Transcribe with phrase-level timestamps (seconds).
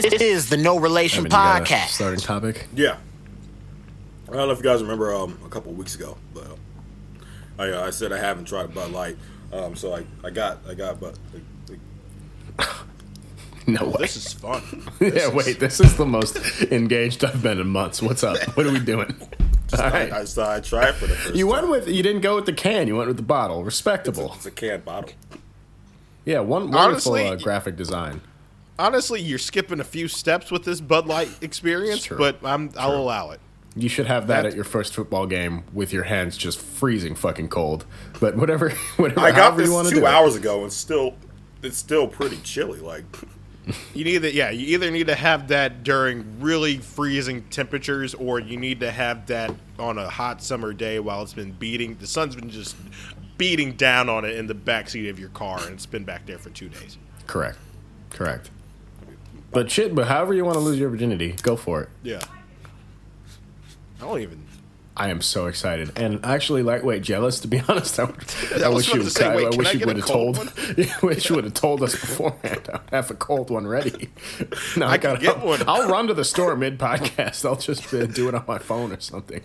[0.00, 1.88] This is the No Relation Evan, you got a Podcast.
[1.88, 2.66] Starting topic.
[2.74, 2.96] Yeah.
[4.28, 6.54] I don't know if you guys remember um, a couple of weeks ago, but uh,
[7.58, 9.18] I, uh, I said I haven't tried Bud Light,
[9.52, 11.18] um, so I, I got I got Bud.
[11.34, 11.78] Like,
[12.58, 12.68] like,
[13.66, 13.96] No way.
[13.98, 14.62] This is fun.
[15.00, 15.60] yeah, wait.
[15.60, 16.36] This is the most
[16.72, 18.00] engaged I've been in months.
[18.00, 18.38] What's up?
[18.56, 19.14] What are we doing?
[19.74, 20.12] All I, right.
[20.38, 21.52] I, I tried for the first You time.
[21.52, 21.88] went with.
[21.88, 22.88] You didn't go with the can.
[22.88, 23.62] You went with the bottle.
[23.64, 24.32] Respectable.
[24.36, 25.10] It's a canned bottle.
[26.24, 28.22] Yeah, one wonderful Honestly, uh, graphic design.
[28.82, 33.30] Honestly, you're skipping a few steps with this Bud Light experience, but I'm, I'll allow
[33.30, 33.38] it.
[33.76, 37.14] You should have that That- at your first football game with your hands just freezing
[37.14, 37.86] fucking cold.
[38.20, 39.20] But whatever, whatever.
[39.20, 40.08] I got however this you want to two do it.
[40.12, 41.14] hours ago, and still,
[41.62, 42.80] it's still pretty chilly.
[42.80, 43.04] Like,
[43.94, 48.40] You need to, yeah, you either need to have that during really freezing temperatures, or
[48.40, 51.96] you need to have that on a hot summer day while it's been beating.
[52.00, 52.74] The sun's been just
[53.38, 56.38] beating down on it in the backseat of your car, and it's been back there
[56.38, 56.98] for two days.
[57.28, 57.56] Correct.
[58.10, 58.50] Correct.
[59.52, 59.94] But shit.
[59.94, 61.88] But however you want to lose your virginity, go for it.
[62.02, 62.20] Yeah.
[64.00, 64.46] I don't even.
[64.94, 67.40] I am so excited and actually lightweight jealous.
[67.40, 68.04] To be honest, I,
[68.56, 70.38] I, I wish you to say, I, wait, I can wish you would have told.
[70.58, 72.68] I wish you would have told us beforehand.
[72.74, 74.10] I have a cold one ready.
[74.76, 75.62] No, I can gotta- get one.
[75.66, 77.46] I'll run to the store mid podcast.
[77.46, 79.40] I'll just uh, do it on my phone or something.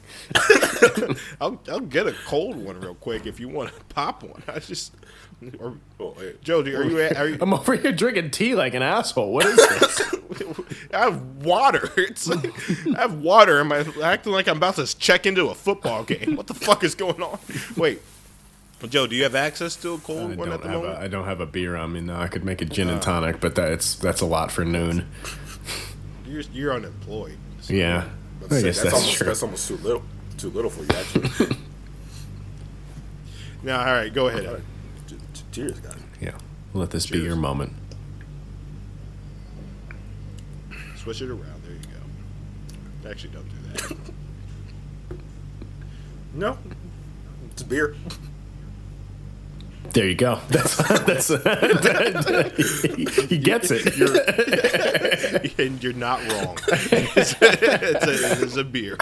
[1.40, 4.44] I'll, I'll get a cold one real quick if you want to pop one.
[4.50, 4.94] I just.
[5.60, 6.42] Or, oh, wait.
[6.42, 7.00] Joe, are you?
[7.16, 9.32] Are you I'm over here drinking tea like an asshole.
[9.32, 10.14] What is this?
[10.94, 11.92] I have water.
[11.96, 12.52] It's like,
[12.98, 13.60] I have water.
[13.60, 16.36] Am I acting like I'm about to check into a football game?
[16.38, 17.38] What the fuck is going on?
[17.76, 18.02] Wait,
[18.90, 21.00] Joe, do you have access to a cold I one don't at the have moment?
[21.00, 22.20] a, I don't have a beer on me now.
[22.20, 22.94] I could make a gin Uh.
[22.94, 25.08] and tonic, but that's that's a lot for noon.
[26.26, 27.38] You're, you're unemployed.
[27.62, 28.10] So- Yeah,
[28.46, 29.28] I guess that's, that's almost true.
[29.28, 30.04] that's almost too little,
[30.40, 31.58] too little for you actually.
[33.64, 34.62] Now, all right, go ahead.
[35.58, 36.02] Got it.
[36.22, 36.38] Yeah,
[36.74, 37.74] let this be your moment.
[40.96, 41.62] Switch it around.
[41.64, 41.80] There you
[43.04, 43.10] go.
[43.10, 43.98] Actually, don't do that.
[46.34, 46.58] No,
[47.52, 47.96] it's beer.
[49.94, 50.40] There you go.
[50.50, 51.28] That's that's
[53.30, 55.58] he gets it.
[55.58, 56.58] and you're not wrong.
[56.68, 58.98] it's, it's a, it's a beer.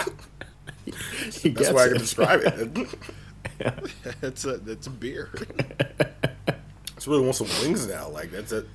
[1.42, 2.88] He That's why I can describe it.
[4.22, 5.30] It's a it's a beer.
[6.48, 6.54] I
[7.06, 8.08] really want some wings now.
[8.08, 8.66] Like that's it.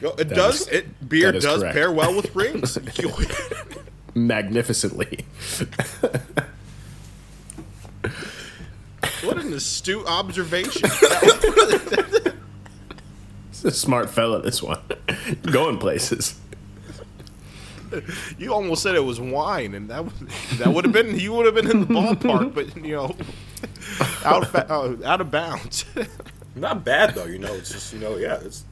[0.00, 0.62] No, it That does.
[0.62, 1.74] is- it beer does correct.
[1.74, 2.78] pair well with rings.
[4.14, 5.24] magnificently.
[9.22, 10.88] what an astute observation.
[13.50, 14.42] He's a smart fella.
[14.42, 14.80] This one,
[15.42, 16.38] going places.
[18.38, 20.14] You almost said it was wine, and that was,
[20.58, 23.16] that would have been you would have been in the ballpark, but you know,
[24.24, 25.84] out of, uh, out of bounds.
[26.54, 27.26] Not bad though.
[27.26, 28.64] You know, it's just you know, yeah, it's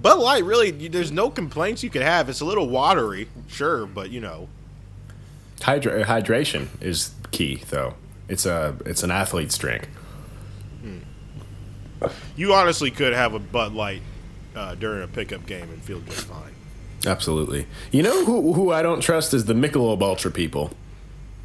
[0.00, 2.28] Bud Light, really, there's no complaints you could have.
[2.28, 4.48] It's a little watery, sure, but you know,
[5.62, 7.94] Hydra- hydration is key, though.
[8.28, 9.88] It's a it's an athlete's drink.
[12.36, 14.02] you honestly could have a Bud Light
[14.58, 16.52] uh, during a pickup game and feel just fine.
[17.06, 17.66] Absolutely.
[17.92, 20.72] You know who who I don't trust is the Michelob Ultra people.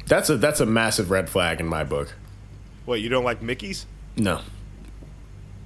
[0.06, 2.14] That's a that's a massive red flag in my book.
[2.84, 3.86] What you don't like Mickey's?
[4.16, 4.40] No.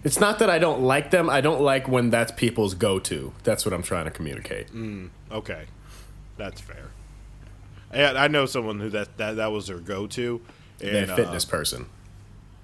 [0.05, 1.29] It's not that I don't like them.
[1.29, 3.33] I don't like when that's people's go to.
[3.43, 4.69] That's what I'm trying to communicate.
[5.33, 5.65] Okay,
[6.37, 6.91] that's fair.
[7.91, 10.41] And I know someone who that that, that was their go-to.
[10.81, 11.87] And, They're a uh, fitness person.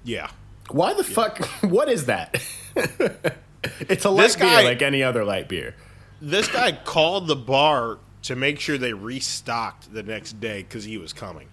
[0.05, 0.29] yeah,
[0.69, 1.43] Why the fuck?
[1.63, 2.41] What is that?
[3.81, 5.75] it's a light This guy- beer like any other light beer.
[6.21, 10.97] this guy called the bar to make sure they restocked the next day because he
[10.97, 11.47] was coming.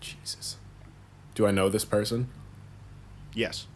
[0.00, 0.56] Jesus.
[1.34, 2.28] Do I know this person?
[3.34, 3.66] Yes,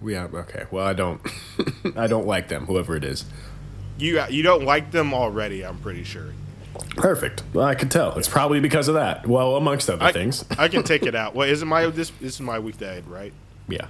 [0.00, 0.64] We have okay.
[0.70, 1.20] Well, I don't.
[1.96, 2.66] I don't like them.
[2.66, 3.24] Whoever it is.
[3.98, 5.64] you you don't like them already.
[5.64, 6.32] I'm pretty sure.
[6.96, 7.42] Perfect.
[7.54, 8.16] Well, I could tell.
[8.18, 9.26] It's probably because of that.
[9.26, 10.44] Well, amongst other I, things.
[10.58, 11.34] I can take it out.
[11.34, 13.32] Well, isn't my this this is my weekday, right?
[13.68, 13.86] Yeah.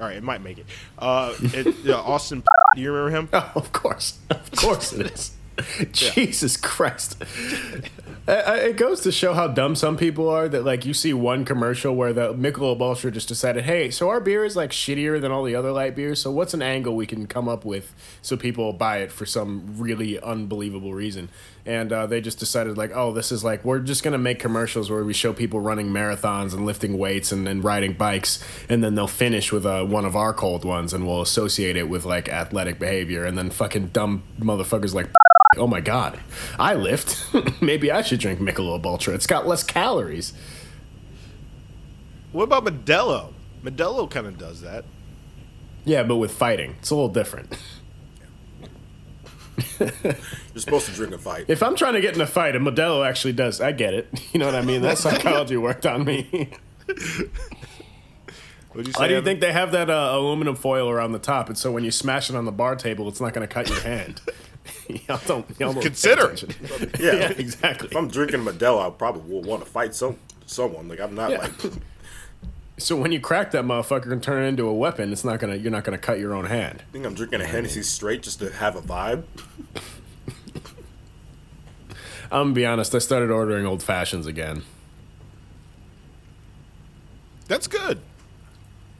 [0.00, 0.66] All right, it might make it.
[0.98, 2.42] Uh, it, uh Austin,
[2.74, 3.28] do you remember him?
[3.32, 4.18] Oh, of course.
[4.30, 5.32] Of course it is.
[5.92, 7.22] Jesus Christ.
[8.28, 11.94] It goes to show how dumb some people are that, like, you see one commercial
[11.96, 15.42] where the Michelob Ultra just decided, hey, so our beer is, like, shittier than all
[15.42, 17.92] the other light beers, so what's an angle we can come up with
[18.22, 21.28] so people buy it for some really unbelievable reason?
[21.66, 24.90] And uh, they just decided, like, oh, this is like, we're just to make commercials
[24.90, 28.94] where we show people running marathons and lifting weights and, and riding bikes, and then
[28.94, 32.28] they'll finish with uh, one of our cold ones and we'll associate it with, like,
[32.28, 33.24] athletic behavior.
[33.24, 35.08] And then fucking dumb motherfuckers like,
[35.56, 36.18] oh my god,
[36.58, 37.32] I lift.
[37.62, 39.14] Maybe I should drink Michelob Ultra.
[39.14, 40.32] It's got less calories.
[42.32, 43.32] What about Modelo?
[43.64, 44.84] Modelo kind of does that.
[45.84, 47.56] Yeah, but with fighting, it's a little different.
[49.80, 50.14] You're
[50.56, 51.46] supposed to drink a fight.
[51.48, 54.08] If I'm trying to get in a fight, and Modelo actually does, I get it.
[54.32, 54.82] You know what I mean?
[54.82, 56.50] That psychology worked on me.
[56.86, 59.00] What'd you say?
[59.00, 59.24] Why do you Evan?
[59.24, 61.48] think they have that uh, aluminum foil around the top?
[61.48, 63.68] And so when you smash it on the bar table, it's not going to cut
[63.68, 64.20] your hand.
[65.08, 66.42] y'all don't, y'all don't Consider it.
[66.98, 67.12] Yeah.
[67.14, 67.88] yeah, exactly.
[67.88, 70.88] If I'm drinking Modelo, I probably will want to fight some someone.
[70.88, 71.38] Like I'm not Yeah.
[71.38, 71.52] like
[72.78, 75.56] So when you crack that motherfucker and turn it into a weapon, it's not gonna.
[75.56, 76.82] You're not gonna cut your own hand.
[76.88, 79.24] I think I'm drinking a Hennessy straight just to have a vibe.
[82.32, 82.94] I'm gonna be honest.
[82.94, 84.62] I started ordering old fashions again.
[87.48, 88.00] That's good.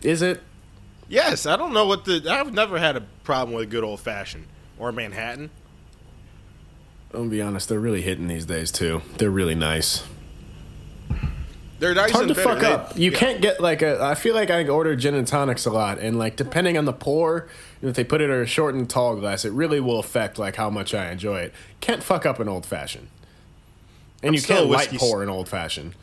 [0.03, 0.43] Is it?
[1.09, 2.23] Yes, I don't know what the.
[2.29, 4.47] I've never had a problem with a good old fashioned
[4.79, 5.51] or Manhattan.
[7.13, 7.69] I'm gonna be honest.
[7.69, 9.03] They're really hitting these days too.
[9.19, 10.05] They're really nice.
[11.81, 12.61] They're nice It's hard and to bitter.
[12.61, 12.97] fuck up.
[12.99, 13.19] You yeah.
[13.19, 14.03] can't get like a.
[14.03, 16.93] I feel like I order gin and tonics a lot, and like depending on the
[16.93, 17.49] pour,
[17.83, 20.57] if they put it in a short and tall glass, it really will affect like
[20.57, 21.55] how much I enjoy it.
[21.81, 23.09] Can't fuck up an old fashioned,
[24.23, 25.95] and you can't light whiskey pour an old fashioned.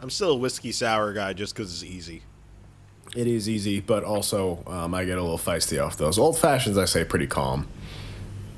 [0.00, 2.22] I'm still a whiskey sour guy just because it's easy.
[3.14, 6.78] It is easy, but also um, I get a little feisty off those old fashions.
[6.78, 7.68] I say pretty calm.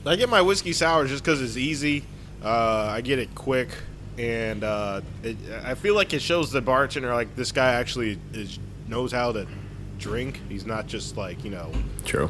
[0.07, 2.05] I get my whiskey sour just because it's easy.
[2.43, 3.69] Uh, I get it quick,
[4.19, 8.59] and uh, it, I feel like it shows the bartender like this guy actually is
[8.87, 9.47] knows how to
[9.99, 10.41] drink.
[10.49, 11.73] He's not just like you know,
[12.05, 12.29] True.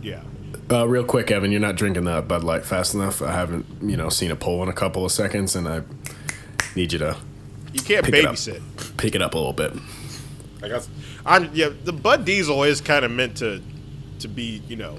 [0.00, 0.22] yeah.
[0.70, 3.20] Uh, real quick, Evan, you're not drinking that Bud Light fast enough.
[3.20, 5.82] I haven't, you know, seen a pull in a couple of seconds, and I
[6.74, 7.16] need you to
[7.74, 8.34] You can't Pick it up.
[8.36, 8.96] babysit.
[8.96, 9.72] pick it up a little bit.
[10.62, 10.88] I got
[11.26, 13.60] I'm, yeah, the Bud Diesel is kind of meant to
[14.20, 14.98] to be you know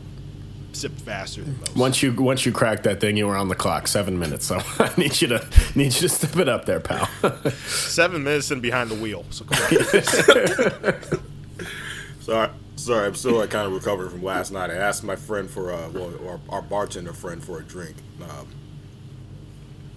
[0.75, 1.75] sip faster than most.
[1.75, 3.87] Once you once you crack that thing, you were on the clock.
[3.87, 4.45] Seven minutes.
[4.47, 7.07] So I need you to need you to step it up there, pal.
[7.67, 9.25] Seven minutes and behind the wheel.
[9.29, 10.95] So come on.
[12.21, 12.49] sorry.
[12.75, 14.71] Sorry, I'm still like kind of recovering from last night.
[14.71, 17.95] I asked my friend for uh, well, our, our bartender friend for a drink.
[18.21, 18.47] Um,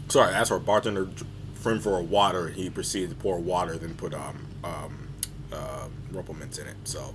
[0.08, 1.08] sorry, I asked our bartender
[1.55, 2.49] friend for a water.
[2.49, 5.08] He proceeded to pour water, then put um um
[5.52, 6.76] uh, Rumple Minze in it.
[6.84, 7.14] So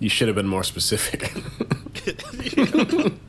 [0.00, 1.32] you should have been more specific.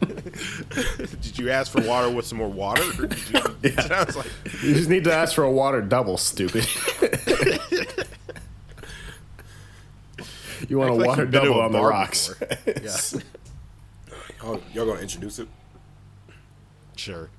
[1.21, 2.81] Did you ask for water with some more water?
[3.01, 4.27] Or did you, It sounds like
[4.63, 6.65] you just need to ask for a water double, stupid.
[10.67, 12.29] you want a Act like water you've been to double a on the rocks.
[12.33, 12.57] before.
[12.83, 12.97] yeah.
[14.43, 15.47] y'all, y'all gonna introduce it?
[16.95, 17.29] Sure.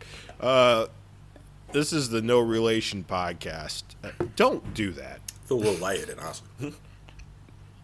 [0.40, 0.86] Uh,
[1.72, 3.82] this is the No Relation podcast.
[4.04, 5.20] Uh, don't do that.
[5.46, 6.74] feel a little lightheaded, honestly.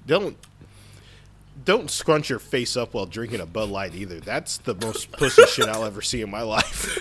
[0.06, 0.37] Don't
[1.64, 4.20] don't scrunch your face up while drinking a Bud Light either.
[4.20, 6.99] That's the most pussy shit I'll ever see in my life.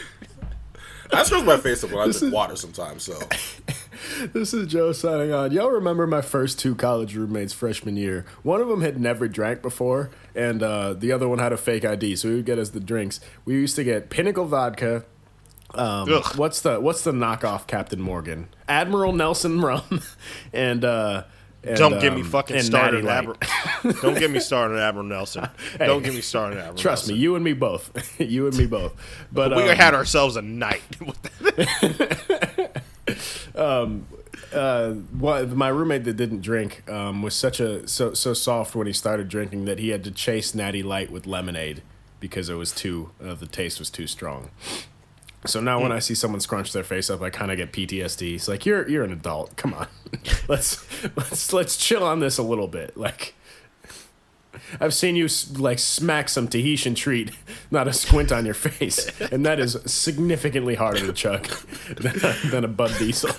[1.13, 3.03] I scrunch my face up when I drink water sometimes.
[3.03, 3.19] So
[4.33, 5.51] This is Joe signing on.
[5.51, 8.25] Y'all remember my first two college roommates freshman year?
[8.43, 11.85] One of them had never drank before, and uh, the other one had a fake
[11.85, 13.19] ID, so he would get us the drinks.
[13.45, 15.05] We used to get Pinnacle vodka.
[15.73, 18.49] Um, what's the what's the knockoff Captain Morgan?
[18.67, 20.01] Admiral Nelson rum,
[20.53, 21.23] and, uh,
[21.63, 23.35] and Don't get me um, fucking started, on
[24.01, 25.47] don't get me started on Admiral Nelson.
[25.77, 26.77] Don't get me started on Admiral.
[26.77, 28.19] Trust me, you and me both.
[28.19, 28.93] you and me both.
[29.31, 30.81] But we um, had ourselves a night.
[34.53, 38.87] uh, what, my roommate that didn't drink um, was such a so so soft when
[38.87, 41.83] he started drinking that he had to chase Natty Light with lemonade
[42.19, 44.49] because it was too uh, the taste was too strong.
[45.45, 45.95] So now when mm.
[45.95, 48.35] I see someone scrunch their face up, I kind of get PTSD.
[48.35, 49.55] It's like you're you're an adult.
[49.57, 49.87] Come on,
[50.47, 52.95] let's let's let's chill on this a little bit.
[52.95, 53.33] Like
[54.79, 57.31] I've seen you like smack some Tahitian treat,
[57.71, 61.47] not a squint on your face, and that is significantly harder to chug
[61.97, 63.31] than a, than a Bud Diesel.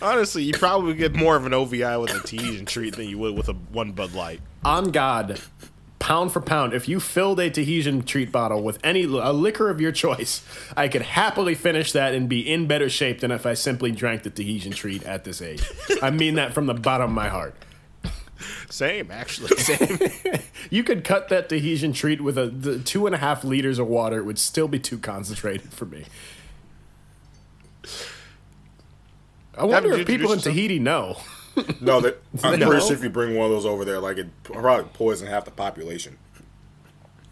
[0.00, 3.36] Honestly, you probably get more of an OVI with a Tahitian treat than you would
[3.36, 4.40] with a one Bud Light.
[4.64, 5.40] on God,
[6.04, 9.80] pound for pound, if you filled a Tahitian treat bottle with any a liquor of
[9.80, 10.42] your choice,
[10.76, 14.22] I could happily finish that and be in better shape than if I simply drank
[14.22, 15.66] the Tahitian treat at this age.
[16.02, 17.54] I mean that from the bottom of my heart.
[18.68, 19.48] Same, actually.
[19.56, 19.98] Same.
[20.68, 23.86] You could cut that Tahitian treat with a the two and a half liters of
[23.86, 26.04] water; it would still be too concentrated for me.
[29.56, 30.40] I wonder Haven't if people in?
[30.40, 31.16] Tahiti know.
[31.80, 32.68] no, that I'm No.
[32.70, 35.44] pretty sure if you bring one of those over there, like it probably poison half
[35.44, 36.18] the population.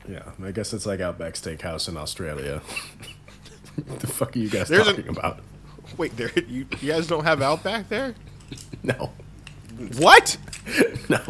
[0.09, 2.61] Yeah, I guess it's like Outback Steakhouse in Australia.
[3.87, 5.41] what the fuck are you guys There's a- talking about?
[5.97, 8.15] Wait, there you, you guys don't have Outback there?
[8.83, 9.11] No.
[9.99, 10.37] What?
[11.09, 11.21] No.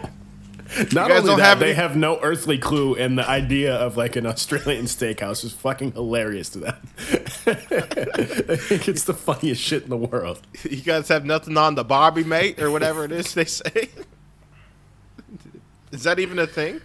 [0.92, 3.96] Not only don't that, have they any- have no earthly clue, and the idea of
[3.96, 6.76] like an Australian steakhouse is fucking hilarious to them.
[6.98, 7.54] I
[8.56, 10.40] think it's the funniest shit in the world.
[10.62, 13.88] You guys have nothing on the Barbie mate or whatever it is they say?
[15.92, 16.80] Is that even a thing?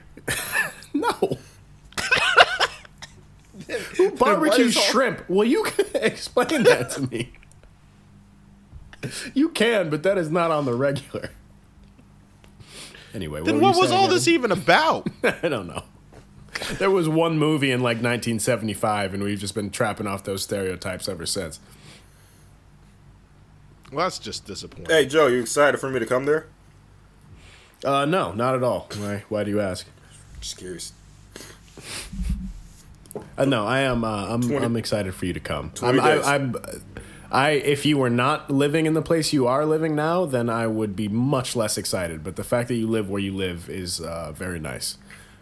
[0.94, 1.38] No.
[4.18, 5.24] barbecue is all- shrimp.
[5.30, 7.32] Well, you can explain that to me.
[9.34, 11.30] You can, but that is not on the regular.
[13.18, 15.08] Anyway, Then were what was saying, all this even about?
[15.24, 15.82] I don't know.
[16.78, 21.10] There was one movie in like 1975, and we've just been trapping off those stereotypes
[21.10, 21.60] ever since.
[23.92, 24.86] well, that's just disappointing.
[24.86, 26.46] Hey Joe, you excited for me to come there?
[27.84, 28.88] Uh, no, not at all.
[29.00, 29.24] Why?
[29.30, 29.88] Why do you ask?
[30.40, 30.94] Just curious.
[33.36, 34.04] Uh, no, I am.
[34.04, 34.44] Uh, I'm.
[34.44, 35.72] 20 I'm excited for you to come.
[35.82, 36.82] I'm, I, days.
[37.32, 37.58] I'm.
[37.58, 40.96] If you were not living in the place you are living now, then I would
[40.96, 42.24] be much less excited.
[42.24, 44.98] But the fact that you live where you live is uh, very nice.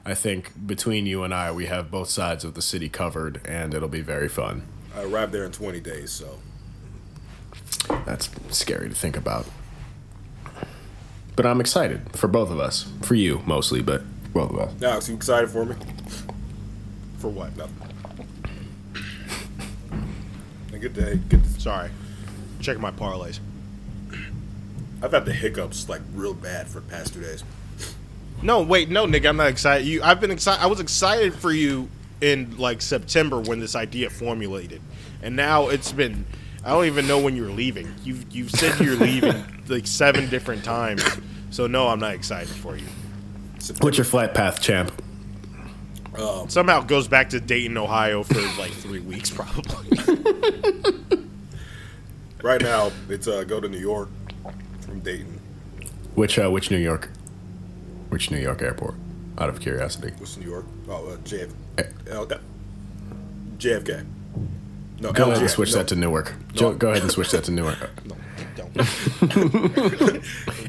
[0.05, 3.73] I think between you and I, we have both sides of the city covered, and
[3.73, 4.63] it'll be very fun.
[4.95, 6.39] I arrived there in 20 days, so
[8.05, 9.45] That's scary to think about.
[11.35, 12.87] But I'm excited for both of us.
[13.01, 14.83] For you mostly, but both of us.
[14.83, 15.75] Alex, you excited for me?
[17.17, 17.55] For what?
[17.57, 17.67] No.
[20.75, 21.41] I get to get.
[21.41, 21.89] The, Sorry.
[22.59, 23.39] Checking my parlays.
[25.01, 27.43] I've had the hiccups like real bad for the past two days.
[28.41, 29.87] No, wait, no, Nick, I'm not excited.
[29.87, 30.61] You, I've been excited.
[30.61, 31.89] I was excited for you
[32.21, 34.81] in like September when this idea formulated,
[35.21, 36.25] and now it's been.
[36.63, 37.93] I don't even know when you're leaving.
[38.03, 41.03] You've you've said you're leaving like seven different times.
[41.51, 42.87] So no, I'm not excited for you.
[43.79, 44.91] What's your flight path, champ?
[46.47, 49.97] Somehow goes back to Dayton, Ohio for like three weeks probably.
[52.43, 54.07] Right now, it's uh, go to New York
[54.81, 55.39] from Dayton.
[56.13, 57.09] Which uh, which New York?
[58.09, 58.93] Which New York airport?
[59.39, 60.13] Out of curiosity.
[60.19, 60.65] What's New York?
[60.87, 61.83] Oh, uh, JF, Eh.
[62.11, 62.27] L-
[63.57, 64.05] JFK.
[64.99, 66.35] No, Go ahead and switch no, that to Newark.
[66.53, 67.77] Joe, go ahead and switch that to Newark.
[68.05, 68.15] No.
[68.55, 68.71] Don't.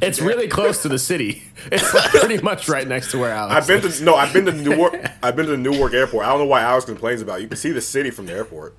[0.02, 1.42] It's really close to the city.
[1.72, 3.54] It's like pretty much right next to where Alex.
[3.54, 4.94] I've been to no, I've been to Newark.
[5.22, 6.26] I've been to Newark Airport.
[6.26, 7.38] I don't know why Alex complains about.
[7.38, 7.42] it.
[7.42, 8.76] You can see the city from the airport.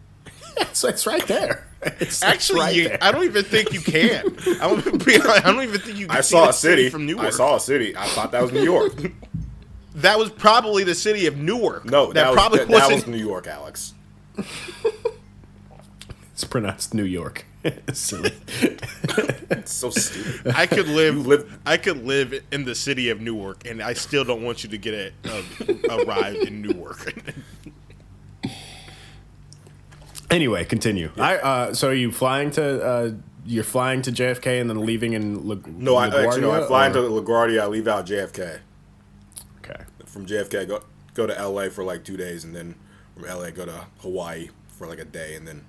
[0.58, 1.68] It's, it's right there.
[1.82, 2.98] It's, it's Actually, right you, there.
[3.02, 4.26] I don't even think you can.
[4.62, 6.08] I don't, be I don't even think you.
[6.08, 6.90] Can I see saw a city.
[6.90, 7.28] from Newark.
[7.28, 7.96] I saw a city.
[7.96, 8.94] I thought that was New York.
[9.96, 11.86] that was probably the city of Newark.
[11.86, 13.06] No, that, was, probably that, that wasn't.
[13.06, 13.94] was New York, Alex.
[16.34, 17.46] It's pronounced New York.
[17.94, 18.32] Silly.
[19.50, 20.54] It's so stupid.
[20.56, 24.24] I could live, live- I could live in the city of Newark, and I still
[24.24, 25.42] don't want you to get it uh,
[26.06, 27.14] arrived in Newark.
[30.30, 31.10] Anyway, continue.
[31.18, 33.12] I uh, so are you flying to uh,
[33.46, 36.52] you're flying to JFK and then leaving in La- No, I actually no.
[36.52, 37.62] I LaGuardia, fly or- into LaGuardia.
[37.62, 38.60] I leave out JFK.
[39.60, 39.84] Okay.
[40.06, 40.84] From JFK, go
[41.14, 42.76] go to LA for like two days, and then
[43.14, 45.64] from LA go to Hawaii for like a day, and then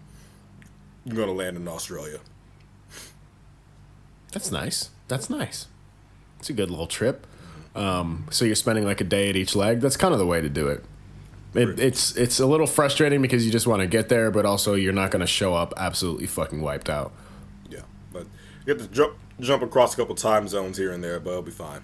[1.08, 2.20] go to land in Australia.
[4.32, 4.90] That's nice.
[5.08, 5.66] That's nice.
[6.38, 7.26] It's a good little trip.
[7.74, 9.80] Um, so you're spending like a day at each leg.
[9.80, 10.84] That's kind of the way to do it.
[11.54, 14.74] it it's it's a little frustrating because you just want to get there, but also
[14.74, 17.12] you're not going to show up absolutely fucking wiped out.
[17.70, 17.80] Yeah,
[18.12, 18.26] but
[18.66, 21.42] you have to jump jump across a couple time zones here and there, but it'll
[21.42, 21.82] be fine.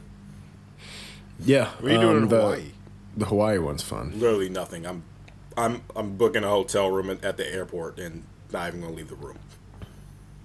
[1.39, 1.71] Yeah.
[1.81, 2.71] What are you doing in um, the, Hawaii?
[3.17, 4.13] The Hawaii one's fun.
[4.19, 4.87] Literally nothing.
[4.87, 5.05] I'm
[5.57, 9.09] I'm I'm booking a hotel room at, at the airport and not even gonna leave
[9.09, 9.39] the room.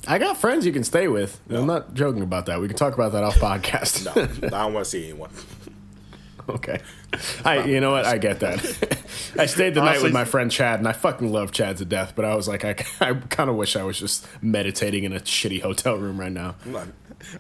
[0.08, 1.40] I got friends you can stay with.
[1.50, 2.60] I'm not joking about that.
[2.60, 4.06] We can talk about that off podcast.
[4.06, 5.30] No, I don't want to see anyone.
[6.50, 6.82] Okay.
[7.46, 8.06] I you know what?
[8.06, 8.60] I get that.
[9.38, 12.14] I stayed the night with my friend Chad, and I fucking love Chad to death.
[12.16, 15.20] But I was like, I, I kind of wish I was just meditating in a
[15.20, 16.56] shitty hotel room right now.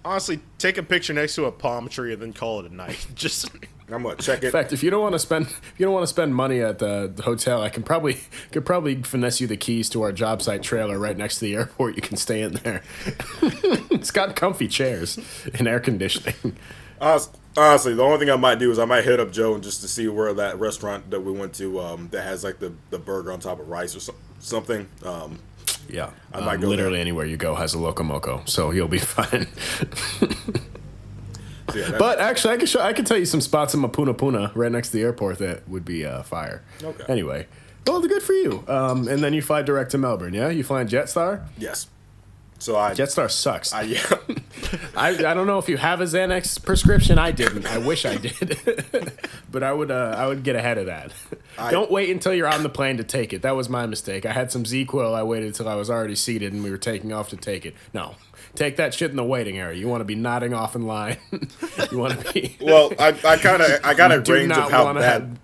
[0.05, 3.07] Honestly, take a picture next to a palm tree and then call it a night.
[3.15, 3.49] Just
[3.91, 4.45] I'm gonna check it.
[4.47, 6.61] In fact, if you don't want to spend if you don't want to spend money
[6.61, 8.19] at the, the hotel, I can probably
[8.51, 11.55] could probably finesse you the keys to our job site trailer right next to the
[11.55, 11.95] airport.
[11.95, 12.81] You can stay in there.
[13.41, 15.17] it's got comfy chairs
[15.53, 16.55] and air conditioning.
[17.57, 19.81] Honestly, the only thing I might do is I might hit up Joe and just
[19.81, 22.99] to see where that restaurant that we went to um, that has like the, the
[22.99, 24.87] burger on top of rice or so, something.
[25.03, 25.39] Um,
[25.89, 27.01] Yeah, I might um, literally there.
[27.01, 29.47] anywhere you go has a loco moco, so you'll be fine.
[31.71, 34.51] So yeah, But actually, I can show I can tell you some spots in Mapunapuna
[34.55, 36.63] right next to the airport that would be uh, fire.
[36.83, 37.03] Okay.
[37.07, 37.47] Anyway,
[37.87, 38.63] well, the good for you.
[38.67, 40.33] Um, and then you fly direct to Melbourne.
[40.33, 41.45] Yeah, you fly flying Jetstar.
[41.57, 41.87] yes.
[42.61, 43.71] So I, Jetstar sucks.
[43.71, 44.03] I yeah,
[44.95, 47.17] I, I don't know if you have a Xanax prescription.
[47.17, 47.65] I didn't.
[47.65, 49.13] I wish I did,
[49.51, 51.13] but I would uh, I would get ahead of that.
[51.57, 53.43] I- don't wait until you're on the plane to take it.
[53.43, 54.25] That was my mistake.
[54.25, 55.13] I had some ZzzQuil.
[55.15, 57.75] I waited until I was already seated and we were taking off to take it.
[57.93, 58.15] No,
[58.55, 59.77] take that shit in the waiting area.
[59.77, 61.17] You want to be nodding off in line.
[61.91, 62.57] you want to be.
[62.61, 65.37] well, I, I kind of I got a range of how bad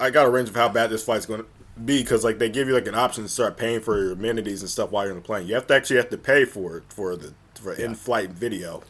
[0.00, 1.46] I got a range of how bad this flight's going to
[1.84, 4.62] be because like they give you like an option to start paying for your amenities
[4.62, 5.46] and stuff while you're on the plane.
[5.46, 8.82] You have to actually have to pay for it for the for in-flight video.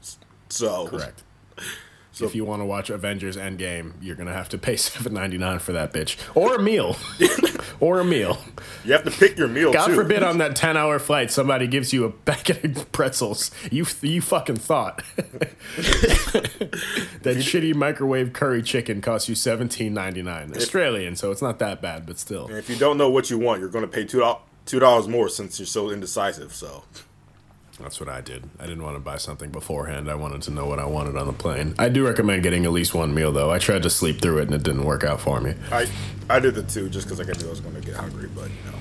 [0.49, 1.23] So Correct.
[2.27, 5.59] If you want to watch Avengers Endgame, you're gonna have to pay seven ninety nine
[5.59, 6.97] for that bitch, or a meal,
[7.81, 8.39] or a meal.
[8.85, 9.95] You have to pick your meal God too.
[9.95, 13.51] forbid on that ten hour flight somebody gives you a packet of pretzels.
[13.71, 15.03] You you fucking thought
[17.23, 21.81] that shitty microwave curry chicken costs you seventeen ninety nine Australian, so it's not that
[21.81, 22.47] bad, but still.
[22.47, 24.21] And if you don't know what you want, you're going to pay two
[24.79, 26.55] dollars more since you're so indecisive.
[26.55, 26.85] So
[27.81, 28.43] That's what I did.
[28.59, 30.11] I didn't want to buy something beforehand.
[30.11, 31.75] I wanted to know what I wanted on the plane.
[31.79, 33.51] I do recommend getting at least one meal though.
[33.51, 35.55] I tried to sleep through it and it didn't work out for me.
[35.71, 35.89] I
[36.29, 38.29] I did the two just because I knew I was going to get hungry.
[38.35, 38.79] But you know,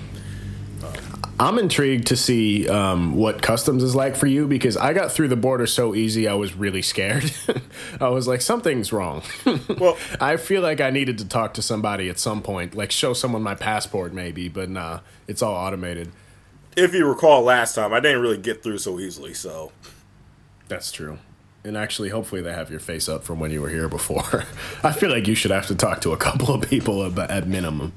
[1.40, 5.28] I'm intrigued to see um, what customs is like for you because I got through
[5.28, 6.28] the border so easy.
[6.28, 7.32] I was really scared.
[8.02, 9.22] I was like, something's wrong.
[9.78, 13.14] well, I feel like I needed to talk to somebody at some point, like show
[13.14, 16.12] someone my passport maybe, but nah, it's all automated.
[16.78, 19.34] If you recall last time, I didn't really get through so easily.
[19.34, 19.72] So
[20.70, 21.18] That's true.
[21.64, 24.46] And actually, hopefully, they have your face up from when you were here before.
[24.84, 27.48] I feel like you should have to talk to a couple of people ab- at
[27.48, 27.94] minimum.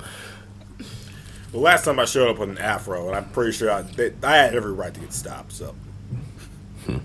[1.53, 4.13] the last time I showed up with an afro, and I'm pretty sure I they,
[4.25, 5.53] I had every right to get stopped.
[5.53, 5.77] So
[6.87, 6.99] hmm.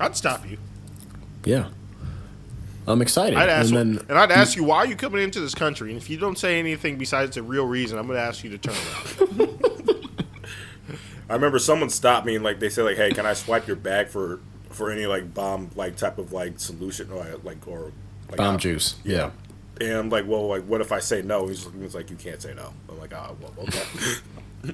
[0.00, 0.58] I'd stop you.
[1.44, 1.68] Yeah.
[2.88, 3.38] I'm excited.
[3.38, 5.90] I'd ask, and and, then I'd ask you why are you coming into this country,
[5.90, 8.50] and if you don't say anything besides the real reason, I'm going to ask you
[8.50, 9.64] to turn around.
[11.28, 13.76] I remember someone stopped me and like they said like, "Hey, can I swipe your
[13.76, 17.92] bag for for any like bomb like type of like solution or like or
[18.28, 18.96] like bomb uh, juice.
[19.04, 19.30] Yeah.
[19.80, 21.46] And I'm like, well, like, what if I say no?
[21.46, 22.72] He's, he's like, you can't say no.
[22.88, 23.82] I'm like, ah, well, okay.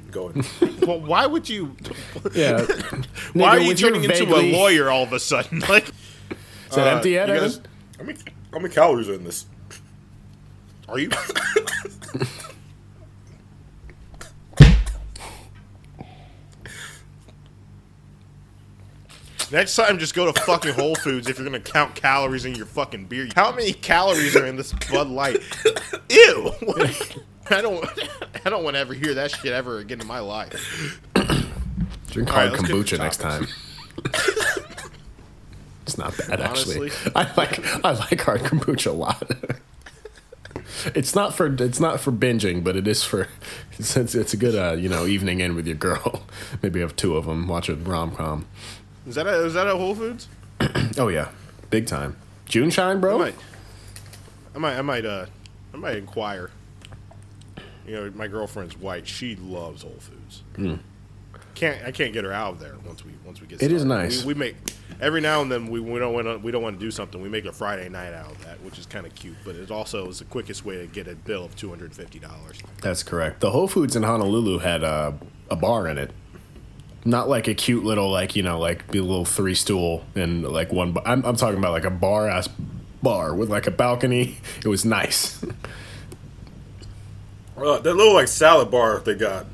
[0.11, 0.81] Go ahead.
[0.87, 1.77] well, why would you?
[2.35, 2.61] Yeah.
[2.63, 5.61] Why Nigga, are you with your turning into a lawyer all of a sudden?
[5.69, 7.61] Like, Is that Uh, empty yet, you guys-
[7.99, 8.19] How many,
[8.51, 9.45] how many calories are in this?
[10.89, 11.11] are you?
[19.53, 22.67] Next time, just go to fucking Whole Foods if you're gonna count calories in your
[22.67, 23.29] fucking beer.
[23.37, 25.39] How many calories are in this Bud Light?
[26.11, 26.53] Ew!
[27.51, 27.85] I don't.
[28.45, 31.01] I don't want to ever hear that shit ever again in my life.
[32.11, 33.47] Drink hard to kombucha next time.
[35.83, 36.91] it's not bad actually.
[37.15, 39.31] I like I like hard kombucha a lot.
[40.95, 43.29] it's not for it's not for binging, but it is for
[43.73, 46.23] it's it's, it's a good uh, you know evening in with your girl.
[46.63, 47.47] Maybe have two of them.
[47.47, 48.47] Watch a rom com.
[49.07, 50.29] Is that a, is that a Whole Foods?
[50.97, 51.31] Oh yeah,
[51.71, 52.17] big time.
[52.49, 53.19] JuneShine, I bro.
[53.19, 53.35] might.
[54.55, 54.79] I might.
[54.79, 55.05] I might.
[55.05, 55.27] Uh,
[55.73, 56.51] I might inquire.
[57.87, 59.07] You know, my girlfriend's white.
[59.09, 60.43] She loves Whole Foods.
[61.57, 63.61] Can't I can't get her out of there once we once we get.
[63.61, 64.03] It is started.
[64.05, 64.25] nice.
[64.25, 64.57] We, we make
[65.01, 67.21] every now and then we, we don't want to we don't want to do something.
[67.21, 69.37] We make a Friday night out of that, which is kind of cute.
[69.45, 72.21] But it also is the quickest way to get a bill of two hundred fifty
[72.21, 72.61] dollars.
[72.83, 73.41] That's correct.
[73.41, 75.13] The Whole Foods in Honolulu had uh,
[75.51, 76.13] a bar in it.
[77.05, 80.43] Not like a cute little, like, you know, like be a little three stool and
[80.43, 80.93] like one.
[80.93, 81.03] Bar.
[81.07, 82.49] I'm, I'm talking about like a bar ass
[83.03, 84.39] bar with like a balcony.
[84.65, 85.43] It was nice.
[87.57, 89.47] Uh, that little like salad bar they got.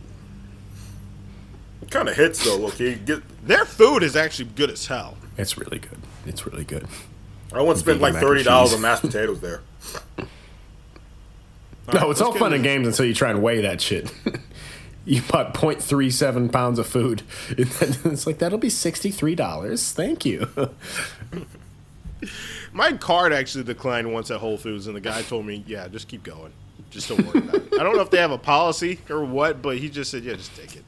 [1.90, 2.56] Kind of hits though.
[2.56, 3.22] Look, you get.
[3.46, 5.16] Their food is actually good as hell.
[5.36, 5.98] it's really good.
[6.26, 6.86] It's really good.
[7.52, 9.62] I once spent like thirty dollars on mashed potatoes there.
[11.92, 14.12] no, it's all fun and games until you try and weigh that shit.
[15.04, 17.22] you bought 0.37 pounds of food.
[17.58, 19.92] It's like, that'll be $63.
[19.92, 20.48] Thank you.
[22.72, 26.06] My card actually declined once at Whole Foods, and the guy told me, "Yeah, just
[26.06, 26.52] keep going.
[26.90, 29.62] Just don't worry about it." I don't know if they have a policy or what,
[29.62, 30.84] but he just said, "Yeah, just take it."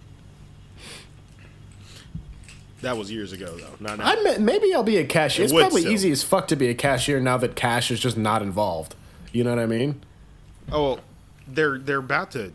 [2.82, 3.74] That was years ago, though.
[3.80, 4.04] Not now.
[4.06, 5.44] I may- maybe I'll be a cashier.
[5.44, 5.92] It It's probably still.
[5.92, 8.94] easy as fuck to be a cashier now that cash is just not involved.
[9.32, 10.02] You know what I mean?
[10.70, 11.00] Oh, well,
[11.46, 12.52] they're they're about to.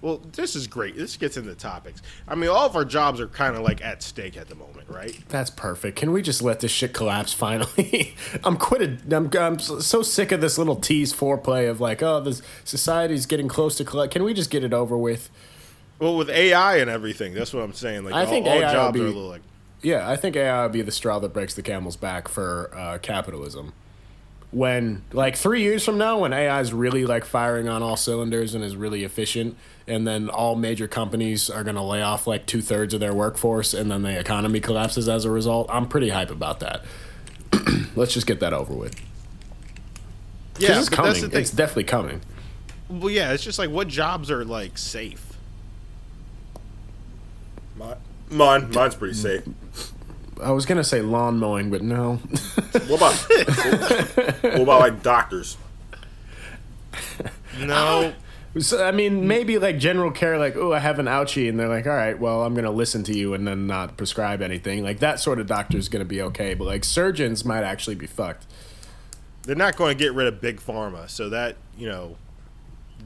[0.00, 0.96] Well, this is great.
[0.96, 2.02] This gets into topics.
[2.26, 4.88] I mean, all of our jobs are kind of like at stake at the moment,
[4.88, 5.18] right?
[5.28, 5.96] That's perfect.
[5.96, 8.14] Can we just let this shit collapse finally?
[8.44, 9.12] I'm quitted.
[9.12, 13.48] I'm, I'm so sick of this little tease foreplay of like, oh, this society's getting
[13.48, 14.12] close to collect.
[14.12, 15.30] Can we just get it over with?
[15.98, 18.04] Well, with AI and everything, that's what I'm saying.
[18.04, 19.42] Like, I all, think all AI jobs be- are a little like.
[19.82, 22.98] Yeah, I think AI will be the straw that breaks the camel's back for uh,
[22.98, 23.72] capitalism.
[24.50, 28.54] When like three years from now, when AI is really like firing on all cylinders
[28.54, 29.56] and is really efficient,
[29.86, 33.12] and then all major companies are going to lay off like two thirds of their
[33.12, 36.82] workforce, and then the economy collapses as a result, I'm pretty hype about that.
[37.94, 38.98] Let's just get that over with
[40.58, 41.10] Yeah, it's coming.
[41.12, 41.40] that's the thing.
[41.40, 42.20] It's definitely coming.
[42.88, 45.26] Well, yeah, it's just like what jobs are like safe.
[47.76, 47.96] My,
[48.30, 49.44] mine, mine's pretty safe.
[50.42, 52.16] I was gonna say lawn mowing, but no.
[52.86, 53.14] What about
[54.42, 55.56] what about like doctors?
[57.58, 58.12] No,
[58.58, 61.68] So, I mean, maybe like general care, like, oh, I have an ouchie, and they're
[61.68, 64.82] like, all right, well, I'm gonna listen to you and then not prescribe anything.
[64.82, 68.06] Like that sort of doctor is gonna be okay, but like surgeons might actually be
[68.06, 68.46] fucked.
[69.42, 72.16] They're not going to get rid of big pharma, so that you know,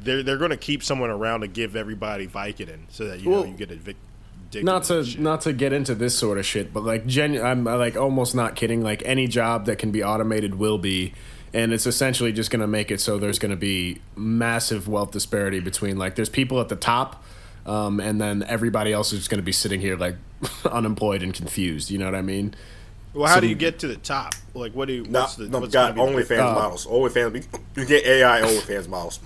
[0.03, 3.45] they're they're going to keep someone around to give everybody Vicodin, so that you Well,
[3.45, 3.71] know you get
[4.53, 4.65] addicted.
[4.65, 5.21] not to shit.
[5.21, 8.35] not to get into this sort of shit, but like genu- I'm uh, like almost
[8.35, 8.83] not kidding.
[8.83, 11.15] Like any job that can be automated will be,
[11.55, 15.97] and it's essentially just gonna make it so there's gonna be massive wealth disparity between
[15.99, 17.25] like there's people at the top,
[17.67, 20.17] um, and then everybody else is just gonna be sitting here like
[20.71, 21.91] unemployed and confused.
[21.91, 22.55] You know what I mean?
[23.15, 24.35] Well, how do you get to the top?
[24.55, 25.05] Like, what do you?
[25.05, 25.47] No, What's the?
[25.49, 26.87] no, what's got gonna the- OnlyFans Uh, models.
[26.87, 29.21] OnlyFans, you get AI OnlyFans models.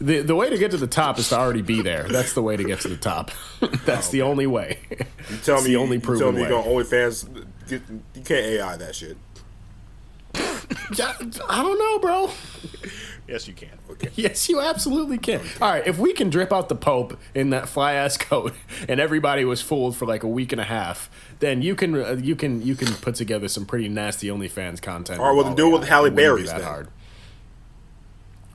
[0.00, 2.04] The the way to get to the top is to already be there.
[2.04, 3.30] That's the way to get to the top.
[3.84, 4.78] That's the only way.
[4.90, 6.48] You tell It's me, the only you proven tell me way.
[6.48, 7.82] you go OnlyFans, get,
[8.14, 9.16] you can't AI that shit.
[10.34, 12.30] I don't know, bro.
[13.26, 13.70] Yes, you can.
[13.90, 14.10] Okay.
[14.14, 15.40] Yes, you absolutely can.
[15.60, 18.54] All right, if we can drip out the Pope in that fly ass coat,
[18.88, 22.12] and everybody was fooled for like a week and a half, then you can uh,
[22.22, 25.20] you can you can put together some pretty nasty OnlyFans content.
[25.20, 25.88] All right, well, then do it with AI.
[25.88, 26.66] Halle It Berry's that then.
[26.66, 26.88] hard.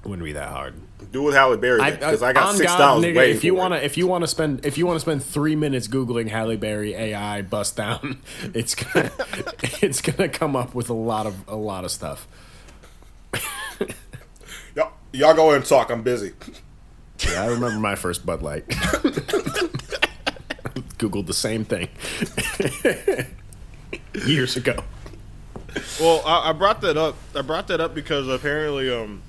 [0.03, 0.75] Wouldn't be that hard.
[1.11, 3.43] Do it with Halle Berry because I, got on six God, dollars nigga, waiting if
[3.43, 6.93] you wanna if you wanna spend if you wanna spend three minutes googling Halle Berry
[6.93, 8.21] AI bust down,
[8.53, 9.11] it's gonna
[9.81, 12.27] it's gonna come up with a lot of a lot of stuff.
[14.75, 15.91] Y'all, y'all go ahead and talk.
[15.91, 16.31] I'm busy.
[17.19, 18.67] Yeah, I remember my first Bud Light.
[20.97, 21.89] Googled the same thing
[24.25, 24.83] years ago.
[25.99, 27.15] Well, I, I brought that up.
[27.35, 29.21] I brought that up because apparently, um,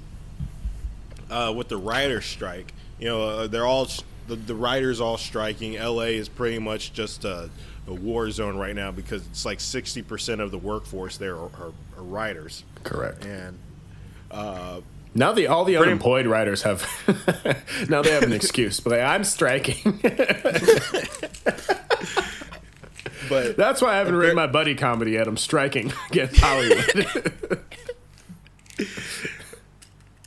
[1.31, 3.89] uh, with the writers' strike, you know, uh, they're all
[4.27, 5.77] the, the writers all striking.
[5.77, 6.17] L.A.
[6.17, 7.51] is pretty much just a,
[7.87, 11.51] a war zone right now because it's like sixty percent of the workforce there are,
[11.61, 13.25] are, are writers, Correct.
[13.25, 13.59] and
[15.17, 16.85] Now the all the unemployed writers have
[17.89, 20.01] now they have an excuse, but like, I'm striking.
[23.29, 25.27] but That's why I haven't written my buddy comedy yet.
[25.29, 27.07] I'm striking against Hollywood.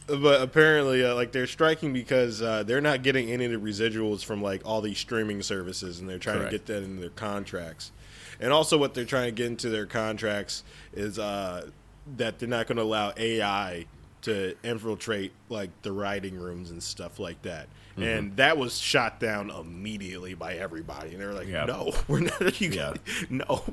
[0.07, 4.23] But apparently, uh, like they're striking because uh, they're not getting any of the residuals
[4.23, 6.51] from like all these streaming services, and they're trying Correct.
[6.51, 7.91] to get that in their contracts.
[8.39, 11.69] And also, what they're trying to get into their contracts is uh,
[12.15, 13.85] that they're not going to allow AI
[14.21, 17.67] to infiltrate like the writing rooms and stuff like that.
[17.97, 18.03] Mm-hmm.
[18.03, 21.65] And that was shot down immediately by everybody, and they're like, Yeah.
[21.65, 22.61] "No, we're not.
[22.61, 22.93] You Yeah.
[23.31, 23.63] no,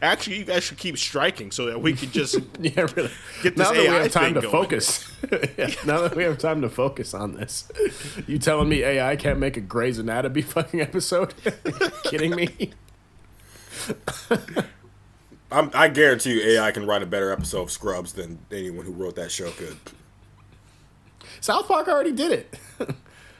[0.00, 3.10] actually, you guys should keep striking so that we could just yeah, really.
[3.42, 4.50] Get this now this that we have time to going.
[4.52, 5.10] focus.
[5.58, 7.66] Yeah, now that we have time to focus on this,
[8.26, 11.34] you telling me AI can't make a Grey's Anatomy fucking episode?
[12.04, 12.72] Kidding me?
[15.50, 18.92] I'm, I guarantee you, AI can write a better episode of Scrubs than anyone who
[18.92, 19.76] wrote that show could.
[21.40, 22.54] South Park already did it.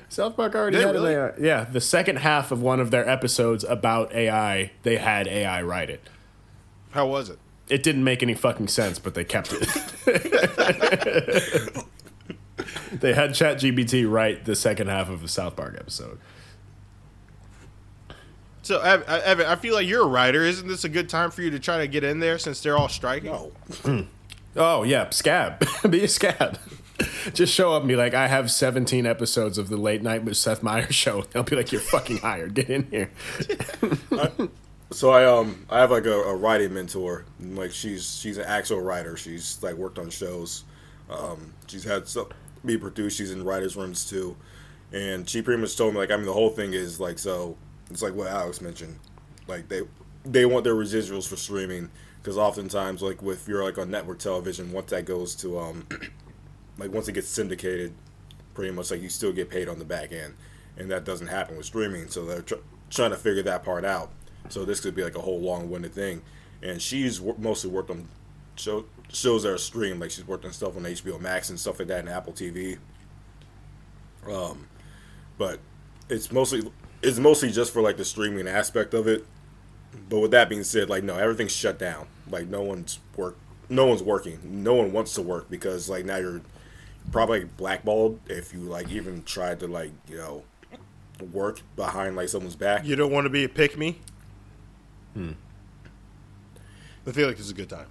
[0.08, 1.14] South Park already Did it had really?
[1.14, 1.32] an AI.
[1.40, 5.90] Yeah, the second half of one of their episodes about AI, they had AI write
[5.90, 6.08] it.
[6.90, 7.38] how was it?
[7.68, 9.60] It didn't make any fucking sense, but they kept it.
[12.92, 16.18] they had ChatGPT write the second half of the South Park episode.
[18.62, 20.42] So, uh, Evan, I feel like you're a writer.
[20.42, 22.78] Isn't this a good time for you to try to get in there since they're
[22.78, 23.30] all striking?
[23.32, 23.52] No.
[23.82, 24.00] Hmm.
[24.56, 25.64] Oh yeah, scab.
[25.90, 26.58] be a scab.
[27.34, 30.36] Just show up and be like, I have 17 episodes of the late night with
[30.36, 31.22] Seth Meyers show.
[31.32, 32.54] They'll be like, You're fucking hired.
[32.54, 33.10] Get in here.
[34.94, 37.24] So I um I have like a, a writing mentor.
[37.40, 39.16] Like she's she's an actual writer.
[39.16, 40.62] She's like worked on shows.
[41.10, 42.28] Um, she's had some
[42.64, 43.18] be produced.
[43.18, 44.36] She's in writers' rooms too,
[44.92, 47.56] and she pretty much told me like I mean the whole thing is like so
[47.90, 48.96] it's like what Alex mentioned,
[49.48, 49.82] like they
[50.24, 51.90] they want their residuals for streaming
[52.22, 55.86] because oftentimes like with you're like on network television once that goes to um
[56.78, 57.92] like once it gets syndicated,
[58.54, 60.34] pretty much like you still get paid on the back end,
[60.76, 62.08] and that doesn't happen with streaming.
[62.08, 62.54] So they're tr-
[62.90, 64.10] trying to figure that part out.
[64.48, 66.22] So this could be like a whole long-winded thing.
[66.62, 68.08] And she's mostly worked on
[68.56, 71.78] show- shows that are streamed, like she's worked on stuff on HBO Max and stuff
[71.78, 72.78] like that, and Apple TV.
[74.26, 74.68] Um,
[75.38, 75.60] but
[76.08, 76.70] it's mostly
[77.02, 79.26] it's mostly just for like the streaming aspect of it.
[80.08, 82.06] But with that being said, like no, everything's shut down.
[82.28, 83.36] Like no one's work,
[83.68, 84.38] no one's working.
[84.42, 86.42] No one wants to work because like now you're
[87.12, 90.42] probably blackballed if you like even tried to like you know
[91.32, 92.84] work behind like someone's back.
[92.84, 93.98] You don't want to be a pick me?
[95.14, 95.32] Hmm.
[97.06, 97.86] I feel like this is a good time.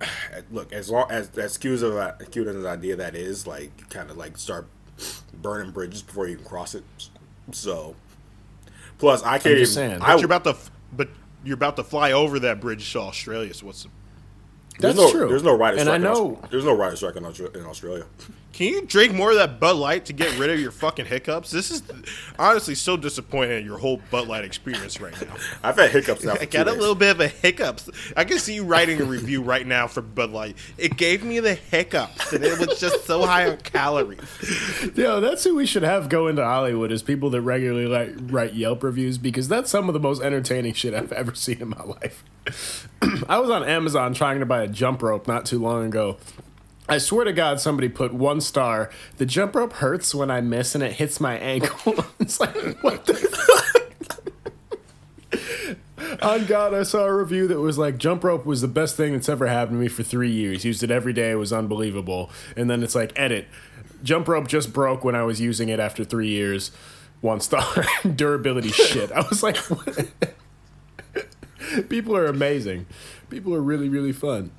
[0.50, 3.46] Look, as long as as cute of a, uh, cute as an idea that is,
[3.46, 4.66] like kind of like start
[5.34, 6.84] burning bridges before you can cross it.
[7.50, 7.96] So,
[8.98, 9.90] plus I can't just even.
[9.90, 10.02] saying.
[10.02, 10.56] I, But you're about to,
[10.92, 11.08] but
[11.44, 13.52] you're about to fly over that bridge to Australia.
[13.52, 13.90] So what's the,
[14.78, 15.28] There's That's no, true.
[15.28, 15.92] There's no writer And strike.
[15.92, 18.04] I in know- Aus- there's no writer strike in, in Australia.
[18.52, 21.50] Can you drink more of that Bud Light to get rid of your fucking hiccups?
[21.50, 21.82] This is
[22.38, 25.34] honestly so disappointing in your whole Bud Light experience right now.
[25.64, 26.34] I've had hiccups now.
[26.34, 27.88] For I two got a little bit of a hiccups.
[28.14, 30.56] I can see you writing a review right now for Bud Light.
[30.76, 34.20] It gave me the hiccups, and it was just so high on calories.
[34.96, 38.52] Yo, that's who we should have go into Hollywood is people that regularly like write
[38.52, 41.82] Yelp reviews because that's some of the most entertaining shit I've ever seen in my
[41.84, 42.22] life.
[43.28, 46.16] I was on Amazon trying to buy a jump rope not too long ago.
[46.88, 48.90] I swear to God, somebody put one star.
[49.16, 52.04] The jump rope hurts when I miss and it hits my ankle.
[52.20, 53.82] it's like, what the fuck?
[56.22, 59.12] On God, I saw a review that was like, jump rope was the best thing
[59.12, 60.64] that's ever happened to me for three years.
[60.64, 61.30] Used it every day.
[61.30, 62.30] It was unbelievable.
[62.56, 63.46] And then it's like, edit.
[64.02, 66.72] Jump rope just broke when I was using it after three years.
[67.20, 67.84] One star.
[68.14, 69.10] Durability shit.
[69.12, 69.56] I was like,
[71.88, 72.86] people are amazing.
[73.32, 74.50] People are really, really fun.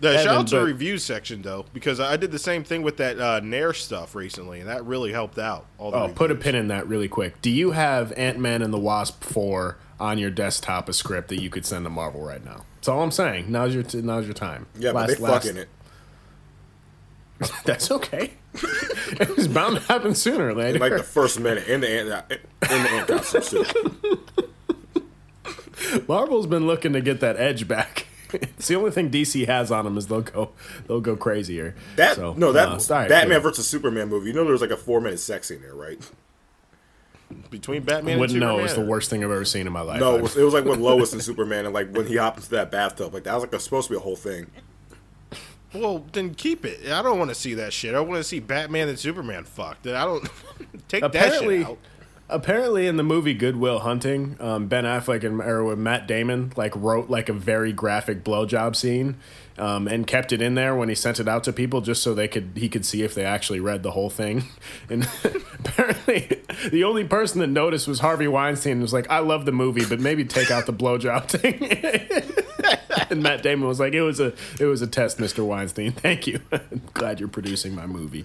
[0.00, 2.62] The Evan, shout out to the but- review section though, because I did the same
[2.62, 5.66] thing with that uh, Nair stuff recently, and that really helped out.
[5.76, 7.42] All the Oh, put a pin in that really quick.
[7.42, 11.42] Do you have Ant Man and the Wasp 4 on your desktop, a script that
[11.42, 12.64] you could send to Marvel right now?
[12.76, 13.50] That's all I'm saying.
[13.50, 14.66] Now's your, t- now's your time.
[14.78, 15.68] Yeah, but they fucking it.
[17.64, 18.34] That's okay.
[18.54, 20.78] it was bound to happen sooner or later.
[20.78, 22.32] Like the first minute in the ant,
[22.70, 24.47] in the ant costume too.
[26.08, 28.06] Marvel's been looking to get that edge back.
[28.32, 30.50] it's the only thing DC has on them is they'll go
[30.86, 31.74] they'll go crazier.
[31.96, 33.50] That So, no, that uh, it's all right, Batman cool.
[33.50, 34.28] versus Superman movie.
[34.28, 35.98] You know, there was like a four minute sex scene there, right?
[37.50, 38.60] between Batman wouldn't and know Superman.
[38.60, 40.00] it was the worst thing I've ever seen in my life.
[40.00, 42.38] No, it was, it was like when Lois and Superman, and like when he hopped
[42.38, 44.50] into that bathtub, like that was like a, supposed to be a whole thing.
[45.74, 46.90] Well, then keep it.
[46.90, 47.94] I don't want to see that shit.
[47.94, 49.86] I want to see Batman and Superman fucked.
[49.86, 50.26] I don't
[50.88, 51.78] take apparently, that shit out.
[52.30, 56.74] Apparently in the movie Good Will Hunting, um, Ben Affleck and or Matt Damon like
[56.76, 59.16] wrote like a very graphic blowjob scene,
[59.56, 62.12] um, and kept it in there when he sent it out to people just so
[62.14, 64.44] they could he could see if they actually read the whole thing.
[64.90, 65.08] And
[65.58, 68.80] apparently, the only person that noticed was Harvey Weinstein.
[68.80, 73.06] Was like, I love the movie, but maybe take out the blowjob thing.
[73.10, 75.44] and Matt Damon was like, it was a it was a test, Mr.
[75.44, 75.92] Weinstein.
[75.92, 76.40] Thank you.
[76.52, 78.24] I'm glad you're producing my movie.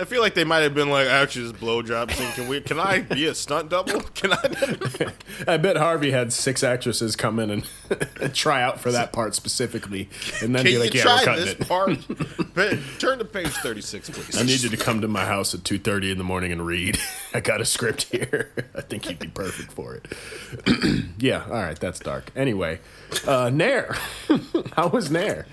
[0.00, 2.30] I feel like they might have been like, actually, this blowjob scene.
[2.32, 2.60] Can we?
[2.60, 4.00] Can I be a stunt double?
[4.14, 5.12] Can I?
[5.48, 7.64] I bet Harvey had six actresses come in and
[8.34, 10.08] try out for that part specifically,
[10.40, 11.98] and then Can be like, "Yeah, we're cutting this it." part?
[12.54, 14.38] But Turn to page thirty-six, please.
[14.38, 16.64] I need you to come to my house at two thirty in the morning and
[16.64, 16.98] read.
[17.34, 18.52] I got a script here.
[18.76, 21.04] I think you'd be perfect for it.
[21.18, 22.30] yeah, all right, that's dark.
[22.36, 22.78] Anyway,
[23.26, 23.96] uh, Nair,
[24.76, 25.46] how was Nair?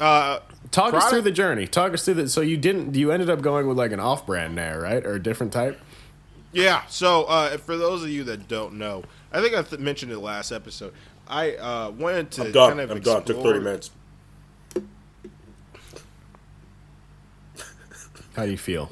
[0.00, 0.38] Uh,
[0.74, 1.68] Talk us through the journey.
[1.68, 2.28] Talk us through the.
[2.28, 2.96] So you didn't.
[2.96, 5.80] You ended up going with like an off-brand Nair, right, or a different type?
[6.52, 6.84] Yeah.
[6.86, 10.18] So uh, for those of you that don't know, I think I th- mentioned it
[10.18, 10.92] last episode.
[11.28, 12.68] I uh, wanted to I'm done.
[12.70, 13.22] kind of I'm done.
[13.22, 13.90] Took explore- thirty minutes.
[18.34, 18.90] How do you feel?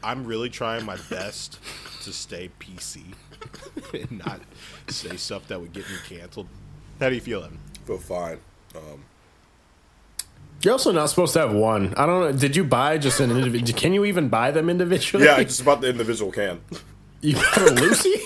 [0.00, 1.58] I'm really trying my best
[2.02, 3.02] to stay PC
[3.92, 4.40] and not
[4.86, 6.46] say stuff that would get me canceled.
[7.00, 7.58] How do you feel, Evan?
[7.84, 8.38] Feel fine.
[8.76, 9.02] Um,
[10.62, 11.94] You're also not supposed to have one.
[11.96, 12.32] I don't know.
[12.32, 13.72] Did you buy just an individual?
[13.78, 15.24] Can you even buy them individually?
[15.24, 16.60] yeah, just about the individual can.
[17.20, 18.14] You got a Lucy?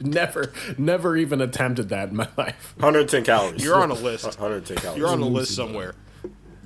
[0.00, 2.74] never, never even attempted that in my life.
[2.76, 3.64] 110 calories.
[3.64, 4.24] You're on a list.
[4.24, 4.98] 110 calories.
[4.98, 5.94] You're on a list somewhere.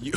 [0.00, 0.12] You,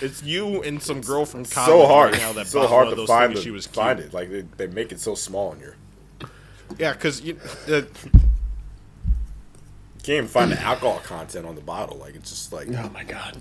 [0.00, 2.12] it's you and some girl from college so hard.
[2.12, 3.74] right now that so bought hard one of to find, thinking the, she was cute.
[3.74, 4.12] find it.
[4.12, 5.76] Like they, they make it so small in here.
[6.78, 7.38] Yeah, because you,
[7.68, 7.82] uh,
[10.00, 11.98] You can't even find the alcohol content on the bottle.
[11.98, 13.36] Like it's just like Oh my god!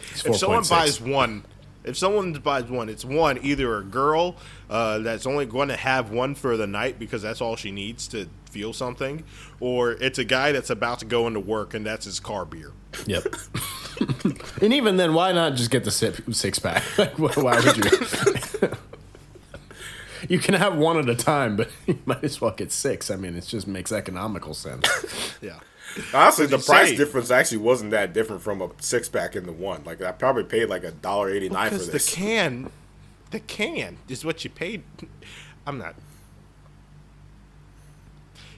[0.00, 0.70] If someone 4.6.
[0.70, 1.44] buys one,
[1.84, 4.36] if someone buys one, it's one either a girl
[4.68, 8.08] uh, that's only going to have one for the night because that's all she needs
[8.08, 9.22] to feel something,
[9.60, 12.72] or it's a guy that's about to go into work and that's his car beer.
[13.06, 13.34] Yep.
[14.60, 16.82] and even then, why not just get the six pack?
[16.98, 18.70] Like, why would you?
[20.28, 23.10] you can have one at a time, but you might as well get six.
[23.10, 24.86] I mean, it just makes economical sense.
[25.42, 25.58] Yeah.
[26.14, 26.96] honestly, the price say?
[26.96, 29.82] difference actually wasn't that different from a six pack in the one.
[29.84, 32.14] Like I probably paid like a dollar eighty nine for Because the this.
[32.14, 32.70] can,
[33.30, 34.82] the can is what you paid.
[35.66, 35.96] I'm not.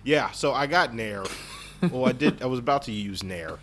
[0.05, 1.25] Yeah, so I got Nair.
[1.90, 2.42] well, I did.
[2.42, 3.59] I was about to use Nair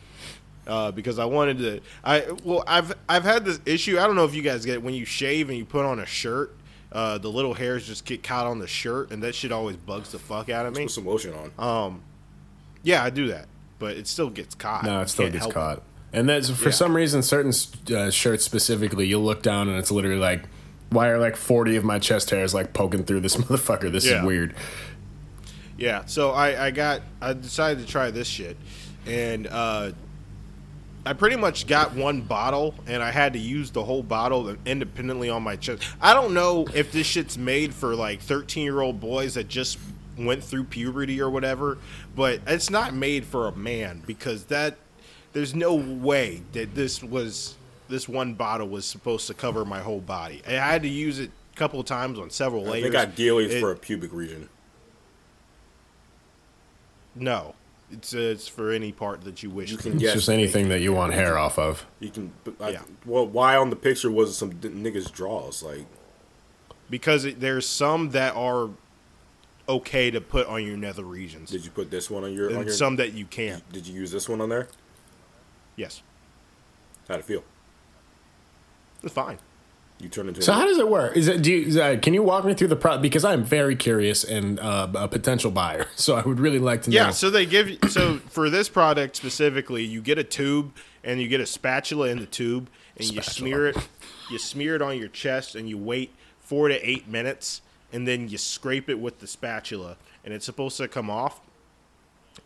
[0.68, 1.82] uh, because I wanted to.
[2.04, 4.00] I well, I've I've had this issue.
[4.00, 6.00] I don't know if you guys get it when you shave and you put on
[6.00, 6.56] a shirt.
[6.92, 10.12] Uh, the little hairs just get caught on the shirt, and that shit always bugs
[10.12, 10.84] the fuck out of me.
[10.84, 11.86] Put some lotion on.
[11.88, 12.02] Um,
[12.84, 13.48] Yeah, I do that,
[13.78, 14.84] but it still gets caught.
[14.86, 15.84] no, it still gets help caught.
[16.14, 16.72] And that's for Yeah.
[16.72, 17.54] some reason, certain
[17.96, 20.44] uh, shirts specifically, you'll look down and it's literally like
[20.92, 23.92] Why are like 40 of my chest hairs like poking through this motherfucker?
[23.92, 24.22] This Yeah.
[24.22, 24.56] is weird.
[25.78, 28.58] Yeah, so I, I got I decided to try this shit,
[29.06, 29.92] and uh,
[31.06, 35.30] I pretty much got one bottle, and I had to use the whole bottle independently
[35.30, 35.84] on my chest.
[36.02, 39.80] I don't know if this shit's made for like thirteen year old boys that just
[40.18, 41.78] went through puberty or whatever,
[42.16, 44.76] but it's not made for a man because that
[45.32, 47.56] there's no way that this was
[47.88, 50.42] this one bottle was supposed to cover my whole body.
[50.46, 52.84] I had to use it a couple of times on several layers.
[52.84, 54.50] They got It- for a pubic region.
[57.16, 57.56] No,
[57.92, 59.72] it's uh, it's for any part that you wish.
[59.72, 61.86] You can It's get just anything that you want hair off of.
[62.00, 62.32] You can.
[62.60, 62.82] I, Yeah.
[63.06, 65.64] Well, why on the picture was it some d- niggas draws?
[65.64, 65.86] Like,
[66.90, 68.70] because it, there's some that are
[69.68, 72.50] okay to put on your nether regions, did you put this one on your?
[72.56, 73.68] On your some that you can't.
[73.72, 74.68] Did you use this one on there?
[75.76, 76.02] Yes,
[77.08, 77.44] How'd it feel?
[79.04, 79.38] it's fine.
[80.00, 80.42] You turned into.
[80.42, 81.18] So a, how does it work?
[81.18, 83.44] Is it do you, is that- can you walk me through the pro because I'm
[83.44, 85.88] very curious and uh, a potential buyer.
[85.96, 86.96] So I would really like to know.
[86.96, 91.22] Yeah, so they give you so for this product specifically, you get a tube and
[91.22, 93.78] you get a spatula in the tube and you smear it
[94.32, 98.30] you smear it on your chest and you wait 4 to 8 minutes and then
[98.30, 101.42] you scrape it with the spatula and it's supposed to come off.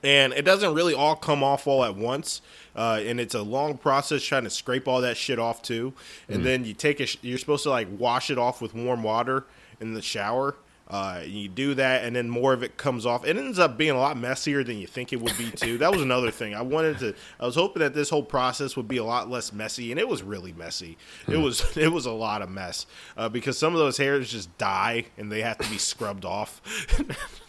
[0.03, 2.41] And it doesn't really all come off all at once,
[2.75, 5.93] uh, and it's a long process trying to scrape all that shit off too.
[6.27, 9.01] And then you take a, sh- you're supposed to like wash it off with warm
[9.03, 9.45] water
[9.79, 10.55] in the shower.
[10.89, 13.25] Uh, you do that, and then more of it comes off.
[13.25, 15.77] It ends up being a lot messier than you think it would be too.
[15.77, 16.53] That was another thing.
[16.53, 17.15] I wanted to.
[17.39, 20.07] I was hoping that this whole process would be a lot less messy, and it
[20.07, 20.97] was really messy.
[21.27, 21.63] It was.
[21.77, 22.85] It was a lot of mess
[23.17, 26.61] uh, because some of those hairs just die and they have to be scrubbed off.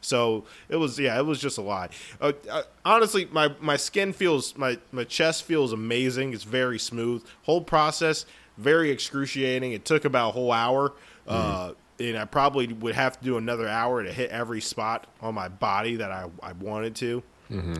[0.00, 1.92] So it was, yeah, it was just a lot.
[2.20, 6.32] Uh, uh, honestly, my my skin feels, my my chest feels amazing.
[6.32, 7.24] It's very smooth.
[7.42, 8.24] Whole process
[8.58, 9.72] very excruciating.
[9.72, 10.92] It took about a whole hour,
[11.26, 15.34] uh, and I probably would have to do another hour to hit every spot on
[15.34, 17.22] my body that I I wanted to.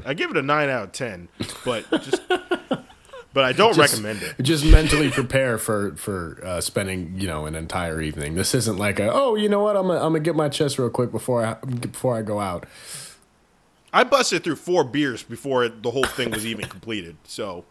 [0.07, 1.28] I give it a nine out of ten,
[1.64, 2.22] but just.
[3.38, 4.42] But I don't Just- recommend it.
[4.42, 8.35] Just mentally prepare for for uh, spending you know an entire evening.
[8.35, 10.77] This isn't like a oh you know what I'm gonna, I'm gonna get my chest
[10.77, 12.66] real quick before I before I go out.
[13.92, 17.16] I busted through four beers before it, the whole thing was even completed.
[17.22, 17.64] So,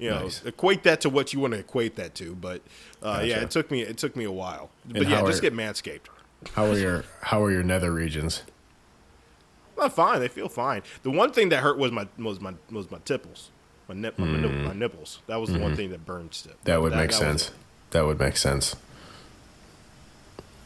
[0.00, 0.44] you know, Nice.
[0.44, 2.34] equate that to what you want to equate that to.
[2.34, 2.60] But
[3.00, 4.70] uh, yeah, it took me it took me a while.
[4.86, 6.08] But yeah, just are- get manscaped.
[6.54, 8.42] How are your how are your nether regions?
[9.76, 10.18] Well, fine.
[10.18, 10.82] They feel fine.
[11.04, 13.50] The one thing that hurt was my was my was my tipples,
[13.94, 15.20] my nip, my, nip- my nipples.
[15.26, 16.34] That was the one thing that burned.
[16.34, 16.50] Hmm.
[16.64, 17.50] That would make was sense.
[17.90, 18.74] That would make sense.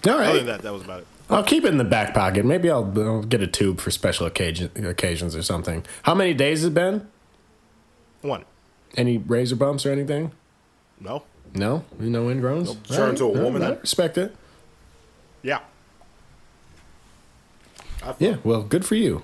[0.07, 1.07] All Other than that, that was about it.
[1.29, 2.45] I'll keep it in the back pocket.
[2.45, 5.85] Maybe I'll, I'll get a tube for special occasion, occasions or something.
[6.05, 7.09] How many days has it been?
[8.23, 8.45] One.
[8.97, 10.31] Any razor bumps or anything?
[11.01, 11.25] No.
[11.55, 12.77] No, no ingrowns.
[12.87, 14.37] Turn All into a all woman I respect it.
[15.43, 15.61] Yeah.
[18.19, 19.23] Yeah, well, good for you.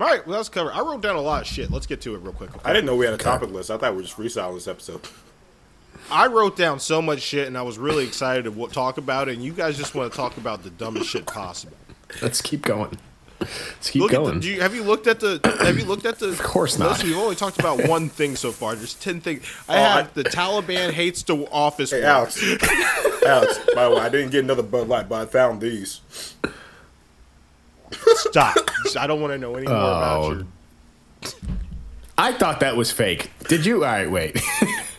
[0.00, 0.26] All right.
[0.26, 0.72] Well, that's covered.
[0.72, 1.70] I wrote down a lot of shit.
[1.70, 2.50] Let's get to it real quick.
[2.56, 2.60] okay?
[2.64, 3.70] I didn't know we had a topic list.
[3.70, 5.00] I thought we were just freestyling this episode.
[6.10, 9.34] I wrote down so much shit, and I was really excited to talk about it.
[9.36, 11.76] And you guys just want to talk about the dumbest shit possible.
[12.22, 12.98] Let's keep going.
[13.40, 14.34] Let's keep Look going.
[14.34, 15.40] the, do you, have you looked at the?
[15.64, 16.28] Have you looked at the?
[16.30, 17.02] Of course not.
[17.02, 18.74] We've only talked about one thing so far.
[18.74, 19.44] There's ten things.
[19.68, 21.90] I Oh, have I- the Taliban hates the office.
[21.90, 22.06] Hey, work.
[22.08, 22.42] Alex.
[23.24, 26.00] Alex, by the way, I didn't get another Bud Light, but I found these.
[27.92, 28.56] Stop.
[28.98, 30.32] I don't want to know any more about oh.
[30.32, 30.46] you.
[32.16, 33.30] I thought that was fake.
[33.48, 33.76] Did you?
[33.76, 34.38] All right, wait.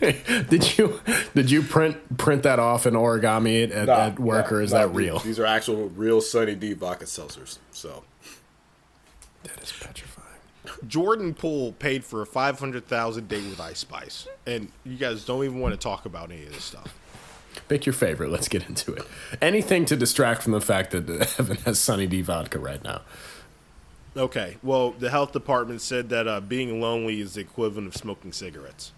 [0.00, 1.00] did you?
[1.34, 4.60] Did you print print that off and origami it at, Nah, at work, nah, or
[4.60, 5.18] is nah, that these- real?
[5.20, 7.58] These are actual real Sunny D vodka seltzers.
[7.70, 8.02] So
[9.44, 10.26] That is petrifying.
[10.88, 15.24] Jordan Poole paid for a five hundred thousand day with Ice Spice, and you guys
[15.24, 16.92] don't even want to talk about any of this stuff.
[17.68, 18.30] Pick your favorite.
[18.30, 19.02] Let's get into it.
[19.40, 23.02] Anything to distract from the fact that Evan has Sunny D vodka right now.
[24.16, 24.56] Okay.
[24.62, 28.92] Well, the health department said that uh, being lonely is the equivalent of smoking cigarettes.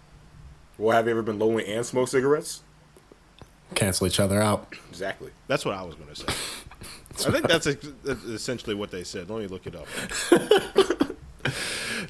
[0.77, 2.63] well, have you ever been lonely and smoked cigarettes?
[3.75, 4.73] Cancel each other out.
[4.89, 5.31] Exactly.
[5.47, 6.25] That's what I was going to say.
[7.29, 9.29] I think that's essentially what they said.
[9.29, 9.87] Let me look it up.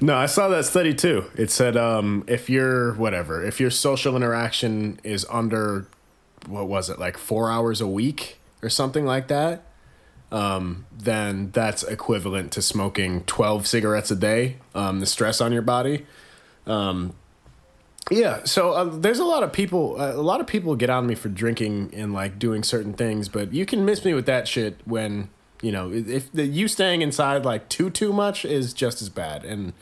[0.00, 1.24] No, I saw that study too.
[1.36, 5.86] It said um, if your whatever, if your social interaction is under
[6.46, 9.62] what was it, like four hours a week or something like that,
[10.32, 14.56] um, then that's equivalent to smoking twelve cigarettes a day.
[14.74, 16.06] Um, the stress on your body.
[16.66, 17.14] Um,
[18.10, 20.00] yeah, so uh, there's a lot of people.
[20.00, 23.28] Uh, a lot of people get on me for drinking and like doing certain things,
[23.28, 25.28] but you can miss me with that shit when
[25.60, 29.44] you know if the, you staying inside like too too much is just as bad,
[29.44, 29.72] and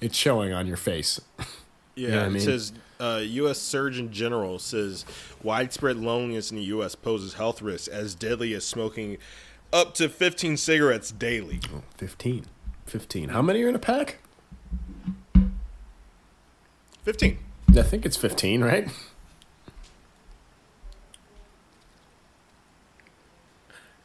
[0.00, 1.20] it's showing on your face.
[1.96, 2.42] Yeah, know what I it mean?
[2.42, 2.72] says
[3.04, 3.58] uh, U.S.
[3.58, 5.04] Surgeon General says
[5.42, 6.94] widespread loneliness in the U.S.
[6.94, 9.18] poses health risks as deadly as smoking
[9.72, 11.60] up to 15 cigarettes daily.
[11.98, 12.46] 15.
[12.86, 13.28] 15.
[13.30, 14.18] How many are in a pack?
[17.02, 17.38] 15.
[17.76, 18.88] I think it's 15, right?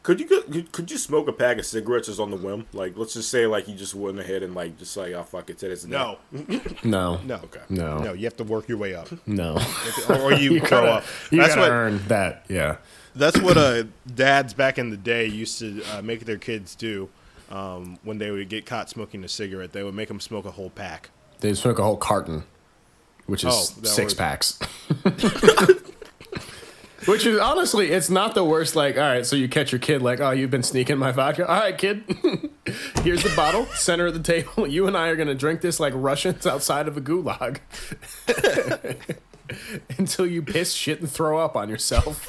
[0.02, 2.66] Could you could, could you smoke a pack of cigarettes just on the whim?
[2.72, 5.50] Like, let's just say like you just went ahead and like just like oh fuck
[5.50, 6.16] it, today's the No,
[6.82, 7.18] No.
[7.22, 7.60] no, Okay.
[7.68, 7.98] No.
[7.98, 8.12] no.
[8.14, 9.58] You have to work your way up, No.
[10.08, 11.04] or, or you, grow gotta, up.
[11.30, 12.46] You That's gotta what earn that.
[12.48, 12.76] Yeah.
[13.14, 13.84] that's what uh,
[14.14, 17.10] dads back in the day used to uh, make their kids do
[17.50, 19.72] um, when they would get caught smoking a cigarette.
[19.72, 21.10] They would make them smoke a whole pack.
[21.40, 22.44] They smoke a whole carton,
[23.26, 24.58] which is Oh, that six packs.
[27.06, 28.76] which is honestly, it's not the worst.
[28.76, 31.46] Like, all right, so you catch your kid, like, oh, you've been sneaking my vodka.
[31.46, 32.04] All right, kid,
[33.02, 34.66] here's the bottle, center of the table.
[34.70, 37.58] You and I are gonna drink this like Russians outside of a gulag
[39.98, 42.28] until you piss, shit, and throw up on yourself.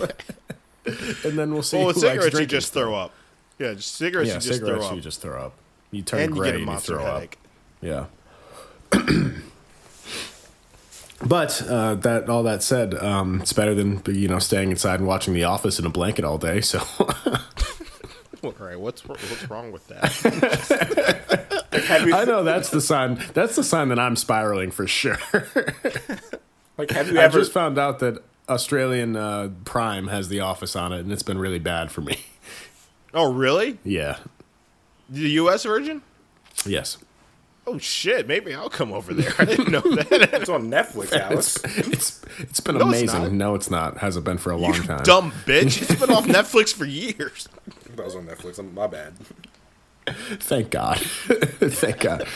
[0.85, 1.77] and then we'll see.
[1.77, 3.11] Well, who with cigarettes you just throw up.
[3.59, 5.53] Yeah, just cigarettes Yeah, you just cigarettes throw up, you just throw up.
[5.91, 7.35] You turn and you gray get a and you throw up.
[7.81, 8.05] Yeah.
[11.25, 15.07] but uh, that all that said, um, it's better than you know staying inside and
[15.07, 16.61] watching The Office in a blanket all day.
[16.61, 16.81] So
[18.43, 21.61] All right, what's what's wrong with that?
[22.13, 23.19] I know that's the sign.
[23.33, 25.19] That's the sign that I'm spiraling for sure.
[26.77, 30.75] like have you I ever just found out that Australian uh, Prime has The Office
[30.75, 32.17] on it, and it's been really bad for me.
[33.13, 33.77] oh, really?
[33.83, 34.17] yeah.
[35.07, 35.63] The U.S.
[35.63, 36.01] version?
[36.65, 36.97] Yes.
[37.67, 38.27] Oh shit!
[38.27, 39.31] Maybe I'll come over there.
[39.37, 40.29] I didn't know that.
[40.33, 41.57] it's on Netflix, Alex?
[41.87, 43.21] It's it's been No, amazing.
[43.21, 43.31] not.
[43.31, 43.99] no, it's not.
[43.99, 45.03] Hasn't been for a long time.
[45.03, 45.81] Dumb bitch!
[45.81, 47.47] It's been off Netflix for years.
[47.95, 48.57] that was on Netflix.
[48.57, 49.13] I'm, my bad.
[50.07, 50.97] Thank God.
[50.99, 52.27] Thank God.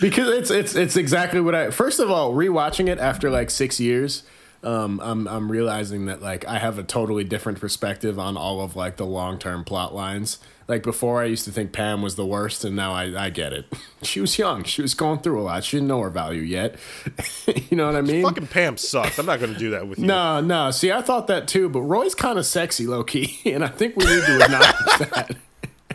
[0.00, 3.80] Because it's it's it's exactly what I first of all, rewatching it after like six
[3.80, 4.22] years,
[4.62, 8.76] um, I'm I'm realizing that like I have a totally different perspective on all of
[8.76, 10.38] like the long term plot lines.
[10.68, 13.52] Like before I used to think Pam was the worst and now I, I get
[13.52, 13.66] it.
[14.02, 14.62] She was young.
[14.62, 15.64] She was going through a lot.
[15.64, 16.76] She didn't know her value yet.
[17.70, 18.22] you know what I mean?
[18.22, 19.18] Fucking Pam sucked.
[19.18, 20.06] I'm not going to do that with you.
[20.06, 20.70] no, no.
[20.70, 23.96] See, I thought that too, but Roy's kind of sexy, low key, and I think
[23.96, 25.36] we need to acknowledge that.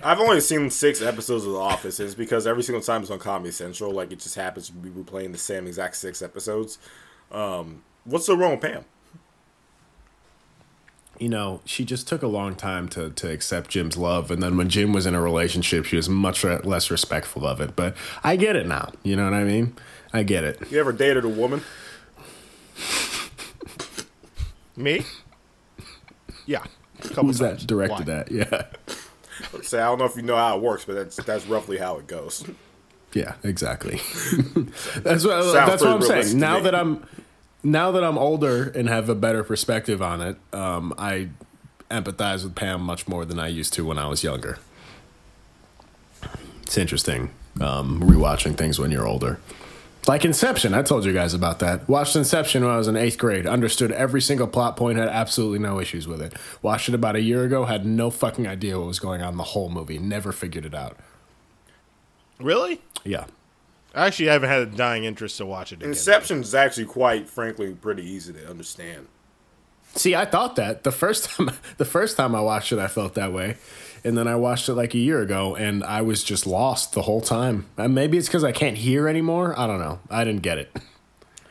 [0.04, 2.00] I've only seen six episodes of The Office.
[2.00, 4.90] It's because every single time it's on Comedy Central, like it just happens to be
[4.90, 6.78] replaying the same exact six episodes.
[7.32, 8.84] Um, what's so wrong with Pam?
[11.22, 14.32] You know, she just took a long time to, to accept Jim's love.
[14.32, 17.62] And then when Jim was in a relationship, she was much re- less respectful of
[17.62, 17.76] it.
[17.76, 18.92] But I get it now.
[19.04, 19.76] You know what I mean?
[20.12, 20.60] I get it.
[20.72, 21.62] You ever dated a woman?
[24.76, 25.06] Me?
[26.48, 26.64] Yeah.
[27.04, 27.40] Who's times.
[27.40, 28.14] that directed Why?
[28.16, 28.32] at?
[28.32, 28.64] Yeah.
[29.62, 31.98] Say I don't know if you know how it works, but that's that's roughly how
[31.98, 32.44] it goes.
[33.14, 33.96] Yeah, exactly.
[34.98, 36.40] that's what, Sounds that's what I'm saying.
[36.40, 36.64] Now me.
[36.64, 37.06] that I'm
[37.64, 41.30] now that I'm older and have a better perspective on it, um, I
[41.90, 44.58] empathize with Pam much more than I used to when I was younger.
[46.64, 49.40] It's interesting um, rewatching things when you're older.
[50.08, 51.88] Like Inception, I told you guys about that.
[51.88, 53.46] Watched Inception when I was in eighth grade.
[53.46, 54.98] Understood every single plot point.
[54.98, 56.34] Had absolutely no issues with it.
[56.64, 57.66] Watched it about a year ago.
[57.66, 60.00] Had no fucking idea what was going on the whole movie.
[60.00, 60.98] Never figured it out.
[62.40, 62.82] Really?
[63.04, 63.26] Yeah.
[63.94, 65.90] I haven't had a dying interest to watch it again.
[65.90, 69.08] Inception is actually quite frankly pretty easy to understand.
[69.94, 73.16] See, I thought that the first time the first time I watched it, I felt
[73.16, 73.58] that way,
[74.04, 77.04] and then I watched it like a year ago, and I was just lost the
[77.04, 77.66] whole time.
[77.78, 79.58] And maybe it's because I can't hear anymore.
[79.60, 80.00] I don't know.
[80.10, 80.76] I didn't get it.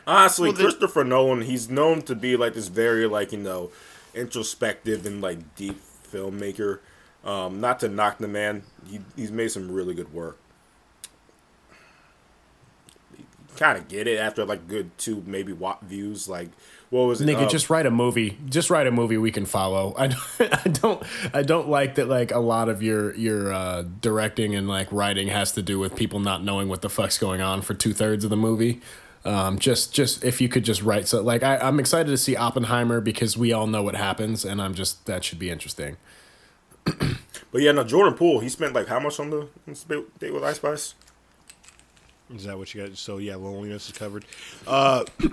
[0.07, 3.69] Honestly, Well, Christopher Nolan, he's known to be like this very like you know
[4.15, 5.79] introspective and like deep
[6.11, 6.79] filmmaker.
[7.23, 10.39] Um, not to knock the man, he he's made some really good work.
[13.61, 16.27] Kind of get it after like good two maybe watt views.
[16.27, 16.49] Like
[16.89, 17.27] what was it?
[17.27, 18.39] Nigga, Uh, just write a movie.
[18.47, 19.93] Just write a movie we can follow.
[19.99, 21.03] I don't, I don't
[21.35, 25.27] I don't like that like a lot of your your uh, directing and like writing
[25.27, 28.23] has to do with people not knowing what the fuck's going on for two thirds
[28.23, 28.81] of the movie.
[29.25, 32.35] Um, just just if you could just write so like I, I'm excited to see
[32.35, 35.97] Oppenheimer because we all know what happens and I'm just that should be interesting.
[36.85, 40.33] But yeah, no, Jordan Poole, he spent like how much on the on the date
[40.33, 40.95] with Ice Spice?
[42.35, 42.97] Is that what you got?
[42.97, 44.25] So yeah, loneliness is covered.
[44.65, 45.25] Uh, I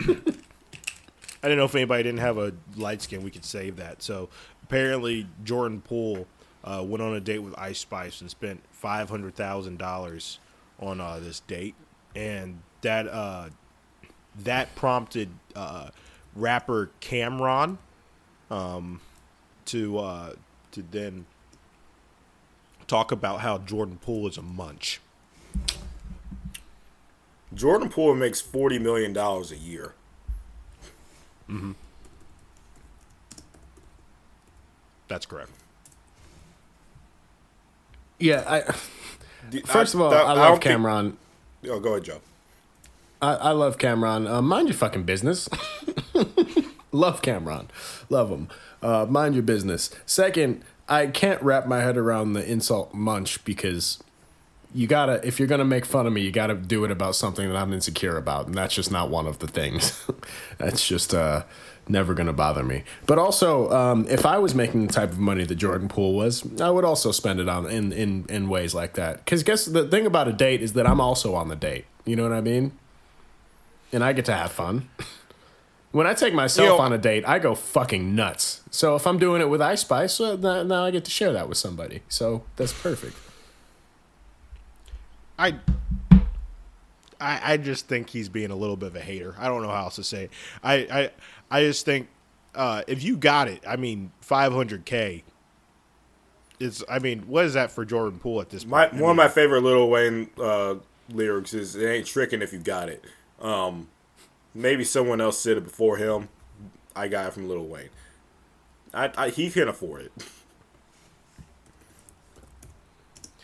[1.43, 3.23] didn't know if anybody didn't have a light skin.
[3.23, 4.03] We could save that.
[4.03, 4.29] So
[4.65, 6.27] apparently, Jordan Poole
[6.65, 10.39] uh, went on a date with Ice Spice and spent five hundred thousand dollars
[10.81, 11.75] on uh, this date,
[12.15, 13.49] and that uh,
[14.45, 15.91] that prompted uh,
[16.35, 17.79] rapper Cam'ron
[18.51, 19.01] um,
[19.67, 20.33] to uh,
[20.73, 21.27] to then
[22.87, 25.01] talk about how Jordan Poole is a munch.
[27.55, 29.95] Jordan Poole makes forty million dollars a year.
[35.09, 35.51] That's correct.
[38.19, 38.75] Yeah, I.
[39.51, 41.13] D- First of all, that- I don't love think- Cam'ron.
[41.71, 42.21] oh, go ahead, Joe.
[43.23, 44.29] I, I love Cam'ron.
[44.31, 45.49] Uh, mind your fucking business.
[46.93, 47.69] love Cam'ron.
[48.11, 48.49] Love him.
[48.83, 49.91] Uh, mind your business.
[50.05, 53.99] Second, I can't wrap my head around the insult munch because
[54.75, 57.49] you gotta, if you're gonna make fun of me, you gotta do it about something
[57.49, 58.47] that I'm insecure about.
[58.47, 60.05] And that's just not one of the things.
[60.59, 61.45] that's just uh,
[61.89, 62.85] never gonna bother me.
[63.07, 66.61] But also, um, if I was making the type of money that Jordan Poole was,
[66.61, 69.25] I would also spend it on in, in, in ways like that.
[69.25, 71.87] Because guess the thing about a date is that I'm also on the date.
[72.05, 72.73] You know what I mean?
[73.91, 74.89] and I get to have fun.
[75.91, 78.61] When I take myself You know- on a date, I go fucking nuts.
[78.71, 81.33] So if I'm doing it with Ice Spice, well, now, now I get to share
[81.33, 82.03] that with somebody.
[82.11, 83.17] So that's perfect.
[85.39, 85.59] I,
[87.21, 89.35] I I just think he's being a little bit of a hater.
[89.39, 90.31] I don't know how else to say it.
[90.63, 91.11] I I,
[91.51, 92.09] I just think
[92.55, 95.23] uh, if you got it, I mean, 500k.
[96.61, 98.71] It's I mean, what is that for Jordan Poole at this point?
[98.73, 100.75] My I one mean, of my favorite Lil Wayne uh,
[101.09, 103.05] lyrics is "It ain't tricking if you got it."
[103.41, 103.89] Um,
[104.55, 106.29] maybe someone else said it before him.
[106.97, 107.91] I got it from Lil Wayne.
[108.93, 110.13] I, I he can afford it.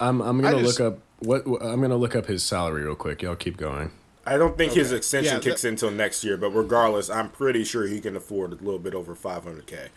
[0.00, 2.94] I'm I'm gonna just- look up what what- I'm gonna look up his salary real
[2.94, 3.22] quick.
[3.22, 3.90] Y'all keep going.
[4.26, 7.28] I don't think his extension Yeah, kicks that- in until next year, but regardless, I'm
[7.28, 9.88] pretty sure he can afford a little bit over 500k.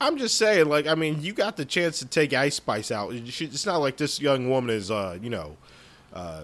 [0.00, 3.12] I'm just saying, like, I mean, you got the chance to take Ice Spice out.
[3.14, 5.56] It's not like this young woman is, uh, you know,
[6.12, 6.42] uh,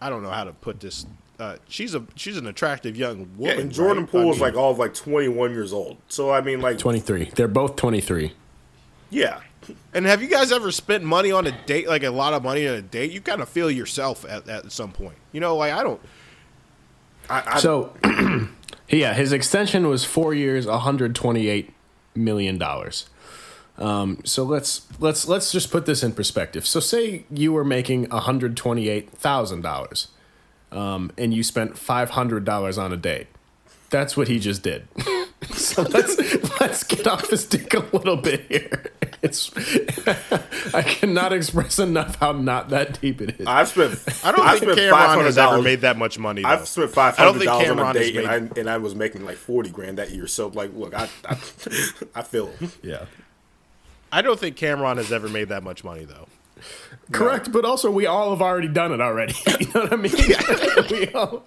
[0.00, 1.06] I don't know how to put this.
[1.40, 3.58] Uh, she's a she's an attractive young Yeah, woman.
[3.58, 4.10] and Jordan right?
[4.12, 5.96] Poole I is mean, like all of like 21 years old.
[6.08, 7.30] So I mean, like, 23.
[7.34, 8.32] They're both 23.
[9.10, 9.40] yeah,
[9.94, 12.66] And have you guys ever spent money on a date, like a lot of money
[12.68, 13.10] on a date?
[13.10, 15.16] You kind of feel yourself at, at some point.
[15.32, 16.00] You know, like I don't.
[17.28, 17.92] I, I, So,
[18.88, 21.72] yeah, his extension was four years, 128
[22.14, 23.08] million dollars.
[23.78, 26.66] Um, so let's let's let's just put this in perspective.
[26.66, 30.08] So say you were making 128 thousand dollars,
[30.72, 33.26] um, and you spent 500 dollars on a date.
[33.90, 34.88] That's what he just did.
[35.52, 36.16] so let's
[36.66, 38.92] let's get off his dick a little bit here.
[39.22, 39.50] It's
[40.74, 43.46] I cannot express enough how not that deep it is.
[43.46, 43.98] I've spent.
[44.24, 46.42] I don't I've think spent Cam'ron has ever made that much money.
[46.42, 46.48] Though.
[46.48, 48.60] I've spent five I don't think dollars on a Cam'ron has date, and made- I
[48.60, 50.26] and I was making like forty grand that year.
[50.26, 51.38] So like, look, I I,
[52.14, 52.50] I feel
[52.82, 53.06] yeah.
[54.12, 56.28] I don't think Cam'ron has ever made that much money though.
[57.12, 59.34] Correct, but also we all have already done it already.
[59.60, 60.12] you know what I mean?
[60.90, 61.44] we all.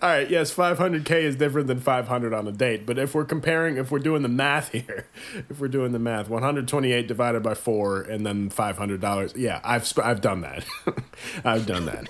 [0.00, 3.76] All right, yes, 500k is different than 500 on a date, but if we're comparing,
[3.76, 5.06] if we're doing the math here,
[5.48, 9.32] if we're doing the math, 128 divided by four, and then 500 dollars.
[9.36, 10.64] Yeah, I've sp- I've done that.
[11.44, 12.08] I've done that.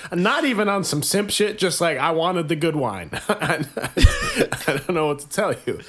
[0.12, 1.58] Not even on some simp shit.
[1.58, 3.10] Just like I wanted the good wine.
[3.28, 3.64] I
[4.66, 5.80] don't know what to tell you.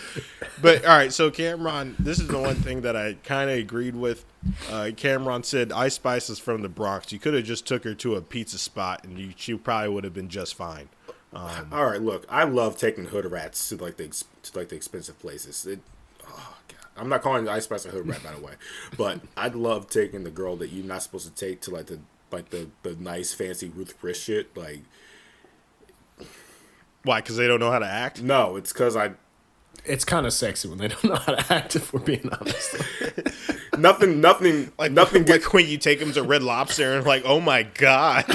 [0.61, 3.95] But all right, so Cam'ron, this is the one thing that I kind of agreed
[3.95, 4.25] with.
[4.69, 7.11] Uh, Cam'ron said Ice Spice is from the Bronx.
[7.11, 10.03] You could have just took her to a pizza spot, and you, she probably would
[10.03, 10.89] have been just fine.
[11.71, 15.19] All right, look, I love taking hood rats to like the to like the expensive
[15.19, 15.65] places.
[15.65, 15.79] It,
[16.27, 18.53] oh god, I'm not calling Ice Spice a hood rat by the way,
[18.97, 21.99] but I'd love taking the girl that you're not supposed to take to like the
[22.31, 24.55] like the the nice fancy Ruth Chris shit.
[24.55, 24.81] Like,
[27.03, 27.21] Why?
[27.21, 28.21] Because they don't know how to act.
[28.21, 29.11] no, it's because I
[29.85, 31.75] It's kind of sexy when they don't know how to act.
[31.75, 32.75] If we're being honest.
[33.77, 37.23] nothing nothing Like nothing like gets when you take them to Red Lobster and like,
[37.25, 38.25] oh my god.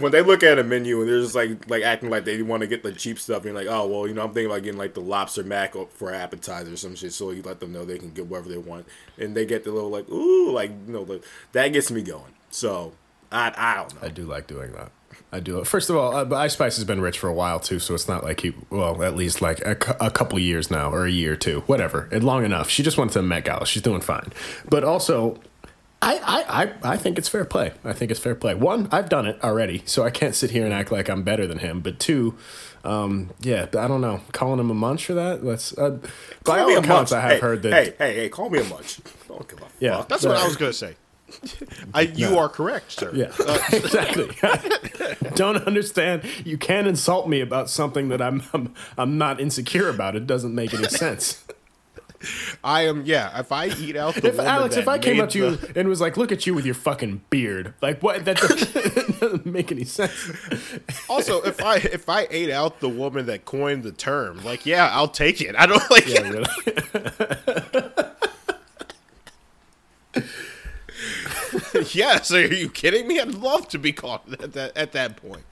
[0.00, 2.60] when they look at a menu and they're just like like acting like they want
[2.60, 4.62] to get the cheap stuff and you're like oh well you know I'm thinking about
[4.62, 7.84] getting like the lobster mac for appetizer or some shit so you let them know
[7.84, 8.86] they can get whatever they want
[9.18, 11.20] and they get the little like ooh like you know the,
[11.52, 12.92] that gets me going so
[13.32, 14.90] I I don't know I do like doing that.
[15.32, 15.62] I do.
[15.64, 18.06] First of all, uh, Ice Spice has been rich for a while too, so it's
[18.06, 18.52] not like he.
[18.70, 21.60] Well, at least like a, cou- a couple years now, or a year or two,
[21.66, 22.08] whatever.
[22.12, 22.70] It long enough.
[22.70, 23.66] She just went to the Met Gala.
[23.66, 24.32] She's doing fine.
[24.68, 25.40] But also,
[26.00, 27.72] I, I, I, I think it's fair play.
[27.84, 28.54] I think it's fair play.
[28.54, 31.46] One, I've done it already, so I can't sit here and act like I'm better
[31.46, 31.80] than him.
[31.80, 32.36] But two,
[32.84, 34.20] um, yeah, I don't know.
[34.32, 35.42] Calling him a munch for that?
[35.42, 35.90] That's uh,
[36.44, 37.12] by Call all me a accounts, munch.
[37.12, 37.72] I have hey, heard that.
[37.72, 39.96] hey hey hey call me a munch don't give a Yeah.
[39.98, 40.94] fuck That's what I was gonna say.
[41.92, 43.10] I, you are correct, sir.
[43.14, 44.30] Yeah, uh, exactly.
[45.34, 46.22] Don't understand.
[46.44, 50.16] You can't insult me about something that I'm, I'm I'm not insecure about.
[50.16, 51.44] It doesn't make any sense.
[52.64, 53.02] I am.
[53.04, 53.38] Yeah.
[53.38, 55.72] If I eat out the If woman Alex, if I came up to you the-
[55.78, 58.24] and was like, "Look at you with your fucking beard," like what?
[58.24, 60.32] That doesn't, doesn't make any sense.
[61.10, 64.88] also, if I if I ate out the woman that coined the term, like, yeah,
[64.92, 65.54] I'll take it.
[65.56, 66.08] I don't like.
[66.08, 66.46] Yeah, really.
[71.94, 73.18] yes, are you kidding me?
[73.20, 75.42] I'd love to be caught at that at that point.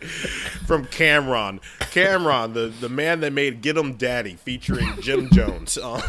[0.66, 5.78] From Cam'ron, Cam'ron, the the man that made "Get 'Em Daddy" featuring Jim Jones.
[5.78, 6.00] Um,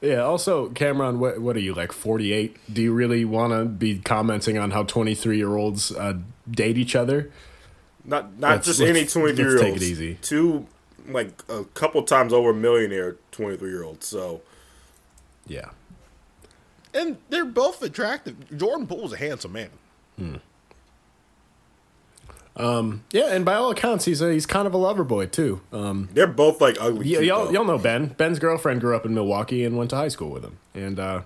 [0.00, 0.22] Yeah.
[0.22, 1.92] Also, Cam'ron, what what are you like?
[1.92, 2.56] Forty eight?
[2.72, 6.14] Do you really want to be commenting on how twenty three year olds uh,
[6.50, 7.30] date each other?
[8.04, 10.18] Not not Let's- just let's- any twenty three let's year take it easy.
[10.20, 10.66] Two
[11.08, 14.06] like a couple times over millionaire twenty three year olds.
[14.06, 14.40] So
[15.46, 15.70] Yeah.
[16.94, 18.56] And they're both attractive.
[18.56, 19.70] Jordan Poole's a handsome man.
[20.18, 20.34] Hmm.
[22.54, 25.62] Um, Yeah, and by all accounts, he's a, he's kind of a lover boy too.
[25.72, 27.14] Um, they're both like ugly.
[27.16, 28.08] y- y'all, y'all know Ben.
[28.08, 31.22] Ben's girlfriend grew up in Milwaukee and went to high school with him, and uh,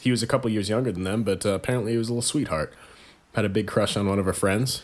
[0.00, 2.22] he was a couple years younger than them, but uh, apparently he was a little
[2.22, 2.74] sweetheart.
[3.34, 4.82] Had a big crush on one of her friends.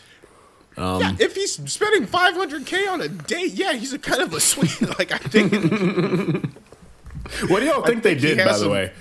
[0.77, 4.39] Um, yeah, if he's spending 500k on a date, yeah, he's a kind of a
[4.39, 4.75] sweet.
[4.97, 5.51] Like I think
[7.49, 8.91] What do y'all think, they think did, by the some- way?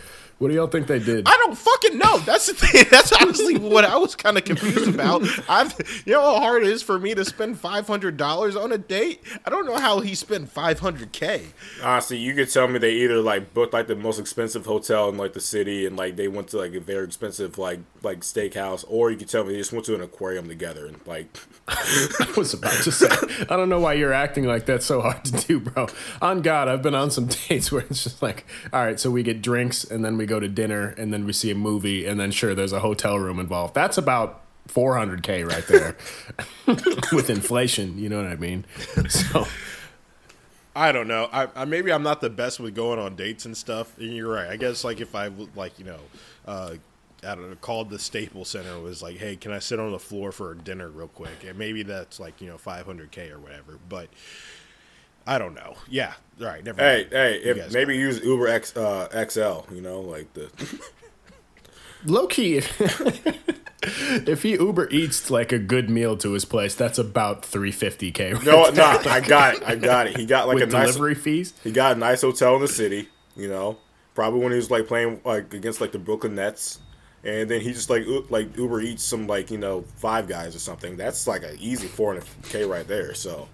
[0.43, 1.28] What do y'all think they did?
[1.28, 2.18] I don't fucking know.
[2.18, 2.84] That's the thing.
[2.90, 5.22] That's honestly what I was kind of confused about.
[5.49, 5.72] I've,
[6.05, 8.78] you know how hard it is for me to spend five hundred dollars on a
[8.78, 9.22] date.
[9.47, 11.47] I don't know how he spent five hundred k.
[11.80, 15.09] Ah, honestly, you could tell me they either like booked like the most expensive hotel
[15.11, 18.22] in like the city and like they went to like a very expensive like like
[18.22, 21.38] steakhouse, or you could tell me they just went to an aquarium together and like
[21.68, 23.07] I was about to say.
[23.49, 25.86] I don't know why you're acting like that's so hard to do, bro.
[26.20, 29.22] On God, I've been on some dates where it's just like, all right, so we
[29.22, 32.18] get drinks and then we go to dinner and then we see a movie and
[32.18, 33.74] then sure, there's a hotel room involved.
[33.74, 35.97] That's about 400k right there
[37.16, 37.99] with inflation.
[37.99, 38.64] You know what I mean?
[39.09, 39.47] So
[40.74, 41.28] I don't know.
[41.33, 43.97] I, I maybe I'm not the best with going on dates and stuff.
[43.99, 44.49] And you're right.
[44.49, 46.01] I guess like if I like you know,
[46.47, 46.74] uh,
[47.24, 49.99] I don't know, called the Staples Center was like, hey, can I sit on the
[49.99, 51.45] floor for dinner real quick?
[51.47, 53.78] And maybe that's like you know 500k or whatever.
[53.89, 54.09] But
[55.27, 55.75] I don't know.
[55.89, 56.14] Yeah.
[56.41, 56.64] All right.
[56.64, 56.81] Never.
[56.81, 57.12] hey mind.
[57.12, 60.51] hey You if maybe use Uber X uh, XL, you know like the
[62.05, 62.81] low key, if,
[64.29, 68.45] if he Uber eats like a good meal to his place, that's about 350k.
[68.45, 70.89] No there, no I got it I got it he got like with a nice
[70.89, 71.55] delivery fees.
[71.62, 73.79] he got a nice hotel in the city, you know.
[74.14, 76.81] Probably when he was like playing like against like the Brooklyn Nets,
[77.25, 80.55] and then he just like u- like Uber eats some like you know Five Guys
[80.55, 80.97] or something.
[80.97, 83.14] That's like an easy 400k right there.
[83.14, 83.49] So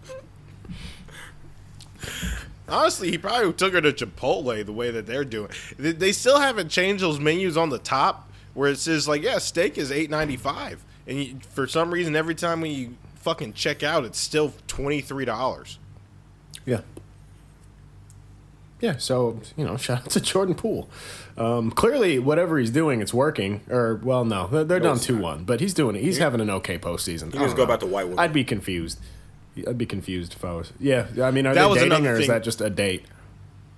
[2.68, 5.50] Honestly, he probably took her to Chipotle the way that they're doing.
[5.78, 9.38] They, they still haven't changed those menus on the top where it says like, yeah,
[9.38, 13.54] steak is eight ninety five, and you, for some reason, every time when you fucking
[13.54, 15.78] check out, it's still twenty three dollars.
[16.66, 16.80] Yeah.
[18.80, 20.88] Yeah, so you know, shout out to Jordan Poole.
[21.36, 23.62] Um, clearly, whatever he's doing, it's working.
[23.70, 26.02] Or well, no, they're, they're down it's two one, but he's doing it.
[26.02, 27.32] He's having an okay postseason.
[27.32, 28.18] He needs to go back to white women.
[28.18, 29.00] I'd be confused.
[29.66, 30.72] I'd be confused if I was.
[30.78, 33.04] Yeah, I mean, are That they was dating another or is that just a date?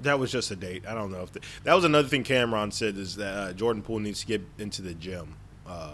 [0.01, 0.85] That was just a date.
[0.89, 3.83] I don't know if the, that was another thing Cam'ron said is that uh, Jordan
[3.83, 5.93] Poole needs to get into the gym uh,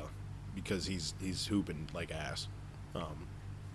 [0.54, 2.46] because he's he's hooping like ass.
[2.94, 3.26] Um,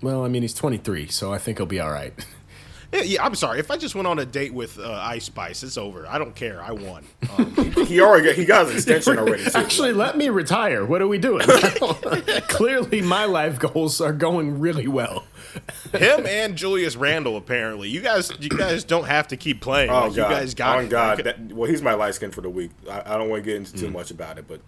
[0.01, 2.13] Well, I mean, he's twenty three, so I think he'll be all right.
[2.93, 3.59] yeah, yeah, I'm sorry.
[3.59, 6.07] If I just went on a date with uh, Ice Spice, it's over.
[6.07, 6.61] I don't care.
[6.61, 7.05] I won.
[7.37, 7.53] Um,
[7.85, 9.43] he already got, he got his extension already.
[9.43, 9.51] Too.
[9.53, 10.85] Actually, let me retire.
[10.85, 11.45] What are we doing?
[12.47, 15.25] Clearly, my life goals are going really well.
[15.93, 17.89] Him and Julius Randle apparently.
[17.89, 19.89] You guys, you guys don't have to keep playing.
[19.89, 20.29] Oh Like, god!
[20.29, 21.17] You guys got oh god!
[21.17, 22.71] Like, That, well, he's my light skin for the week.
[22.89, 24.61] I, I don't want to get into too much about it, but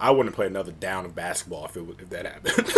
[0.00, 2.68] I wouldn't play another down of basketball if it if that happened.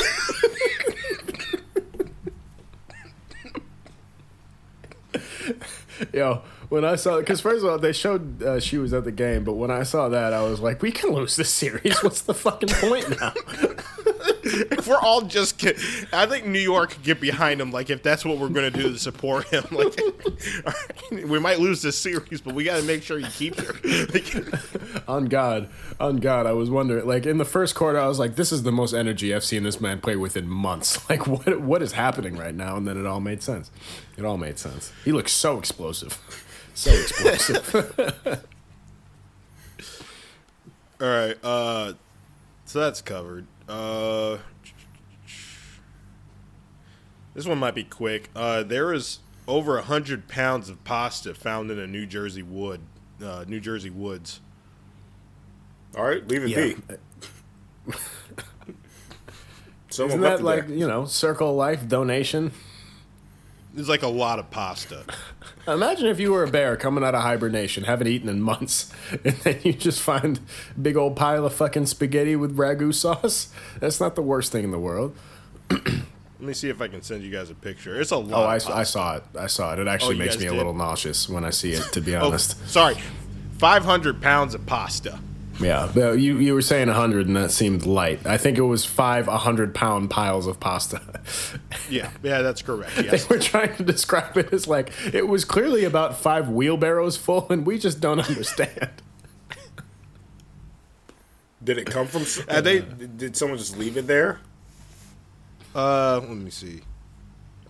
[6.15, 9.13] Yo, when I saw, because first of all, they showed uh, she was at the
[9.13, 12.03] game, but when I saw that, I was like, we can lose this series.
[12.03, 13.33] What's the fucking point now?
[14.71, 15.75] if we're all just, ki-
[16.13, 17.71] I think New York could get behind him.
[17.71, 19.99] Like if that's what we're gonna do to support him, like
[20.65, 23.75] right, we might lose this series, but we got to make sure he keeps her.
[24.13, 27.07] Like, on God, on God, I was wondering.
[27.07, 29.63] Like in the first quarter, I was like, this is the most energy I've seen
[29.63, 30.99] this man play with in months.
[31.11, 32.77] Like what what is happening right now?
[32.77, 33.71] And then it all made sense.
[34.17, 34.93] It all made sense.
[35.05, 36.19] He looks so explosive,
[36.73, 38.45] so explosive.
[41.01, 41.95] all right, uh,
[42.65, 43.47] so that's covered.
[43.71, 44.39] Uh,
[47.35, 48.29] this one might be quick.
[48.35, 52.81] Uh, there is over a hundred pounds of pasta found in a New Jersey wood,
[53.25, 54.41] uh, New Jersey woods.
[55.97, 56.75] All right, leave it Yeah.
[57.87, 57.95] be.
[59.89, 60.77] Someone Isn't that like there.
[60.77, 62.53] you know Circle Life donation?
[63.73, 65.05] There's like a lot of pasta.
[65.69, 68.93] Imagine if you were a bear coming out of hibernation, haven't eaten in months,
[69.25, 70.41] and then you just find
[70.77, 73.53] a big old pile of fucking spaghetti with ragu sauce.
[73.79, 75.17] That's not the worst thing in the world.
[75.71, 78.01] Let me see if I can send you guys a picture.
[78.01, 78.33] It's a lot.
[78.33, 78.77] Oh, I, of pasta.
[78.77, 79.25] I saw it.
[79.39, 79.79] I saw it.
[79.79, 82.27] It actually Oh, makes me a little nauseous when I see it, to be Oh,
[82.27, 82.67] honest.
[82.69, 82.97] sorry,
[83.59, 85.21] 500 pounds of pasta.
[85.61, 88.25] Yeah, you you were saying hundred, and that seemed light.
[88.27, 91.01] I think it was five hundred pound piles of pasta.
[91.91, 92.95] Yeah, yeah, that's correct.
[92.97, 93.29] they Yes.
[93.29, 97.67] were trying to describe it as like it was clearly about five wheelbarrows full, and
[97.67, 98.89] we just don't understand.
[101.63, 102.23] Did it come from?
[102.23, 104.39] s- Uh, they- did someone just leave it there?
[105.75, 106.81] Uh, let me see.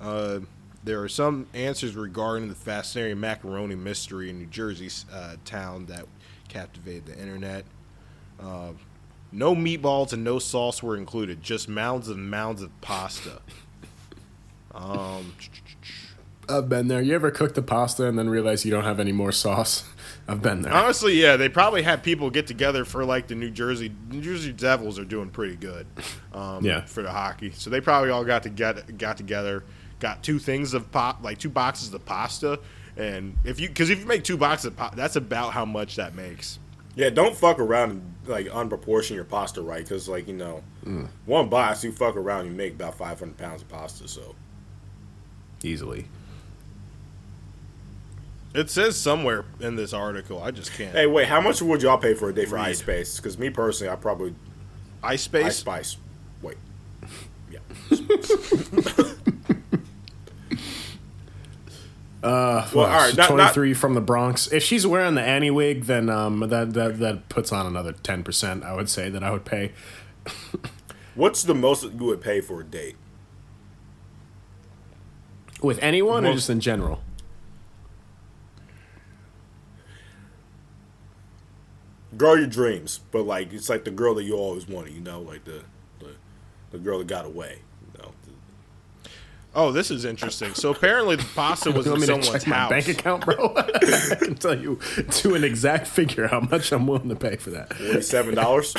[0.00, 0.40] Uh,
[0.84, 6.06] there are some answers regarding the fascinating macaroni mystery in New Jersey's uh, town that
[6.48, 7.64] captivated the internet.
[8.42, 8.72] Uh,
[9.32, 13.40] no meatballs and no sauce were included, just mounds and mounds of pasta.
[14.74, 15.34] Um,
[16.48, 17.00] I've been there.
[17.00, 19.84] You ever cook the pasta and then realize you don't have any more sauce?
[20.28, 20.72] I've been there.
[20.72, 24.52] honestly, yeah, they probably had people get together for like the New Jersey New Jersey
[24.52, 25.86] Devils are doing pretty good,
[26.32, 26.84] um, Yeah.
[26.84, 27.50] for the hockey.
[27.52, 29.64] So they probably all got to get got together,
[29.98, 32.60] got two things of pop, like two boxes of pasta,
[32.96, 35.96] and if you because if you make two boxes of pasta, that's about how much
[35.96, 36.58] that makes.
[37.00, 41.08] Yeah, don't fuck around and like unproportion your pasta right, because like you know, mm.
[41.24, 44.06] one box you fuck around, you make about five hundred pounds of pasta.
[44.06, 44.34] So
[45.62, 46.04] Easily.
[48.54, 50.92] It says somewhere in this article, I just can't.
[50.94, 52.68] hey, wait, how much would y'all pay for a day for Right.
[52.68, 53.16] ice space?
[53.16, 54.34] Because me personally, I probably
[55.02, 55.46] Ice space.
[55.46, 55.96] ice spice.
[56.42, 56.56] Wait,
[57.50, 57.60] yeah,
[62.22, 64.52] Uh, Well, all right, not- not- 23 from the Bronx.
[64.52, 68.62] If she's wearing the Annie wig, then um, that, that that puts on another 10%,
[68.62, 69.72] I would say, that I would pay.
[71.14, 72.96] what's the most you would pay for a date?
[75.62, 77.00] With anyone or just in general?
[82.16, 84.92] Girl, your dreams, but like it's like the girl that you always wanted.
[84.94, 85.62] You know, like the
[86.00, 86.14] the,
[86.72, 87.60] the girl that got away.
[89.54, 90.54] You know, Oh, this is interesting.
[90.54, 92.70] So apparently the pasta was in want me to someone's check my house.
[92.70, 93.52] bank account, bro?
[93.56, 94.78] I can tell you
[95.10, 97.72] to an exact figure how much I'm willing to pay for that.
[97.74, 98.74] forty seven dollars.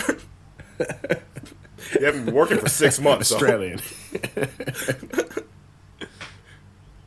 [0.79, 3.27] you haven't been working for six months.
[3.29, 3.79] so- Australian.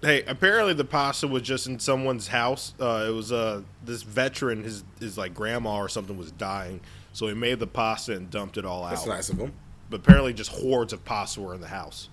[0.02, 2.74] Hey, apparently the pasta was just in someone's house.
[2.78, 6.82] Uh, it was uh, this veteran, his his like grandma or something was dying,
[7.14, 9.08] so he made the pasta and dumped it all That's out.
[9.08, 9.54] nice of him.
[9.88, 12.10] But apparently, just hordes of pasta were in the house.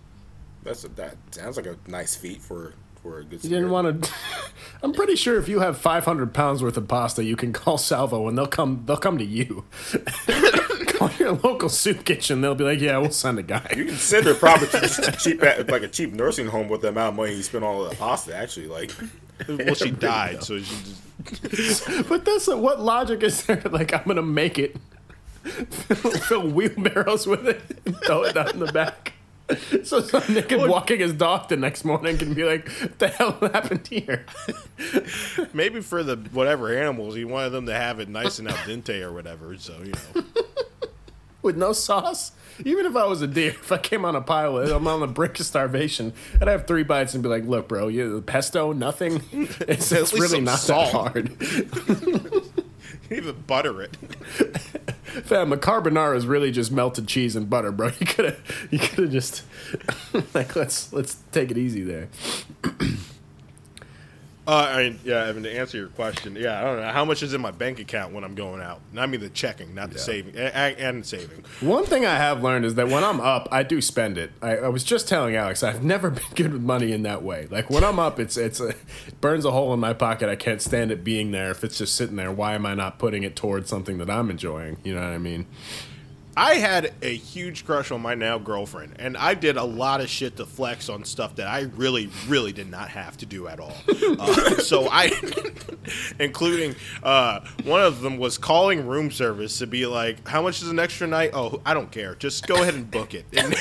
[0.64, 3.44] That's a, that sounds like a nice feat for for a good.
[3.44, 4.12] You didn't want to.
[4.84, 8.28] I'm pretty sure if you have 500 pounds worth of pasta, you can call Salvo
[8.28, 8.84] and they'll come.
[8.86, 9.66] They'll come to you.
[10.88, 12.42] call your local soup kitchen.
[12.42, 15.88] They'll be like, "Yeah, we'll send a guy." You consider probably just cheap like a
[15.88, 18.36] cheap nursing home with the amount of money you spent on the pasta.
[18.36, 18.92] Actually, like
[19.48, 20.76] Well, she died, so she
[21.50, 23.62] just, But that's what logic is there?
[23.70, 24.78] Like, I'm gonna make it.
[25.44, 29.14] Fill wheelbarrows with it and throw it down in the back.
[29.84, 33.32] So some nigga walking his dog the next morning can be like, "What the hell
[33.42, 34.26] happened here?"
[35.54, 39.02] maybe for the whatever animals, he wanted them to have it nice and al dente
[39.02, 39.58] or whatever.
[39.58, 40.24] So you know,
[41.42, 42.32] with no sauce.
[42.64, 45.08] Even if I was a deer, if I came on a pile, I'm on the
[45.08, 48.72] brink of starvation, And I'd have three bites and be like, "Look, bro, you pesto,
[48.72, 49.22] nothing.
[49.32, 52.52] It's, it's really not salt." that hard."
[53.16, 53.96] even butter it.
[55.26, 57.92] Fam, a carbonara is really just melted cheese and butter, bro.
[58.00, 59.44] You could have, you could have just
[60.34, 62.08] like let's let's take it easy there.
[64.52, 65.44] Uh, I mean, yeah, Evan.
[65.44, 68.14] To answer your question, yeah, I don't know how much is in my bank account
[68.14, 68.82] when I'm going out.
[68.92, 71.46] And I mean the checking, not the saving, a- a- and saving.
[71.62, 74.32] One thing I have learned is that when I'm up, I do spend it.
[74.42, 77.48] I, I was just telling Alex, I've never been good with money in that way.
[77.50, 78.70] Like when I'm up, it's it's a,
[79.08, 80.28] it burns a hole in my pocket.
[80.28, 81.52] I can't stand it being there.
[81.52, 84.30] If it's just sitting there, why am I not putting it towards something that I'm
[84.30, 84.76] enjoying?
[84.84, 85.46] You know what I mean?
[86.36, 90.10] I had a huge crush on my now girlfriend, and I did a lot of
[90.10, 93.60] shit to flex on stuff that I really, really did not have to do at
[93.60, 93.74] all.
[94.20, 95.12] Uh, so I,
[96.20, 100.70] including uh, one of them was calling room service to be like, "How much is
[100.70, 102.16] an extra night?" Oh, I don't care.
[102.16, 103.26] Just go ahead and book it.
[103.40, 103.56] And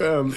[0.00, 0.34] Um,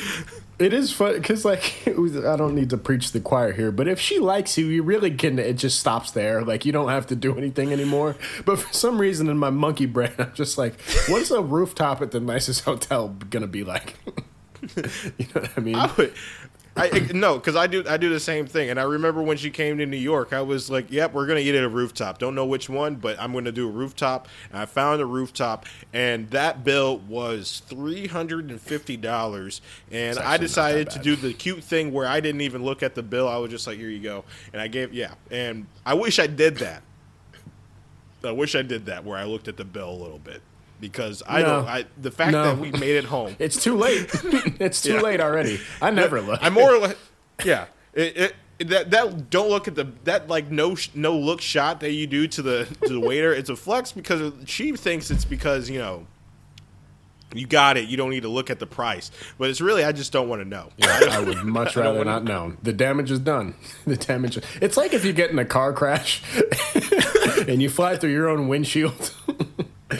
[0.57, 3.99] it is fun because like I don't need to preach the choir here, but if
[3.99, 5.37] she likes you, you really can.
[5.37, 6.43] It just stops there.
[6.43, 8.15] Like you don't have to do anything anymore.
[8.45, 12.11] But for some reason, in my monkey brain, I'm just like, what's a rooftop at
[12.11, 13.95] the nicest hotel gonna be like?
[14.75, 15.75] you know what I mean?
[15.75, 16.13] I would.
[16.77, 19.37] I I- no, because I do I do the same thing, and I remember when
[19.37, 22.17] she came to New York, I was like, "Yep, we're gonna eat at a rooftop.
[22.17, 25.65] Don't know which one, but I'm gonna do a rooftop." And I found a rooftop,
[25.93, 29.61] and that bill was three hundred and fifty dollars.
[29.91, 32.63] And I actually not that decided to do the cute thing where I didn't even
[32.63, 33.27] look at the bill.
[33.29, 35.13] I was just like, "Here you go," and I gave yeah.
[35.31, 36.81] And I wish I did that.
[38.23, 40.41] I wish I did that where I looked at the bill a little bit
[40.79, 41.45] because I No.
[41.47, 41.67] don't.
[41.67, 42.43] I the fact No.
[42.43, 43.35] that we made it home.
[43.39, 44.09] It's too late.
[44.59, 45.01] it's too Yeah.
[45.01, 45.59] late already.
[45.81, 46.39] I never look.
[46.43, 46.95] I'm more or less,
[47.43, 47.65] yeah.
[47.93, 48.17] It,
[48.59, 52.07] it that that don't look at the that like no no look shot that you
[52.07, 53.33] do to the to the waiter.
[53.33, 56.07] It's a flex because she thinks it's because you know
[57.33, 57.89] you got it.
[57.89, 60.41] You don't need to look at the price, but it's really I just don't want
[60.41, 60.69] to know.
[60.77, 62.53] Yeah, I would much rather not know.
[62.63, 63.55] The damage is done.
[63.85, 64.39] The damage.
[64.61, 66.21] It's like if you get in a car crash
[67.47, 69.13] and you fly through your own windshield.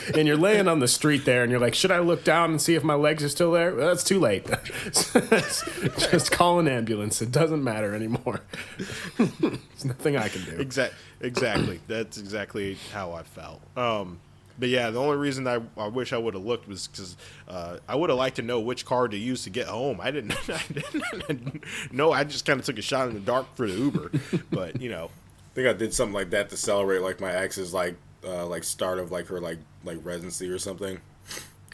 [0.15, 2.61] and you're laying on the street there, and you're like, "Should I look down and
[2.61, 4.45] see if my legs are still there?" Well, that's too late.
[4.91, 7.21] Just call an ambulance.
[7.21, 8.41] It doesn't matter anymore.
[9.17, 10.57] There's nothing I can do.
[10.57, 10.97] Exactly.
[11.21, 11.79] Exactly.
[11.87, 13.61] That's exactly how I felt.
[13.77, 14.19] Um,
[14.57, 17.17] but yeah, the only reason I, I wish I would have looked was because
[17.47, 19.99] uh, I would have liked to know which car to use to get home.
[20.01, 20.33] I didn't.
[20.49, 23.73] I didn't no, I just kind of took a shot in the dark for the
[23.73, 24.11] Uber.
[24.51, 27.73] but you know, I think I did something like that to celebrate like my ex's
[27.73, 30.99] like uh, like start of like her like like residency or something.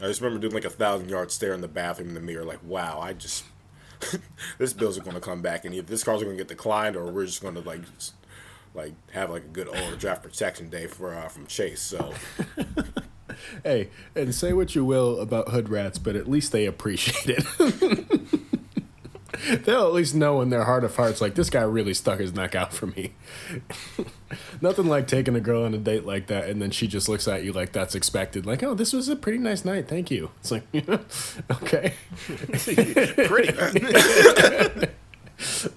[0.02, 2.44] I just remember doing like a thousand yard stare in the bathroom in the mirror,
[2.44, 3.44] like, wow, I just
[4.58, 6.96] this bill's are going to come back, and if this car's going to get declined,
[6.96, 8.14] or we're just going to like just,
[8.74, 11.82] like have like a good overdraft protection day for uh, from Chase.
[11.82, 12.14] So
[13.64, 18.42] hey, and say what you will about hood rats, but at least they appreciate it.
[19.64, 22.34] They'll at least know in their heart of hearts, like this guy really stuck his
[22.34, 23.14] neck out for me.
[24.62, 27.28] Nothing like taking a girl on a date like that, and then she just looks
[27.28, 28.46] at you like that's expected.
[28.46, 30.32] Like, oh, this was a pretty nice night, thank you.
[30.40, 30.64] It's like,
[31.64, 31.94] okay,
[33.28, 33.52] pretty.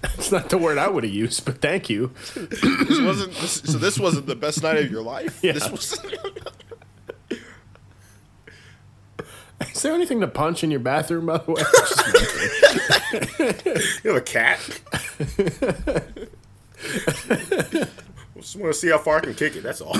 [0.01, 2.11] That's not the word I would have used, but thank you.
[2.35, 3.33] this wasn't.
[3.33, 5.39] This, so this wasn't the best night of your life.
[5.41, 5.53] Yeah.
[5.53, 5.99] This was.
[9.73, 11.61] Is there anything to punch in your bathroom, by the way?
[14.03, 14.59] you have a cat.
[18.37, 19.63] just want to see how far I can kick it.
[19.63, 19.95] That's all.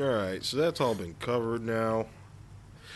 [0.00, 2.06] all right, so that's all been covered now.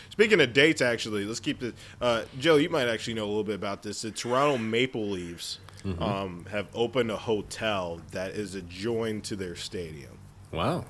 [0.09, 2.57] Speaking of dates, actually, let's keep the uh, Joe.
[2.57, 4.01] You might actually know a little bit about this.
[4.01, 6.03] The Toronto Maple Leafs Mm-hmm.
[6.03, 10.19] um, have opened a hotel that is adjoined to their stadium.
[10.51, 10.85] Wow.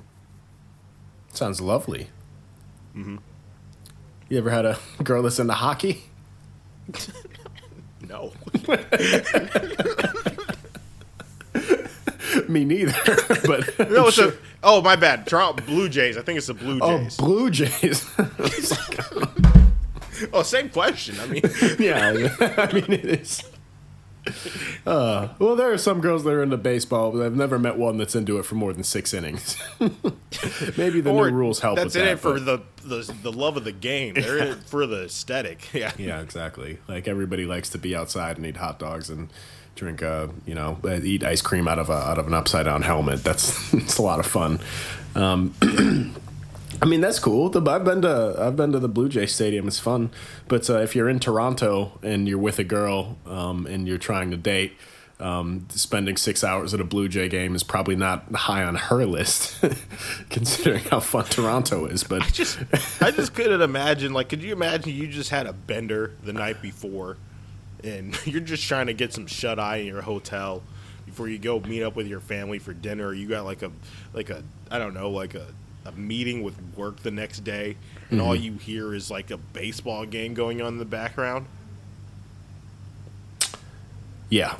[1.32, 2.08] Sounds lovely.
[2.96, 3.16] Mm-hmm.
[4.28, 6.04] You ever had a girl that's into hockey?
[8.08, 8.32] No,
[12.48, 12.92] Me neither.
[13.46, 14.34] but no, it's a.
[14.62, 15.26] Oh, my bad.
[15.26, 16.16] Toronto Blue Jays.
[16.18, 17.16] I think it's the Blue Jays.
[17.20, 18.04] oh, Jays.
[18.16, 18.78] Blue Jays.
[20.32, 21.14] Oh, same question.
[21.20, 21.42] I mean,
[21.78, 22.08] yeah,
[22.58, 23.42] I mean it is.
[24.84, 27.98] Uh, well, there are some girls that are into baseball, but I've never met one
[27.98, 29.56] that's into it for more than six innings.
[30.76, 32.12] Maybe the or new rules help That's with in that.
[32.14, 34.14] it for the, the the love of the game.
[34.14, 35.68] They're in it for the aesthetic.
[35.72, 35.92] Yeah.
[35.98, 36.78] Yeah, exactly.
[36.88, 39.28] Like everybody likes to be outside and eat hot dogs and
[39.76, 42.64] drink, uh, you know, uh, eat ice cream out of a out of an upside
[42.66, 43.22] down helmet.
[43.22, 44.58] That's it's a lot of fun.
[45.14, 45.54] Um,
[46.82, 47.48] I mean, that's cool.
[47.48, 49.68] The, I've been to I've been to the Blue Jay Stadium.
[49.68, 50.10] It's fun,
[50.48, 54.30] but uh, if you're in Toronto and you're with a girl um, and you're trying
[54.32, 54.72] to date.
[55.20, 59.06] Um, spending six hours at a Blue Jay game is probably not high on her
[59.06, 59.64] list,
[60.30, 62.02] considering how fun Toronto is.
[62.02, 62.58] But just
[63.00, 66.60] I just couldn't imagine like could you imagine you just had a bender the night
[66.60, 67.18] before
[67.84, 70.64] and you're just trying to get some shut eye in your hotel
[71.06, 73.70] before you go meet up with your family for dinner you got like a
[74.14, 75.46] like a I don't know like a
[75.84, 77.76] a meeting with work the next day
[78.10, 81.46] and all you hear is like a baseball game going on in the background
[84.30, 84.56] Yeah.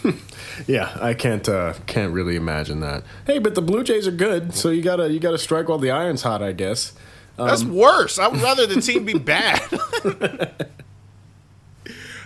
[0.66, 3.04] yeah, I can't uh can't really imagine that.
[3.26, 5.68] Hey, but the Blue Jays are good, so you got to you got to strike
[5.68, 6.92] while the iron's hot, I guess.
[7.36, 8.18] That's worse.
[8.18, 9.60] I would rather the team be bad.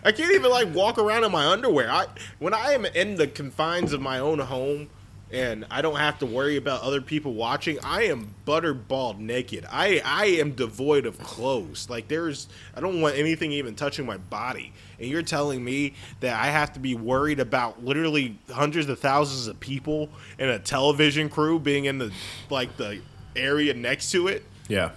[0.05, 1.91] I can't even like walk around in my underwear.
[1.91, 2.07] I
[2.39, 4.89] when I am in the confines of my own home
[5.33, 9.67] and I don't have to worry about other people watching, I am butterballed naked.
[9.71, 11.89] I I am devoid of clothes.
[11.91, 14.73] Like there's I don't want anything even touching my body.
[14.99, 19.47] And you're telling me that I have to be worried about literally hundreds of thousands
[19.47, 20.09] of people
[20.39, 22.13] and a television crew being in the
[22.51, 23.01] like the
[23.37, 24.45] area next to it?
[24.69, 24.91] Yeah.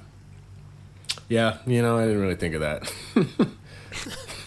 [1.28, 2.94] Yeah, you know, I didn't really think of that.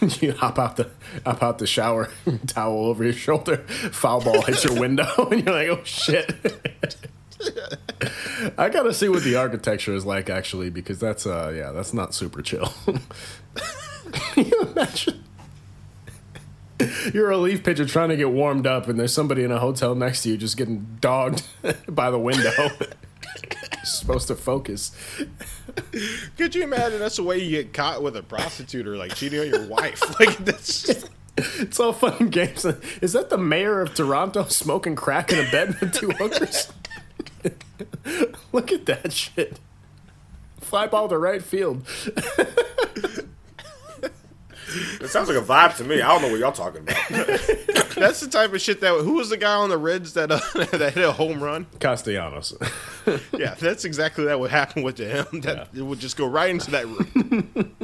[0.21, 0.89] you hop out the
[1.25, 2.09] hop out the shower,
[2.47, 3.57] towel over your shoulder,
[3.91, 6.33] foul ball hits your window, and you're like, oh shit.
[8.57, 12.13] I gotta see what the architecture is like actually, because that's uh yeah, that's not
[12.13, 12.73] super chill.
[14.11, 15.23] Can you imagine?
[17.13, 19.95] You're a relief pitcher trying to get warmed up, and there's somebody in a hotel
[19.95, 21.43] next to you just getting dogged
[21.87, 22.51] by the window.
[23.85, 24.91] Supposed to focus.
[26.37, 29.39] Could you imagine that's the way you get caught with a prostitute or like cheating
[29.39, 30.01] on your wife?
[30.19, 32.65] Like that's just, It's all fun and games.
[33.01, 36.71] Is that the mayor of Toronto smoking crack in a bed with two hookers?
[38.53, 39.59] Look at that shit.
[40.61, 41.85] Fly ball to right field.
[45.01, 46.01] It sounds like a vibe to me.
[46.01, 46.95] I don't know what y'all talking about.
[47.95, 48.93] That's the type of shit that.
[49.01, 50.39] Who was the guy on the Reds that uh,
[50.77, 51.67] that hit a home run?
[51.79, 52.55] Castellanos.
[53.37, 55.41] Yeah, that's exactly that would happen with him.
[55.41, 57.75] That it would just go right into that room.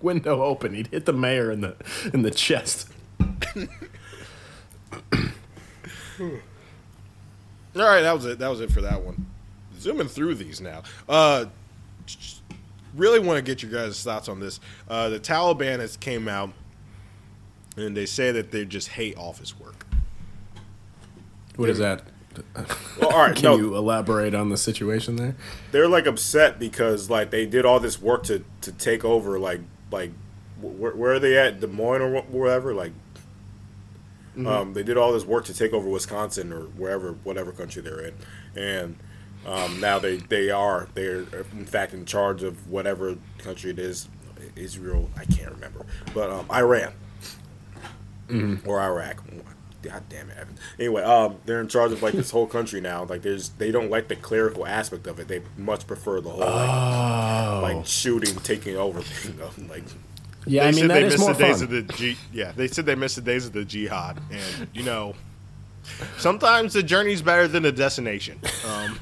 [0.00, 0.72] Window open.
[0.72, 1.76] He'd hit the mayor in the
[2.14, 2.88] in the chest.
[6.18, 8.38] All right, that was it.
[8.38, 9.26] That was it for that one.
[9.78, 10.82] Zooming through these now.
[11.08, 11.46] Uh,
[12.98, 14.60] really want to get your guys' thoughts on this.
[14.88, 16.50] Uh, the Taliban has came out
[17.76, 19.86] and they say that they just hate office work.
[21.56, 22.02] What is that?
[23.00, 25.34] Well, all right, Can no, you elaborate on the situation there?
[25.72, 29.60] they're like upset because like they did all this work to to take over like
[29.90, 30.12] like
[30.60, 32.92] where, where are they at Des Moines or wherever like
[34.46, 38.02] um, they did all this work to take over Wisconsin or wherever whatever country they're
[38.02, 38.14] in
[38.54, 38.96] and
[39.48, 41.20] um, now they they are they're
[41.52, 44.08] in fact in charge of whatever country it is
[44.54, 46.92] Israel I can't remember but um, Iran
[48.66, 49.22] or Iraq.
[49.80, 50.56] God damn it, Evan.
[50.78, 53.04] Anyway, um, they're in charge of like this whole country now.
[53.04, 55.28] Like, there's they don't like the clerical aspect of it.
[55.28, 59.40] They much prefer the whole like, Oh, like shooting, taking over thing.
[59.40, 59.84] Of, like,
[60.46, 60.64] yeah.
[60.64, 61.64] they I mean said that they is missed more the days fun.
[61.64, 62.16] of the G.
[62.32, 65.14] Yeah, they said they missed the days of the jihad, and you know,
[66.18, 68.40] sometimes the journey's better than the destination.
[68.68, 68.98] Um,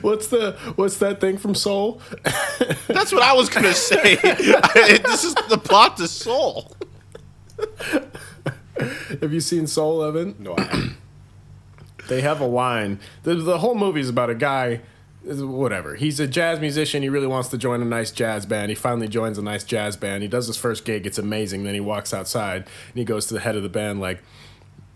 [0.00, 2.00] What's the what's that thing from Soul?
[2.88, 4.16] that's what I was gonna say.
[4.16, 6.74] this is the plot to Soul.
[9.20, 10.34] Have you seen Soul, Evan?
[10.38, 10.90] no, I,
[12.08, 13.00] They have a line.
[13.22, 14.80] The, the whole movie is about a guy,
[15.24, 15.94] whatever.
[15.94, 17.02] He's a jazz musician.
[17.02, 18.68] He really wants to join a nice jazz band.
[18.70, 20.22] He finally joins a nice jazz band.
[20.22, 21.06] He does his first gig.
[21.06, 21.64] It's amazing.
[21.64, 24.22] Then he walks outside and he goes to the head of the band, like,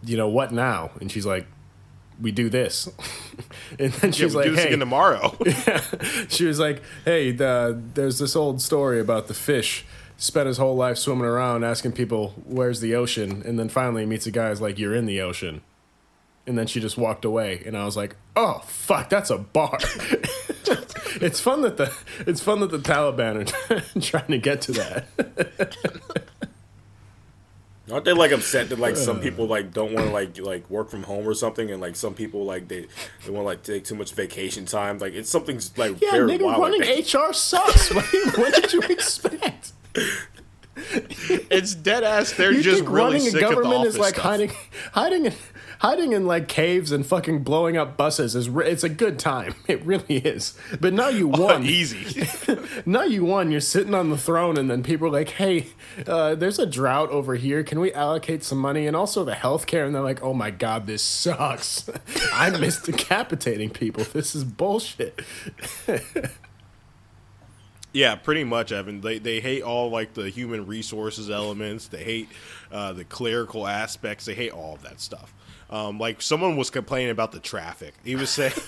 [0.04, 0.90] you know, what now?
[1.00, 1.46] And she's like,
[2.20, 2.88] we do this.
[3.78, 4.66] and then Yeah, she's we'll like, do this hey.
[4.68, 5.36] again tomorrow.
[6.28, 9.84] she was like, "Hey, the, there's this old story about the fish
[10.16, 14.26] spent his whole life swimming around asking people where's the ocean, and then finally meets
[14.26, 15.60] a guy who's like, you're in the ocean."
[16.46, 19.78] And then she just walked away, and I was like, "Oh fuck, that's a bar."
[21.20, 21.92] it's fun that the
[22.26, 26.16] it's fun that the Taliban are trying to get to that.
[27.90, 30.90] Aren't they like upset that like some people like don't want to like like work
[30.90, 32.86] from home or something, and like some people like they
[33.24, 34.98] they want to like take too much vacation time.
[34.98, 36.60] Like it's something's like Yeah, very nigga, wild.
[36.62, 37.12] running like.
[37.14, 37.92] HR sucks.
[37.94, 38.04] What,
[38.38, 39.72] what did you expect?
[41.50, 42.32] it's dead ass.
[42.32, 44.24] They're You just think really running a sick of the government office is like stuff.
[44.24, 44.50] hiding,
[44.92, 45.32] hiding, in,
[45.80, 49.54] hiding in like caves and fucking blowing up buses is re- it's a good time.
[49.68, 50.54] It really is.
[50.80, 51.64] But now you won.
[51.64, 52.26] easy.
[52.86, 53.50] now you won.
[53.50, 55.66] You're sitting on the throne, and then people are like, "Hey,
[56.06, 57.62] uh, there's a drought over here.
[57.62, 59.84] Can we allocate some money?" And also the healthcare.
[59.84, 61.88] And they're like, "Oh my god, this sucks.
[62.32, 64.04] I miss decapitating people.
[64.04, 65.20] This is bullshit."
[67.92, 69.00] Yeah, pretty much, Evan.
[69.00, 71.88] They they hate all like the human resources elements.
[71.88, 72.28] They hate
[72.70, 74.26] uh, the clerical aspects.
[74.26, 75.34] They hate all of that stuff.
[75.70, 77.94] Um, like someone was complaining about the traffic.
[78.04, 78.52] He was saying,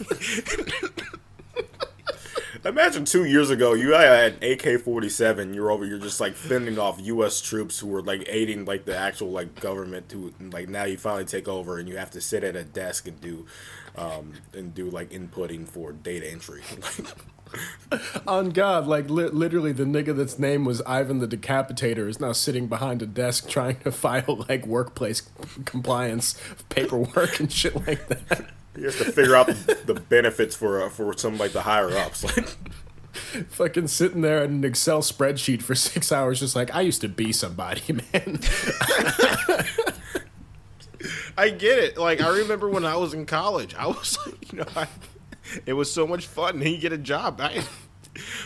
[2.64, 5.54] Imagine two years ago, you had AK forty seven.
[5.54, 5.84] You're over.
[5.86, 7.40] You're just like fending off U.S.
[7.40, 10.10] troops who were like aiding like the actual like government.
[10.10, 13.08] To like now you finally take over and you have to sit at a desk
[13.08, 13.46] and do,
[13.96, 16.62] um, and do like inputting for data entry.
[18.26, 22.32] On God, like li- literally, the nigga that's name was Ivan the Decapitator is now
[22.32, 25.22] sitting behind a desk trying to file like workplace
[25.64, 28.46] compliance paperwork and shit like that.
[28.76, 31.90] you have to figure out the, the benefits for uh, for some like the higher
[31.90, 32.24] ups.
[32.24, 32.46] Like
[33.48, 37.08] Fucking sitting there in an Excel spreadsheet for six hours, just like I used to
[37.08, 37.82] be somebody,
[38.12, 38.38] man.
[41.36, 44.58] "I get it." Like I remember when I was in college, I was like, you
[44.58, 44.86] know, I,
[45.66, 46.56] it was so much fun.
[46.56, 47.40] And you get a job.
[47.40, 47.62] I,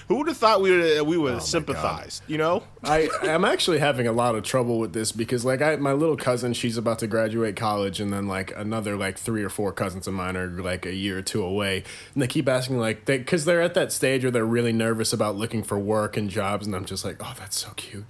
[0.08, 2.22] who would have thought we would we would have oh sympathized?
[2.26, 5.76] You know, I I'm actually having a lot of trouble with this because like I
[5.76, 9.48] my little cousin she's about to graduate college and then like another like three or
[9.48, 12.78] four cousins of mine are like a year or two away and they keep asking
[12.78, 16.16] like they because they're at that stage where they're really nervous about looking for work
[16.16, 18.04] and jobs and I'm just like oh that's so cute.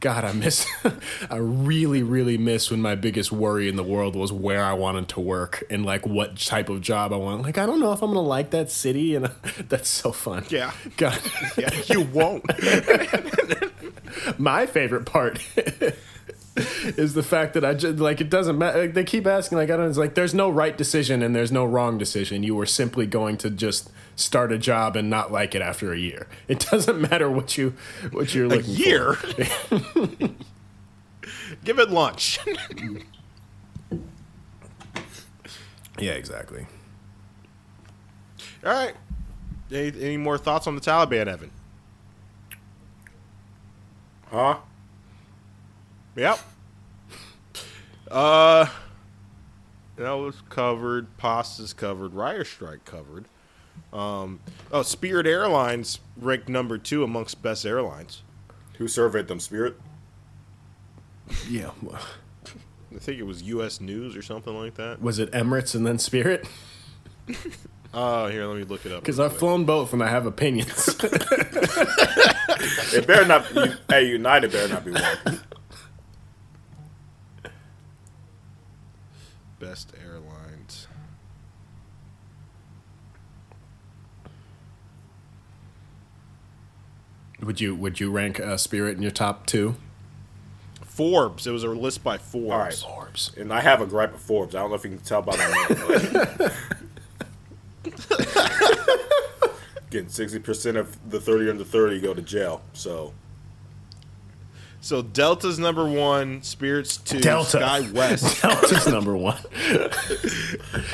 [0.00, 0.66] God, I miss.
[1.30, 5.08] I really, really miss when my biggest worry in the world was where I wanted
[5.10, 7.42] to work and like what type of job I want.
[7.42, 9.26] Like, I don't know if I'm gonna like that city, and
[9.68, 10.44] that's so fun.
[10.48, 10.72] Yeah.
[10.96, 11.18] God,
[11.56, 12.44] yeah, you won't.
[14.38, 15.40] my favorite part
[16.96, 18.80] is the fact that I just like it doesn't matter.
[18.80, 19.88] Like, they keep asking, like I don't.
[19.88, 22.42] It's like there's no right decision and there's no wrong decision.
[22.42, 25.98] You were simply going to just start a job and not like it after a
[25.98, 26.26] year.
[26.48, 27.74] It doesn't matter what you
[28.10, 29.14] what you're A looking year.
[29.14, 30.28] for.
[31.64, 32.38] Give it lunch.
[35.98, 36.66] Yeah, exactly.
[38.64, 38.94] All right.
[39.72, 41.50] Any, any more thoughts on the Taliban, Evan?
[44.30, 44.58] Huh?
[46.16, 46.38] Yep.
[48.10, 48.66] Uh,
[49.96, 51.16] that was covered.
[51.18, 52.14] Pasta's covered.
[52.14, 53.26] Ryer Strike covered.
[53.92, 54.40] Um,
[54.72, 58.22] oh, Spirit Airlines ranked number two amongst best airlines.
[58.78, 59.40] Who surveyed them?
[59.40, 59.76] Spirit.
[61.48, 61.70] Yeah.
[62.94, 63.80] I think it was U.S.
[63.80, 65.02] News or something like that.
[65.02, 66.48] Was it Emirates and then Spirit?
[67.98, 69.00] Oh, here, let me look it up.
[69.00, 69.38] Because I've quick.
[69.40, 71.00] flown both and I have opinions.
[72.92, 73.54] It better not.
[73.54, 75.40] You, hey, United better not be one.
[79.58, 80.86] Best airlines.
[87.42, 89.76] would you Would you rank uh, Spirit in your top two?
[90.82, 91.46] Forbes.
[91.46, 92.50] It was a list by Forbes.
[92.50, 92.74] All right.
[92.74, 93.32] Forbes.
[93.36, 94.54] And I have a gripe of Forbes.
[94.54, 96.50] I don't know if you can tell by my name.
[99.90, 102.62] Getting sixty percent of the thirty under thirty go to jail.
[102.72, 103.12] So
[104.86, 107.58] So Delta's number one, Spirit's two, Delta.
[107.58, 108.40] Sky West.
[108.42, 109.36] Delta's number one.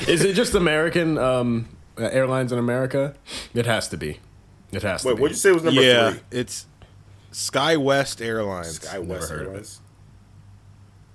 [0.09, 1.69] Is it just American um,
[1.99, 3.15] uh, airlines in America?
[3.53, 4.19] It has to be.
[4.73, 5.21] It has to wait, be.
[5.21, 6.21] what'd you say was number yeah, three?
[6.31, 6.65] it's
[7.33, 8.79] SkyWest Airlines.
[8.79, 9.49] SkyWest heard of it.
[9.49, 9.81] Airlines.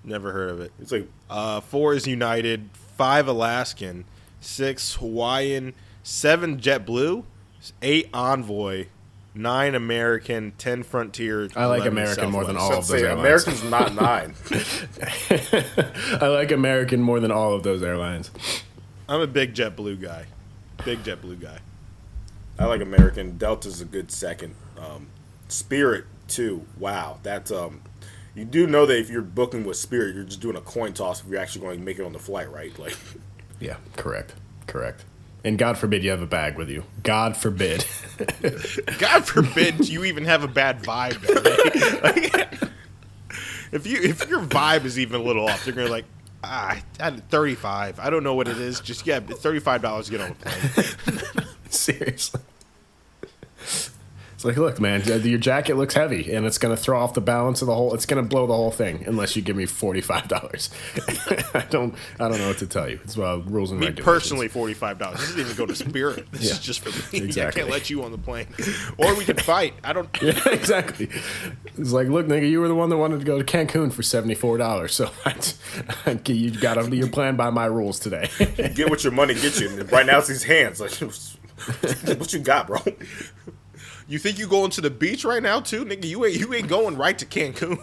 [0.03, 0.71] Never heard of it.
[0.79, 4.05] It's like Uh, four is United, five Alaskan,
[4.39, 5.73] six Hawaiian,
[6.03, 7.23] seven JetBlue,
[7.81, 8.85] eight Envoy,
[9.37, 11.49] nine American, ten Frontier.
[11.55, 12.71] I like 11 American more than Southwest.
[12.71, 13.45] all of those say airlines.
[13.45, 13.95] Americans not
[16.11, 16.19] nine.
[16.21, 18.31] I like American more than all of those airlines.
[19.09, 20.25] I'm a big JetBlue guy.
[20.83, 21.59] Big JetBlue guy.
[22.59, 23.37] I like American.
[23.37, 24.55] Delta's a good second.
[24.77, 25.07] Um,
[25.47, 26.65] Spirit too.
[26.77, 27.81] Wow, that's um.
[28.35, 31.23] You do know that if you're booking with Spirit, you're just doing a coin toss
[31.23, 32.77] if you're actually going to make it on the flight, right?
[32.77, 32.95] Like,
[33.59, 34.35] Yeah, correct.
[34.67, 35.05] Correct.
[35.47, 36.83] And God forbid you have a bag with you.
[37.03, 37.85] God forbid.
[38.99, 41.23] God forbid you even have a bad vibe.
[42.03, 42.53] Like,
[43.71, 46.03] if you if your vibe is even a little off, you're gonna like.
[46.43, 47.97] Ah, I had 35.
[47.97, 48.81] I don't know what it is.
[48.81, 51.47] Just yeah, $35 to get on the plane.
[51.69, 52.41] Seriously.
[54.37, 57.63] It's like, look, man, your jacket looks heavy, and it's gonna throw off the balance
[57.63, 57.95] of the whole.
[57.95, 60.69] It's gonna blow the whole thing unless you give me forty five dollars.
[61.55, 62.99] I don't, I don't know what to tell you.
[63.03, 64.05] It's well, rules and Me regulations.
[64.05, 65.21] personally, forty-five dollars.
[65.21, 66.27] This doesn't even go to Spirit.
[66.33, 67.29] This Yeah, is just for me.
[67.41, 68.45] I can't let you on the plane,
[68.99, 69.73] or we can fight.
[69.83, 70.07] I don't.
[70.21, 71.09] Yeah, exactly.
[71.75, 74.03] It's like, look, nigga, you were the one that wanted to go to Cancun for
[74.03, 75.35] seventy four dollars, so I,
[76.05, 78.29] I, you got to be your plan by my rules today.
[78.39, 79.69] you get what your money gets you.
[79.85, 80.79] Right now it's these hands.
[80.79, 80.91] Like,
[82.19, 82.77] what you got, bro?
[84.07, 86.05] You think you going to the beach right now too, nigga?
[86.05, 87.77] You ain't you ain't going right to Cancun.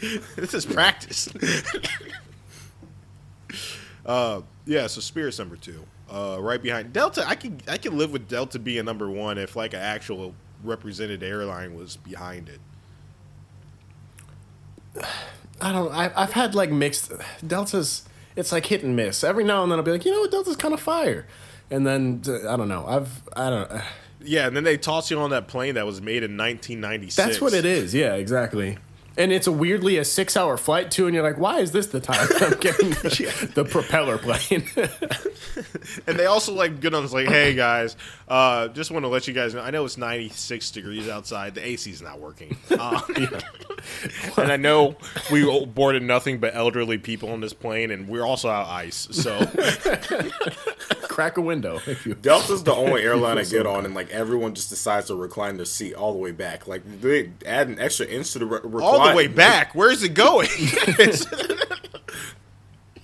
[0.36, 1.28] this is practice.
[4.06, 4.86] uh, yeah.
[4.86, 5.84] So Spirit's number two.
[6.10, 7.26] Uh, right behind Delta.
[7.28, 10.34] I can I can live with Delta being number one if like an actual
[10.64, 12.60] represented airline was behind it.
[15.60, 15.92] I don't.
[15.92, 17.12] I, I've had like mixed
[17.46, 18.08] Deltas.
[18.34, 19.22] It's like hit and miss.
[19.22, 21.26] Every now and then I'll be like, you know what, Delta's kind of fire,
[21.70, 22.86] and then uh, I don't know.
[22.86, 23.70] I've I don't.
[24.24, 27.16] Yeah, and then they toss you on that plane that was made in 1996.
[27.16, 27.94] that's what it is.
[27.94, 28.78] Yeah, exactly.
[29.16, 31.88] And it's a weirdly a six hour flight too, and you're like, why is this
[31.88, 34.64] the time I'm getting the, the propeller plane?
[36.06, 37.94] And they also like good on like, hey guys,
[38.26, 39.60] uh, just want to let you guys know.
[39.60, 41.54] I know it's 96 degrees outside.
[41.54, 42.56] The AC's not working.
[42.70, 43.00] Uh,
[44.38, 44.96] and I know
[45.30, 49.08] we boarded nothing but elderly people on this plane, and we're also out of ice.
[49.10, 49.38] So
[51.12, 52.14] Crack a window if you.
[52.14, 55.66] Delta's the only airline I get on, and like everyone just decides to recline their
[55.66, 56.66] seat all the way back.
[56.66, 58.82] Like they add an extra inch to the re- recline.
[58.82, 59.74] all the way back.
[59.74, 60.48] Where's it going?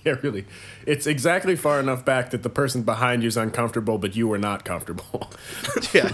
[0.05, 0.45] Yeah, really.
[0.85, 4.37] It's exactly far enough back that the person behind you is uncomfortable, but you are
[4.37, 5.29] not comfortable.
[5.93, 6.13] yeah.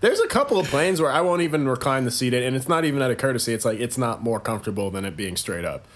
[0.00, 2.84] There's a couple of planes where I won't even recline the seat, and it's not
[2.84, 3.54] even out of courtesy.
[3.54, 5.86] It's like it's not more comfortable than it being straight up.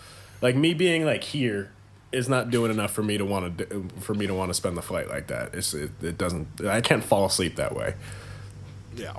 [0.41, 1.73] Like me being like here
[2.13, 4.77] is not doing enough for me to want to for me to want to spend
[4.77, 5.55] the flight like that.
[5.55, 6.65] It's it, it doesn't.
[6.65, 7.95] I can't fall asleep that way.
[8.97, 9.15] Yeah.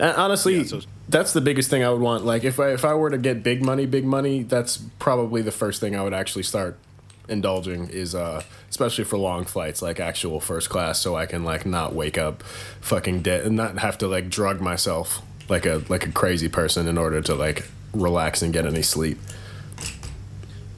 [0.00, 2.24] And honestly, Yeah, so- that's the biggest thing I would want.
[2.24, 5.52] Like if I if I were to get big money, big money, that's probably the
[5.52, 6.78] first thing I would actually start
[7.28, 11.66] indulging is uh especially for long flights like actual first class so I can like
[11.66, 12.42] not wake up
[12.80, 16.88] fucking dead and not have to like drug myself like a like a crazy person
[16.88, 19.18] in order to like relax and get any sleep.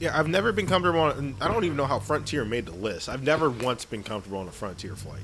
[0.01, 1.37] Yeah, I've never been comfortable on.
[1.41, 3.09] I don't even know how Frontier made the list.
[3.09, 5.21] I've never once been comfortable on a Frontier flight.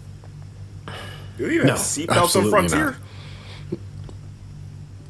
[1.39, 2.85] Do you even No, have seatbelts on Frontier?
[3.73, 3.81] not.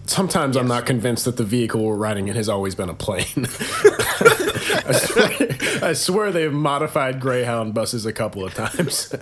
[0.06, 3.26] Sometimes I'm not convinced that the vehicle we're riding in has always been a plane.
[3.36, 5.48] I, swear,
[5.82, 9.12] I swear they've modified Greyhound buses a couple of times.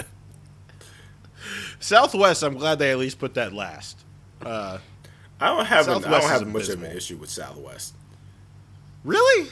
[1.80, 3.98] Southwest, I'm glad they at least put that last.
[4.44, 4.78] Uh,
[5.40, 7.94] I don't have an, I don't have much of an issue with Southwest.
[9.04, 9.50] Really?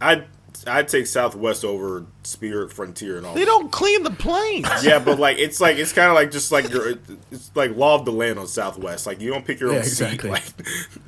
[0.00, 0.24] I
[0.66, 3.34] I'd take Southwest over Spirit, Frontier, and all.
[3.34, 4.68] They don't clean the planes.
[4.84, 6.94] Yeah, but like it's like it's kind of like just like your
[7.30, 9.06] it's like law of the land on Southwest.
[9.06, 10.24] Like you don't pick your own Yeah, seat.
[10.24, 10.44] Like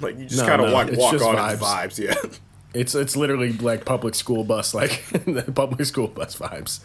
[0.00, 1.58] like you just No, kind of no, walk it's walk just on vibes.
[1.58, 1.98] vibes.
[1.98, 2.14] Yeah.
[2.74, 6.80] It's it's literally like public school bus, like the public school bus vibes.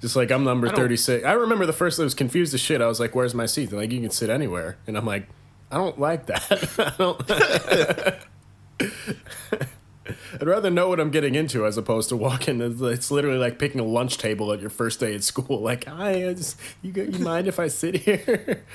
[0.00, 1.24] Just like I'm number thirty six.
[1.24, 2.80] I remember the first I was confused as shit.
[2.80, 5.28] I was like, "Where's my seat?" They're like, "You can sit anywhere," and I'm like,
[5.70, 6.50] "I don't like that.
[6.80, 8.18] I don't."
[10.34, 12.60] I'd rather know what I'm getting into as opposed to walking.
[12.60, 15.60] It's- It's literally like picking a lunch table at your first day at school.
[15.62, 18.64] Like, hi, I just, you you mind if I sit here?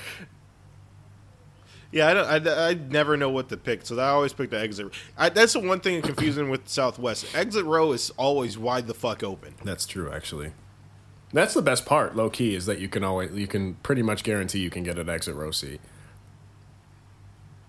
[1.90, 4.60] Yeah, I, don't, I, I never know what to pick, so I always pick the
[4.60, 4.88] exit.
[5.16, 7.34] I, that's the one thing confusing with Southwest.
[7.34, 9.54] Exit row is always wide the fuck open.
[9.64, 10.52] That's true, actually.
[11.32, 14.22] That's the best part, low key, is that you can always you can pretty much
[14.22, 15.80] guarantee you can get an exit row seat.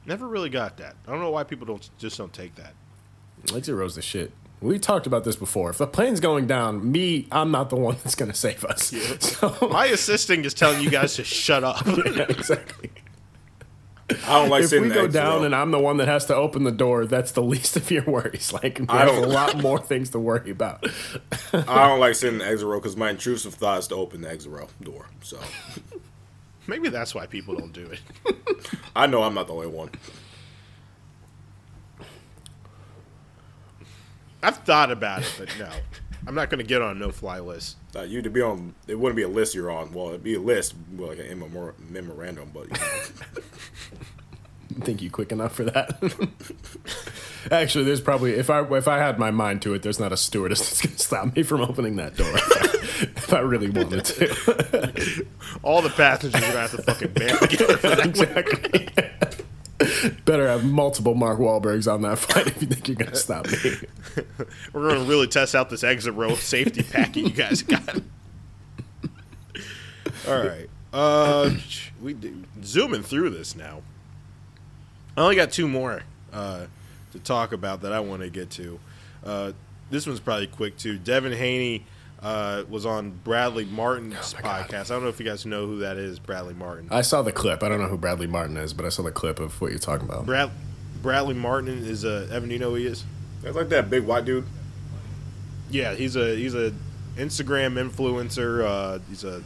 [0.06, 0.96] Never really got that.
[1.08, 2.74] I don't know why people don't just don't take that.
[3.56, 4.32] Exit row's the shit.
[4.62, 5.70] We talked about this before.
[5.70, 8.94] If the plane's going down, me, I'm not the one that's gonna save us.
[9.22, 11.86] So, My assisting is telling you guys to shut up.
[11.88, 12.90] yeah, exactly.
[14.28, 15.44] I don't like if sitting we go down row.
[15.46, 18.04] and I'm the one that has to open the door, that's the least of your
[18.04, 18.52] worries.
[18.62, 20.84] Like, I there's a don't- lot more things to worry about.
[21.54, 24.22] I don't like sitting in the exit row because my intrusive thought is to open
[24.22, 25.06] the exit row door.
[25.22, 25.38] So
[26.70, 28.38] Maybe that's why people don't do it.
[28.96, 29.90] I know I'm not the only one.
[34.44, 35.70] I've thought about it, but no.
[36.28, 37.78] I'm not going to get on a no-fly list.
[37.96, 39.92] Uh, you to be on, it wouldn't be a list you're on.
[39.92, 43.44] Well, it'd be a list, well, like an memor- memorandum, but you know.
[44.76, 45.98] think you quick enough for that.
[47.52, 50.18] Actually, there's probably if I if I had my mind to it, there's not a
[50.18, 54.06] stewardess that's gonna stop me from opening that door if I, if I really wanted
[54.06, 55.26] to.
[55.64, 58.06] All the passengers are going to have to fucking band together for that.
[58.06, 58.90] exactly.
[60.26, 63.76] Better have multiple Mark Wahlbergs on that flight if you think you're gonna stop me.
[64.74, 68.02] We're going to really test out this exit row safety packet you guys got.
[70.28, 70.70] All right.
[70.92, 71.52] Uh,
[72.02, 73.82] we do, zooming through this now.
[75.18, 76.66] I only got two more uh,
[77.12, 78.80] to talk about that I want to get to.
[79.26, 79.52] Uh,
[79.90, 80.98] this one's probably quick too.
[80.98, 81.86] Devin Haney
[82.22, 84.68] uh, was on Bradley Martin's Oh my God.
[84.70, 84.86] podcast.
[84.92, 86.88] I don't know if you guys know who that is, Bradley Martin.
[86.92, 87.64] I saw the clip.
[87.64, 89.80] I don't know who Bradley Martin is, but I saw the clip of what you're
[89.80, 90.26] talking about.
[90.26, 90.52] Brad,
[91.02, 92.52] Bradley Martin is a Evan.
[92.52, 93.04] You know who he is?
[93.44, 94.46] It's like that big white dude.
[95.72, 96.74] Yeah, he's a he's a
[97.18, 98.64] Instagram influencer.
[98.66, 99.42] Uh, he's a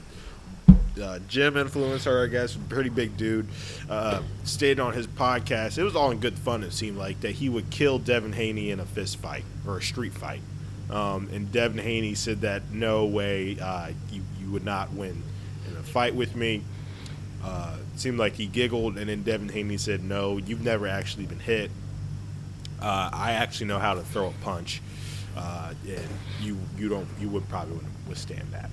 [1.01, 2.55] uh, gym influencer, I guess.
[2.69, 3.47] Pretty big dude.
[3.89, 6.63] Uh, stated on his podcast, it was all in good fun.
[6.63, 9.81] It seemed like that he would kill Devin Haney in a fist fight or a
[9.81, 10.41] street fight.
[10.89, 15.23] Um, and Devin Haney said that no way, uh, you you would not win
[15.69, 16.61] in a fight with me.
[17.43, 21.39] Uh, seemed like he giggled, and then Devin Haney said, "No, you've never actually been
[21.39, 21.71] hit.
[22.81, 24.81] Uh, I actually know how to throw a punch,
[25.35, 26.07] uh, and
[26.41, 28.69] you you don't you would probably withstand that."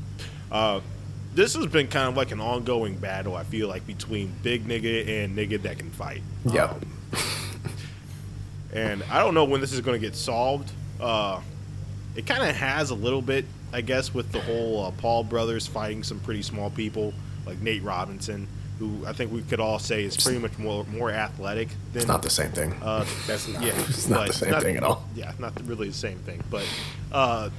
[1.35, 3.36] This has been kind of like an ongoing battle.
[3.36, 6.23] I feel like between big nigga and nigga that can fight.
[6.44, 6.65] Yeah.
[6.65, 6.81] Um,
[8.73, 10.70] and I don't know when this is going to get solved.
[11.01, 11.40] Uh,
[12.16, 15.66] it kind of has a little bit, I guess, with the whole uh, Paul brothers
[15.66, 17.12] fighting some pretty small people
[17.47, 18.47] like Nate Robinson,
[18.78, 22.07] who I think we could all say is pretty much more more athletic than It's
[22.09, 22.73] not the same thing.
[22.82, 23.62] uh, That's not.
[23.65, 25.05] yeah, It's not the same thing at all.
[25.15, 26.43] Yeah, not really the same thing.
[26.51, 26.65] But
[27.12, 27.51] uh,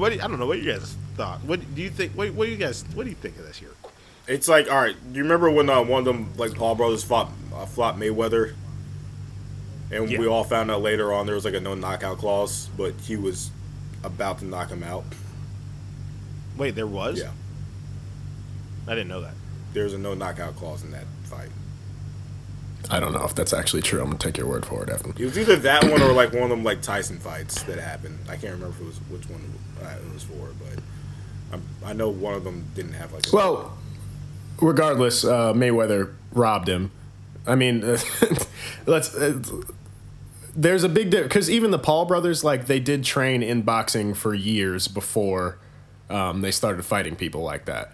[0.00, 0.46] what do you- I don't know.
[0.46, 1.40] What you guys thought?
[1.44, 2.12] What do you think?
[2.12, 2.84] What, what do you guys?
[2.94, 3.70] What do you think of this here?
[4.26, 4.96] It's like, all right.
[5.12, 8.54] Do you remember when uh, one of them, like Paul brothers, fought uh, fought Mayweather,
[9.90, 10.18] and Yeah.
[10.18, 13.16] we all found out later on there was like a no knockout clause, but he
[13.16, 13.50] was
[14.04, 15.04] about to knock him out.
[16.56, 17.18] Wait, there was.
[17.18, 17.30] Yeah,
[18.86, 19.34] I didn't know that.
[19.72, 21.48] there's a no knockout clause in that fight.
[22.90, 24.00] I don't know if that's actually true.
[24.00, 25.12] I'm gonna take your word for it, Evan.
[25.18, 28.18] It was either that one or like one of them like Tyson fights that happened.
[28.28, 29.42] I can't remember if it was which one
[29.82, 30.82] it was for, but
[31.52, 33.32] I'm, I know one of them didn't have like.
[33.32, 33.76] Well,
[34.60, 36.90] regardless, uh, Mayweather robbed him.
[37.46, 37.80] I mean,
[38.86, 39.14] let's.
[39.14, 39.40] Uh,
[40.54, 44.14] there's a big difference because even the Paul brothers, like they did train in boxing
[44.14, 45.58] for years before
[46.10, 47.92] um, they started fighting people like that.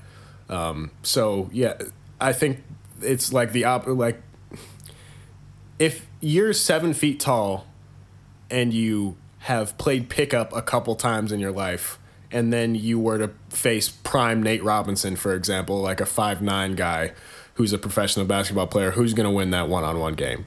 [0.49, 1.75] Um, so yeah,
[2.21, 2.63] I think
[3.03, 3.87] it's like the op.
[3.87, 4.23] Like
[5.79, 7.67] if you're seven feet tall
[8.51, 11.99] and you have played pickup a couple times in your life,
[12.31, 16.75] and then you were to face prime Nate Robinson, for example, like a five nine
[16.75, 17.13] guy
[17.55, 20.45] who's a professional basketball player, who's going to win that one on one game?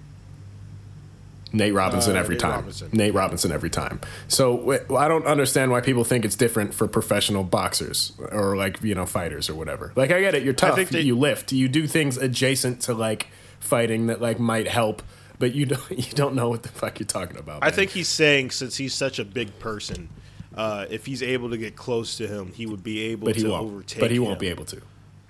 [1.52, 2.52] Nate Robinson Uh, every Nate time.
[2.52, 2.90] Robinson.
[2.94, 4.00] Nate Robinson every time.
[4.28, 8.94] So I don't understand why people think it's different for professional boxers or like you
[8.94, 9.92] know fighters or whatever.
[9.96, 13.28] Like I get it, you're tough, they- you lift, you do things adjacent to like
[13.60, 15.02] fighting that like might help,
[15.40, 17.64] but you don't you don't know what the fuck you're talking about.
[17.64, 20.10] I think he's saying since he's such a big person,
[20.56, 23.50] uh, if he's able to get close to him, he would be able but to
[23.50, 23.64] won't.
[23.64, 24.00] overtake.
[24.00, 24.82] But he won't be able to.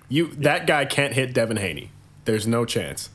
[0.08, 1.90] You that guy can't hit Devin Haney.
[2.26, 3.10] There's no chance.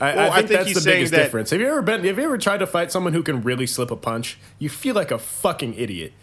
[0.00, 1.50] I, Well, I I think think that's the biggest that- difference.
[1.50, 2.02] Have you ever been?
[2.04, 4.38] Have you ever tried to fight someone who can really slip a punch?
[4.58, 6.14] You feel like a fucking idiot.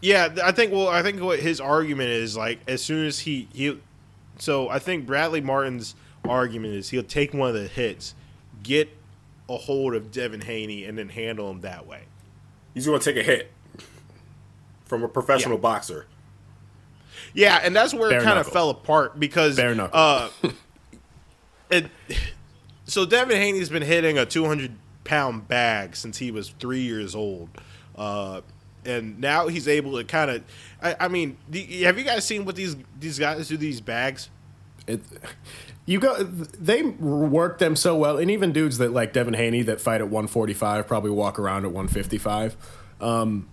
[0.00, 0.72] Yeah, I think.
[0.72, 3.78] Well, I think what his argument is like as soon as he he,
[4.38, 5.94] so I think Bradley Martin's
[6.24, 8.14] argument is he'll take one of the hits,
[8.62, 8.88] get
[9.48, 12.02] a hold of Devin Haney, and then handle him that way.
[12.74, 13.50] He's going to take a hit
[14.84, 15.60] from a professional Yeah.
[15.62, 16.06] boxer.
[17.34, 19.98] Yeah, and that's where Bare it kind of fell apart because Bare knuckle.
[19.98, 20.30] uh,
[21.70, 21.86] it,
[22.86, 24.72] so Devin Haney's been hitting a 200
[25.04, 27.48] pound bag since he was three years old,
[27.96, 28.40] uh,
[28.84, 30.42] and now he's able to kind of.
[30.82, 33.56] I, I mean, the, have you guys seen what these these guys do?
[33.56, 34.30] These bags.
[34.86, 35.00] It,
[35.88, 36.22] you go.
[36.22, 40.08] They work them so well, and even dudes that like Devin Haney that fight at
[40.08, 42.56] 145 probably walk around at 155.
[43.00, 43.48] Um,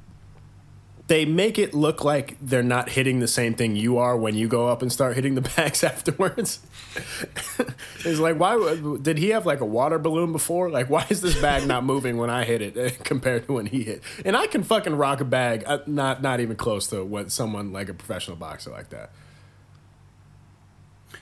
[1.07, 4.49] they make it look like they're not hitting the same thing you are when you
[4.49, 6.59] go up and start hitting the bags afterwards.
[8.03, 10.69] it's like, why did he have like a water balloon before?
[10.69, 13.67] Like, why is this bag not moving when I hit it eh, compared to when
[13.67, 14.03] he hit?
[14.25, 17.71] And I can fucking rock a bag, uh, not not even close to what someone
[17.71, 19.11] like a professional boxer like that.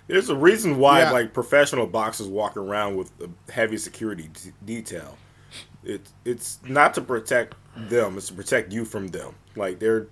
[0.07, 1.11] There's a reason why Yeah.
[1.11, 5.17] like professional boxers walk around with a heavy security d- detail.
[5.83, 9.35] It it's not to protect them; it's to protect you from them.
[9.55, 10.07] Like they're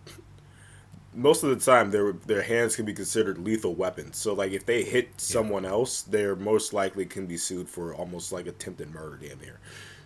[1.14, 4.18] most of the time their their hands can be considered lethal weapons.
[4.18, 8.32] So like if they hit someone else, they're most likely can be sued for almost
[8.32, 9.60] like attempted murder damn near.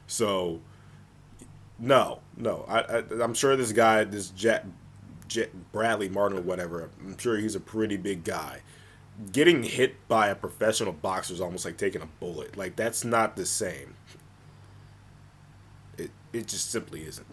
[0.08, 0.62] So
[1.78, 4.66] no, no, I, I I'm sure this guy, this Jet,
[5.28, 8.62] Jet Bradley Martin or whatever, I'm sure he's a pretty big guy
[9.32, 12.58] getting hit by a professional boxer is almost like taking a bullet.
[12.58, 13.96] Like that's not the same.
[15.98, 17.28] It it just simply isn't.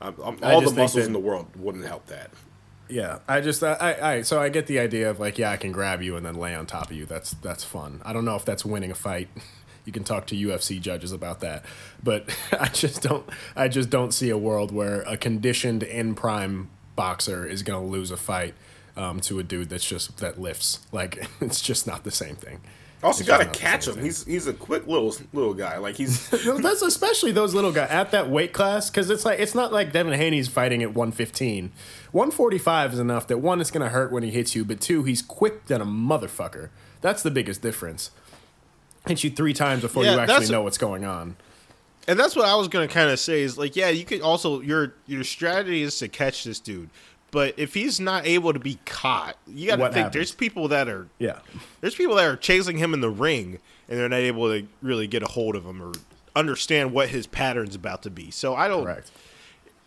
[0.00, 2.30] I'm, I'm, all the muscles that- in the world wouldn't help that.
[2.88, 5.72] Yeah, I just I, I so I get the idea of like yeah I can
[5.72, 7.06] grab you and then lay on top of you.
[7.06, 8.02] That's that's fun.
[8.04, 9.28] I don't know if that's winning a fight.
[9.84, 11.64] You can talk to UFC judges about that,
[12.04, 16.70] but I just don't I just don't see a world where a conditioned in prime
[16.94, 18.54] boxer is gonna lose a fight
[18.96, 20.80] um, to a dude that's just that lifts.
[20.92, 22.60] Like it's just not the same thing.
[23.04, 23.94] Also, It's got to just not the catch him.
[23.94, 24.04] thing.
[24.04, 25.78] He's he's a quick little little guy.
[25.78, 29.56] Like he's that's especially those little guys at that weight class because it's like it's
[29.56, 31.72] not like Devin Haney's fighting at 115.
[32.12, 35.20] 145 is enough that one, it's gonna hurt when he hits you, but two, he's
[35.20, 36.68] quick than a motherfucker.
[37.00, 38.12] That's the biggest difference.
[39.08, 41.34] Hits you three times before Yeah, you actually know what's going on.
[42.06, 44.60] And that's what I was gonna kind of say is like, yeah, you could also
[44.60, 46.88] your your strategy is to catch this dude,
[47.32, 50.14] but if he's not able to be caught, you got to think happens?
[50.14, 51.40] there's people that are Yeah,
[51.80, 55.08] there's people that are chasing him in the ring and they're not able to really
[55.08, 55.92] get a hold of him or
[56.36, 58.30] understand what his pattern's about to be.
[58.30, 58.84] So I don't.
[58.84, 59.10] correct.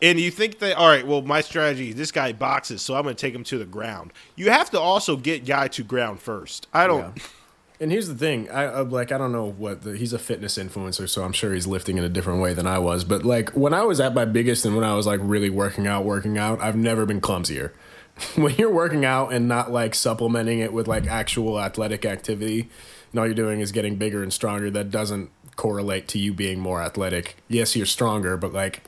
[0.02, 3.16] And you think that all right, well, my strategy, this guy boxes, so I'm going
[3.16, 4.12] to take him to the ground.
[4.36, 6.68] You have to also get guy to ground first.
[6.74, 7.16] I don't.
[7.16, 7.24] Yeah.
[7.80, 11.10] And here's the thing, I like I don't know what the, he's a fitness influencer,
[11.10, 13.04] so I'm sure he's lifting in a different way than I was.
[13.04, 15.86] But like when I was at my biggest and when I was like really working
[15.86, 17.72] out, working out, I've never been clumsier.
[18.36, 22.70] when you're working out and not like supplementing it with like actual athletic activity,
[23.12, 26.60] and all you're doing is getting bigger and stronger, that doesn't correlate to you being
[26.60, 27.38] more athletic.
[27.50, 28.84] Yes, you're stronger, but like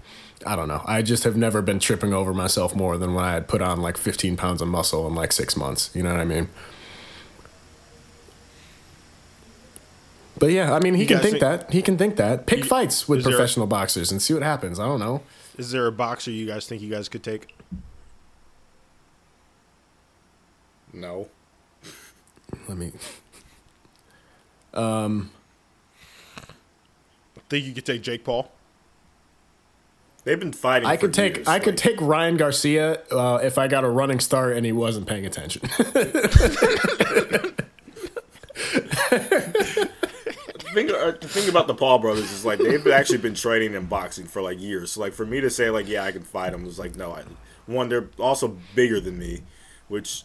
[0.45, 0.81] I don't know.
[0.85, 3.81] I just have never been tripping over myself more than when I had put on
[3.81, 5.89] like 15 pounds of muscle in like six months.
[5.93, 6.49] You know what I mean?
[10.39, 11.71] But yeah, I mean, he You can think think- that.
[11.71, 12.45] He can think that.
[12.45, 14.79] Pick You- fights with is there- professional boxers and see what happens.
[14.79, 15.23] I don't know.
[15.57, 17.53] Is there a boxer you guys think you guys could take?
[20.93, 21.27] no.
[22.67, 22.91] Let me.
[24.73, 25.31] Um
[27.49, 28.51] think you could take Jake Paul?
[30.25, 30.87] They've been fighting.
[30.89, 31.35] I for could take.
[31.37, 34.73] years, I could take Ryan Garcia uh, if I got a running start and he
[34.73, 35.61] wasn't paying attention.
[40.77, 43.85] thing, uh, the thing about the Paul brothers is like they've actually been training in
[43.85, 44.91] boxing for like years.
[44.91, 47.13] So like for me to say like yeah I can fight them was like no.
[47.13, 47.23] I,
[47.65, 49.43] one they're also bigger than me,
[49.87, 50.23] which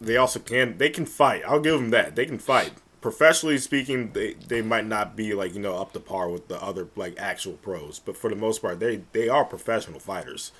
[0.00, 1.42] they also can they can fight.
[1.46, 2.72] I'll give them that they can fight.
[3.00, 6.60] Professionally speaking, they, they might not be like you know up to par with the
[6.62, 10.52] other like actual pros, but for the most part they they are professional fighters.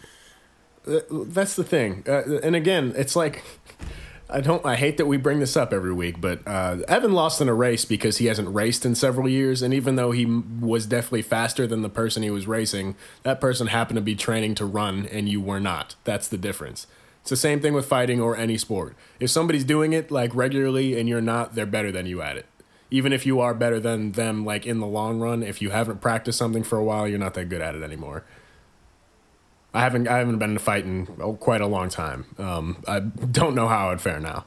[0.85, 2.03] That's the thing.
[2.09, 3.45] Uh, and again, it's like
[4.33, 4.65] I don't.
[4.65, 7.55] I hate that we bring this up every week, but uh, Evan lost in a
[7.55, 11.67] race because he hasn't raced in several years, and even though he was definitely faster
[11.67, 15.29] than the person he was racing, that person happened to be training to run, and
[15.29, 15.97] you were not.
[16.05, 16.87] That's the difference.
[17.21, 18.97] It's the same thing with fighting or any sport.
[19.21, 22.47] If somebody's doing it like regularly and you're not, they're better than you at it.
[22.91, 26.01] Even if you are better than them, like in the long run, if you haven't
[26.01, 28.25] practiced something for a while, you're not that good at it anymore.
[29.75, 32.27] I haven't I haven't been in a fight in oh, quite a long time.
[32.39, 34.45] Um, I don't know how I'd fare now,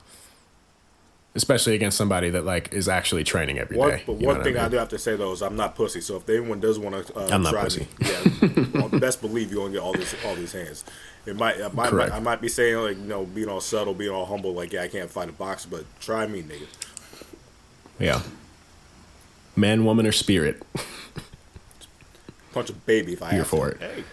[1.34, 3.82] especially against somebody that like is actually training every day.
[3.82, 4.72] One, but one thing I, mean?
[4.72, 6.02] do have to say though is I'm not pussy.
[6.02, 7.88] So if anyone does want to, uh, I'm not try pussy.
[8.00, 10.84] Me, yeah, best believe you're gonna get all these all these hands.
[11.26, 12.14] It might, I might, Correct.
[12.14, 14.84] I might be saying like you know being all subtle, being all humble, like yeah
[14.84, 16.68] I can't fight a boxer, but try me, nigga.
[17.98, 18.22] yeah,
[19.56, 20.62] man, woman, or spirit,
[22.54, 23.84] Punch a baby if I here have for to.
[23.84, 24.06] it.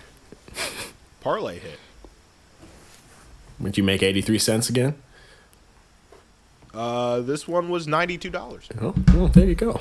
[0.55, 0.92] Hey,
[1.23, 1.79] parlay hit.
[3.61, 4.95] Would you make eighty three cents again?
[6.75, 8.69] Uh, this one was ninety two dollars.
[8.81, 9.81] Oh, well, there you go.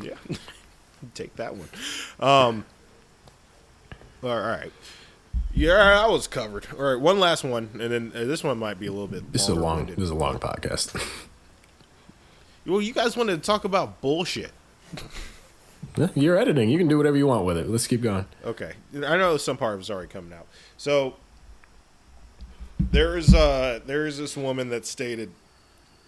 [0.00, 0.14] Yeah,
[1.14, 1.68] take that one.
[2.20, 2.64] Um,
[4.22, 4.72] all right.
[5.54, 6.66] Yeah, I was covered.
[6.78, 9.32] All right, one last one, and then uh, this one might be a little bit.
[9.32, 9.86] This is a long.
[9.86, 11.00] This is a long podcast.
[12.66, 14.52] Well, you guys wanted to talk about bullshit.
[16.14, 16.68] You're editing.
[16.68, 17.68] You can do whatever you want with it.
[17.68, 18.26] Let's keep going.
[18.44, 20.46] Okay, I know some part was already coming out.
[20.76, 21.16] So
[22.78, 25.30] there's uh there's this woman that stated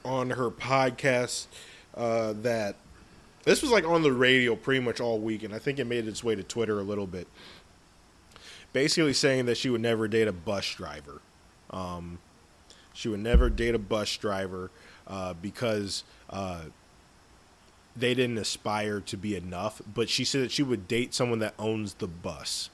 [0.04, 1.46] on her podcast
[1.94, 2.76] uh, that
[3.44, 6.06] this was like on the radio pretty much all week, and I think it made
[6.06, 7.26] its way to Twitter a little bit.
[8.72, 11.20] Basically saying that she would never date a bus driver.
[11.70, 12.18] Um,
[12.92, 14.70] she would never date a bus driver
[15.06, 16.62] uh, because uh,
[17.96, 19.82] they didn't aspire to be enough.
[19.92, 22.70] But she said that she would date someone that owns the bus.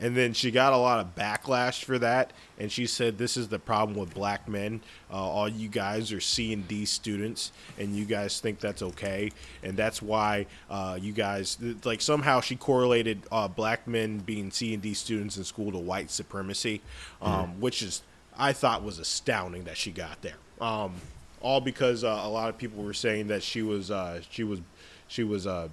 [0.00, 3.48] And then she got a lot of backlash for that, and she said, "This is
[3.48, 4.80] the problem with black men.
[5.10, 9.32] Uh, all you guys are C and D students, and you guys think that's okay,
[9.64, 14.72] and that's why uh, you guys like somehow she correlated uh, black men being C
[14.72, 16.80] and D students in school to white supremacy,
[17.20, 18.02] um, which is
[18.38, 20.36] I thought was astounding that she got there.
[20.60, 20.94] Um,
[21.40, 24.60] all because uh, a lot of people were saying that she was uh, she was
[25.06, 25.68] she was uh,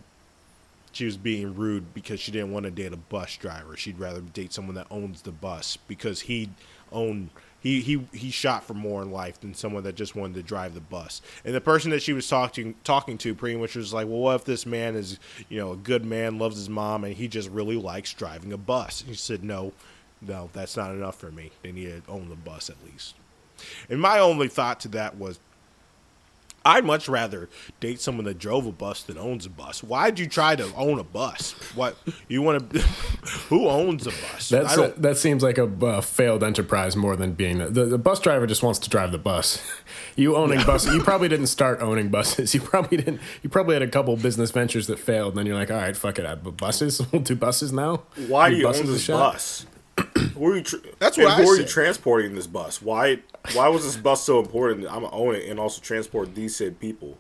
[0.91, 3.75] she was being rude because she didn't want to date a bus driver.
[3.75, 6.49] She'd rather date someone that owns the bus because he
[6.91, 7.29] owned
[7.65, 10.75] he he he shot for more in life than someone that just wanted to drive
[10.75, 11.21] the bus.
[11.43, 14.35] And the person that she was talking talking to pretty much was like, "Well, what
[14.35, 15.19] if this man is,
[15.49, 18.57] you know, a good man, loves his mom, and he just really likes driving a
[18.57, 19.73] bus?" And she said, "No,
[20.21, 21.51] no, that's not enough for me.
[21.63, 23.15] They need to own the bus at least."
[23.89, 25.39] And my only thought to that was,
[26.65, 27.47] I'd much rather
[27.79, 29.83] date someone that drove a bus than owns a bus.
[29.83, 31.51] Why'd you try to own a bus?
[31.75, 31.95] What
[32.27, 32.79] you want to?
[33.49, 34.49] who owns a bus?
[34.49, 35.01] That's don't.
[35.01, 38.47] that seems like a uh, failed enterprise more than being the, the, the bus driver
[38.47, 39.61] just wants to drive the bus.
[40.17, 42.53] You owning buses, you probably didn't start owning buses.
[42.53, 43.19] You probably didn't.
[43.43, 45.95] You probably had a couple business ventures that failed, and then you're like, all right,
[45.95, 47.01] fuck it, I but buses.
[47.11, 48.03] We'll do buses now.
[48.27, 49.65] Why do Do you buses own a this bus?
[50.35, 52.81] Who are you tr- That's and what who I are you transporting this bus?
[52.81, 53.19] Why
[53.53, 54.81] why was this bus so important?
[54.83, 57.17] that I'm gonna own it and also transport these said people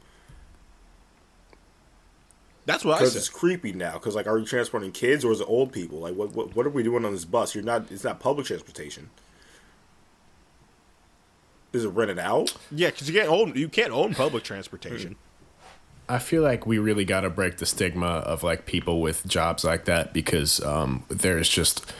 [2.65, 3.19] That's what I because said.
[3.19, 3.93] it's creepy now.
[3.93, 5.99] Because like, are you transporting kids or is it old people?
[5.99, 7.53] Like, what, what what are we doing on this bus?
[7.55, 7.91] You're not.
[7.91, 9.09] It's not public transportation.
[11.73, 12.55] Is it rented out?
[12.71, 15.15] Yeah, because you can't own you can't own public transportation.
[16.07, 19.63] I feel like we really got to break the stigma of like people with jobs
[19.63, 21.91] like that because um, there's just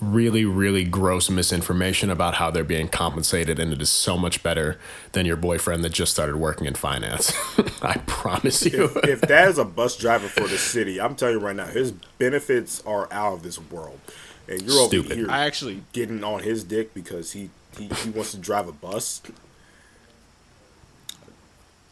[0.00, 4.78] really, really gross misinformation about how they're being compensated, and it is so much better
[5.12, 7.32] than your boyfriend that just started working in finance.
[7.82, 8.90] I promise you.
[9.04, 11.92] if that is a bus driver for the city, I'm telling you right now, his
[12.18, 14.00] benefits are out of this world,
[14.48, 15.12] and you're Stupid.
[15.12, 18.68] over here I actually getting on his dick because he, he he wants to drive
[18.68, 19.22] a bus.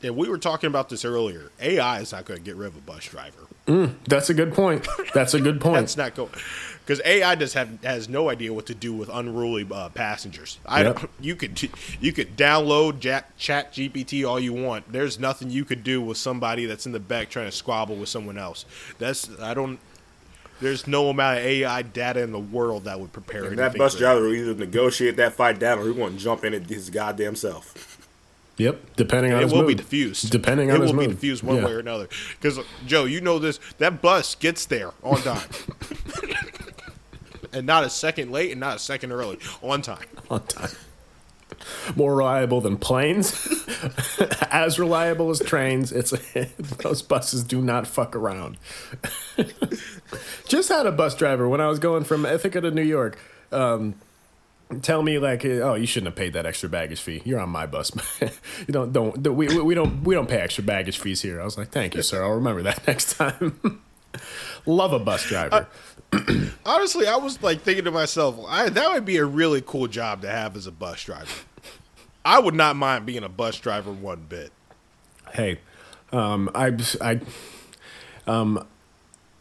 [0.00, 1.50] yeah, we were talking about this earlier.
[1.60, 3.46] AI is not going to get rid of a bus driver.
[3.66, 4.86] Mm, that's a good point.
[5.12, 5.74] That's a good point.
[5.74, 6.30] That's not going
[6.88, 10.58] because AI does have has no idea what to do with unruly uh, passengers.
[10.64, 10.96] I Yep.
[11.00, 11.10] don't.
[11.20, 11.68] You could
[12.00, 14.90] you could download Chat, ChatGPT all you want.
[14.90, 18.08] There's nothing you could do with somebody that's in the back trying to squabble with
[18.08, 18.64] someone else.
[18.98, 19.78] That's I don't.
[20.62, 23.94] There's no amount of AI data in the world that would prepare And that bus
[23.94, 27.36] driver will either negotiate that fight down or he won't jump in it his goddamn
[27.36, 27.98] self.
[28.56, 28.96] Yep.
[28.96, 29.68] Depending on It his will mood.
[29.68, 30.30] be diffused.
[30.32, 31.16] Depending on it his will be mood.
[31.16, 31.66] diffused one Yeah.
[31.66, 32.08] way or another.
[32.40, 33.60] Because Joe, you know this.
[33.78, 35.48] That bus gets there on time,
[37.52, 39.38] and not a second late, and not a second early.
[39.62, 40.06] On time.
[40.30, 40.70] on time.
[41.96, 43.32] More reliable than planes,
[44.50, 45.90] as reliable as trains.
[45.92, 46.10] It's
[46.82, 48.58] those buses do not fuck around.
[50.46, 53.18] Just had a bus driver when I was going from Ithaca to New York.
[53.50, 53.94] Um,
[54.82, 57.22] tell me like, oh, you shouldn't have paid that extra baggage fee.
[57.24, 57.90] You're on my bus.
[58.20, 61.40] you don't don't we, we we don't we don't pay extra baggage fees here.
[61.40, 62.22] I was like, thank you, sir.
[62.22, 63.80] I'll remember that next time.
[64.66, 65.66] Love a bus driver.
[66.66, 70.22] Honestly, I was like thinking to myself, I, that would be a really cool job
[70.22, 71.30] to have as a bus driver.
[72.24, 74.52] I would not mind being a bus driver one bit.
[75.32, 75.60] hey,
[76.12, 77.20] um, I I
[78.26, 78.66] um.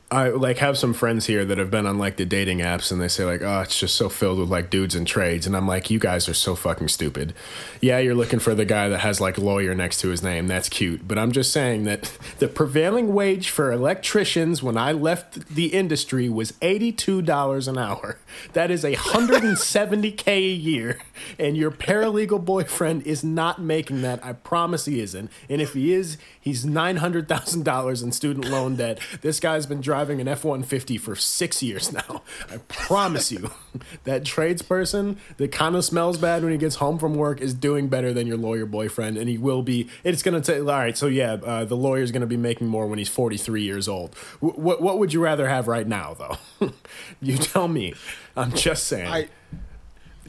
[0.10, 3.02] I like have some friends here that have been on like the dating apps and
[3.02, 5.46] they say like, oh, it's just so filled with like dudes and trades.
[5.46, 7.34] And I'm like, you guys are so fucking stupid.
[7.82, 10.48] Yeah, you're looking for the guy that has like lawyer next to his name.
[10.48, 11.10] That's cute.
[11.10, 16.30] But I'm just saying that the prevailing wage for electricians when I left the industry
[16.30, 18.18] was $82 an hour.
[18.54, 21.00] That is 170K a year.
[21.38, 24.24] And your paralegal boyfriend is not making that.
[24.24, 25.30] I promise he isn't.
[25.50, 29.00] And if he is, he's $900,000 in student loan debt.
[29.22, 32.22] This guy's been driving an F 150 for six years now.
[32.50, 33.52] I promise you,
[34.04, 37.88] that tradesperson that kind of smells bad when he gets home from work is doing
[37.88, 39.18] better than your lawyer boyfriend.
[39.18, 42.12] And he will be, it's going to take, all right, so yeah, uh, the lawyer's
[42.12, 44.16] going to be making more when he's 43 years old.
[44.42, 46.72] W- what, what would you rather have right now, though?
[47.22, 47.94] you tell me.
[48.36, 49.08] I'm just saying.
[49.08, 49.28] I,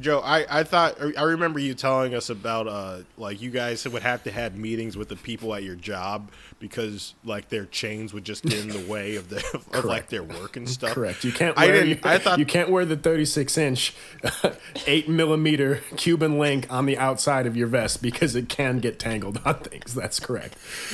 [0.00, 4.02] Joe, I, I thought I remember you telling us about uh like you guys would
[4.02, 6.30] have to have meetings with the people at your job
[6.60, 10.22] because like their chains would just get in the way of the of like their
[10.22, 10.92] work and stuff.
[10.92, 11.24] Correct.
[11.24, 11.56] You can't.
[11.56, 11.88] Wear, I didn't.
[11.88, 13.94] You, I thought you can't wear the 36 inch,
[14.86, 19.40] eight millimeter Cuban link on the outside of your vest because it can get tangled
[19.44, 19.94] on things.
[19.94, 20.54] That's correct.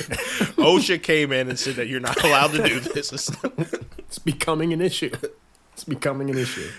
[0.57, 3.11] OSHA came in and said that you're not allowed to do this.
[3.99, 5.11] It's becoming an issue.
[5.73, 6.69] It's becoming an issue.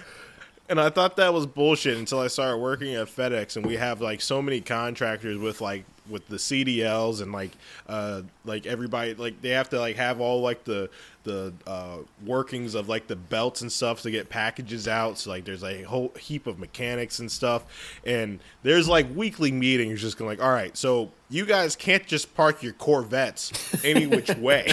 [0.68, 4.01] And I thought that was bullshit until I started working at FedEx, and we have
[4.01, 7.52] like so many contractors with like with the CDLs and like
[7.88, 10.88] uh like everybody like they have to like have all like the
[11.24, 15.18] the uh workings of like the belts and stuff to get packages out.
[15.18, 17.64] So like there's like a whole heap of mechanics and stuff,
[18.04, 22.34] and there's like weekly meetings just going like, all right, so you guys can't just
[22.34, 23.52] park your Corvettes
[23.84, 24.70] any which way.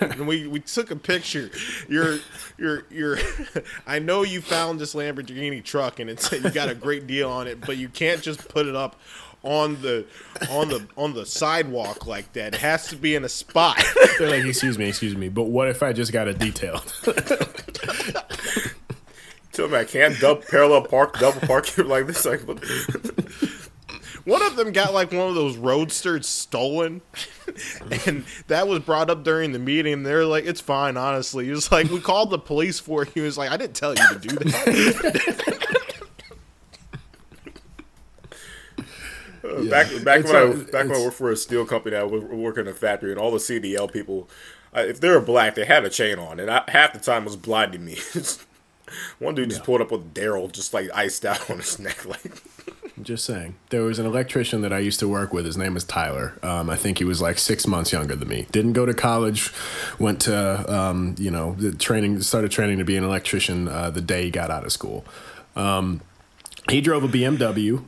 [0.00, 1.50] and we, we took a picture.
[1.88, 2.18] You're
[2.56, 3.18] you're you're.
[3.86, 7.48] I know you found this Lamborghini truck and it's you got a great deal on
[7.48, 8.96] it, but you can't just put it up
[9.42, 10.04] on the
[10.50, 12.54] on the on the sidewalk like that.
[12.54, 13.82] It has to be in a spot.
[14.18, 16.92] They're like, excuse me, excuse me, but what if I just got it detailed?
[19.52, 22.24] Tell me I can't double parallel park, double park here like this.
[22.24, 22.42] Like,
[24.24, 27.00] One of them got like one of those roadsters stolen,
[28.06, 30.02] and that was brought up during the meeting.
[30.02, 33.20] They're like, "It's fine, honestly." He was like, "We called the police for it." He
[33.20, 35.76] was like, "I didn't tell you to do that."
[39.42, 42.02] back back It's when I a- back when I worked for a steel company, I
[42.02, 44.28] was working in a factory, and all the CDL people,
[44.76, 47.22] uh, if they were black, they had a chain on, and I, half the time
[47.22, 47.98] it was blinding me.
[49.20, 52.42] One dude just pulled up with Daryl, just like iced out on his neck, like.
[53.02, 53.54] Just saying.
[53.70, 55.46] There was an electrician that I used to work with.
[55.46, 56.34] His name was Tyler.
[56.42, 58.46] Um, I think he was like six months younger than me.
[58.52, 59.54] Didn't go to college.
[59.98, 62.20] Went to um, you know the training.
[62.20, 65.06] Started training to be an electrician uh, the day he got out of school.
[65.56, 66.02] Um,
[66.68, 67.82] he drove a BMW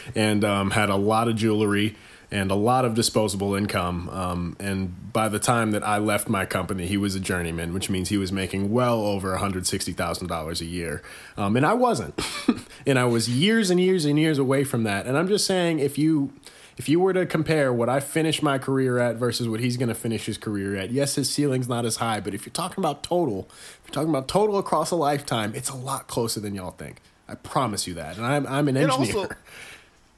[0.14, 1.96] and um, had a lot of jewelry
[2.30, 4.08] and a lot of disposable income.
[4.10, 7.88] Um, and by the time that I left my company, he was a journeyman, which
[7.88, 11.02] means he was making well over $160,000 a year.
[11.36, 12.20] Um, and I wasn't.
[12.86, 15.06] and I was years and years and years away from that.
[15.06, 16.32] And I'm just saying, if you.
[16.78, 19.88] If you were to compare what I finished my career at versus what he's going
[19.88, 22.84] to finish his career at, yes, his ceiling's not as high, but if you're talking
[22.84, 26.54] about total, if you're talking about total across a lifetime, it's a lot closer than
[26.54, 27.00] y'all think.
[27.28, 28.16] I promise you that.
[28.16, 29.16] And I'm, I'm an engineer.
[29.16, 29.28] also,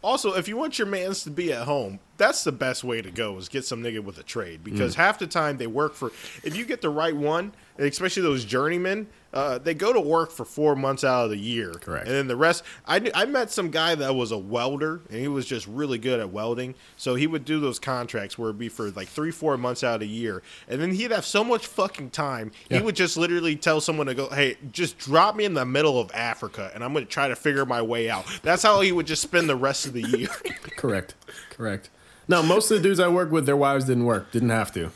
[0.02, 3.10] also, if you want your mans to be at home, that's the best way to
[3.10, 4.98] go is get some nigga with a trade because Mm.
[4.98, 6.12] half the time they work for.
[6.44, 10.44] If you get the right one, especially those journeymen, uh, they go to work for
[10.44, 11.72] four months out of the year.
[11.72, 12.06] Correct.
[12.06, 15.20] And then the rest, I knew, I met some guy that was a welder and
[15.20, 16.74] he was just really good at welding.
[16.96, 19.94] So he would do those contracts where it'd be for like three, four months out
[19.94, 22.52] of the year, and then he'd have so much fucking time.
[22.70, 22.78] Yeah.
[22.78, 26.00] He would just literally tell someone to go, "Hey, just drop me in the middle
[26.00, 28.92] of Africa, and I'm going to try to figure my way out." That's how he
[28.92, 30.28] would just spend the rest of the year.
[30.76, 31.14] Correct.
[31.50, 31.90] Correct.
[32.28, 34.90] Now, most of the dudes I work with, their wives didn't work, didn't have to.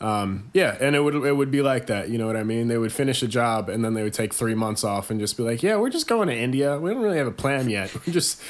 [0.00, 2.10] Um, yeah, and it would it would be like that.
[2.10, 2.68] You know what I mean?
[2.68, 5.36] They would finish a job and then they would take three months off and just
[5.36, 6.78] be like, "Yeah, we're just going to India.
[6.78, 7.94] We don't really have a plan yet.
[8.04, 8.40] We just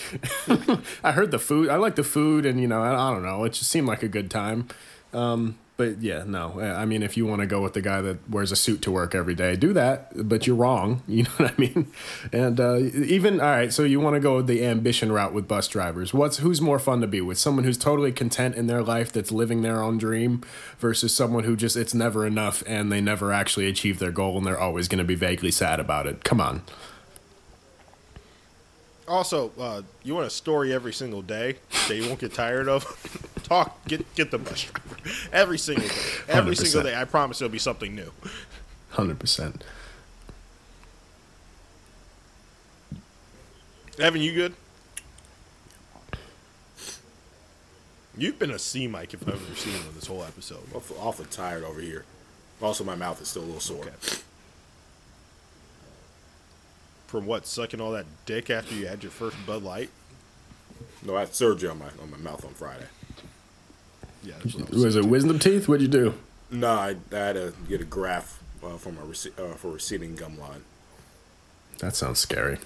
[1.05, 1.69] I heard the food.
[1.69, 3.45] I like the food, and you know, I, I don't know.
[3.45, 4.69] It just seemed like a good time.
[5.13, 6.61] Um, but yeah, no.
[6.61, 8.93] I mean, if you want to go with the guy that wears a suit to
[8.93, 10.29] work every day, do that.
[10.29, 11.03] But you're wrong.
[11.15, 11.93] You know what I mean?
[12.33, 15.69] And uh, even all right, so you want to go the ambition route with bus
[15.69, 16.13] drivers.
[16.13, 17.39] What's who's more fun to be with?
[17.39, 20.43] Someone who's totally content in their life, that's living their own dream,
[20.79, 24.47] versus someone who just it's never enough and they never actually achieve their goal and
[24.47, 26.25] they're always going to be vaguely sad about it.
[26.25, 26.63] Come on.
[29.07, 31.57] Also, uh, you want a story every single day
[31.89, 32.85] that you won't get tired of?
[33.43, 34.97] Talk, get get the bus driver
[35.33, 35.95] every single day.
[36.29, 36.59] Every 100%.
[36.59, 36.99] single day.
[36.99, 38.11] I promise it'll be something new.
[38.91, 39.63] Hundred percent.
[43.99, 44.55] Evan, you good?
[48.17, 50.63] You've been a C mic if I've ever seen one this whole episode.
[50.73, 52.05] Awful, awful tired over here.
[52.63, 53.85] Also, my mouth is still a little sore.
[53.85, 54.19] Okay.
[57.07, 59.91] From what sucking all that dick after you had your first Bud Light?
[61.05, 62.87] No, I had surgery on my on my mouth on Friday.
[64.23, 65.69] Yeah, that's what was Was it wisdom teeth?
[65.69, 66.15] What'd you do?
[66.51, 70.15] No, I, I had to get a graft uh, for my rece- uh, for receding
[70.15, 70.63] gum line.
[71.79, 72.59] That sounds scary.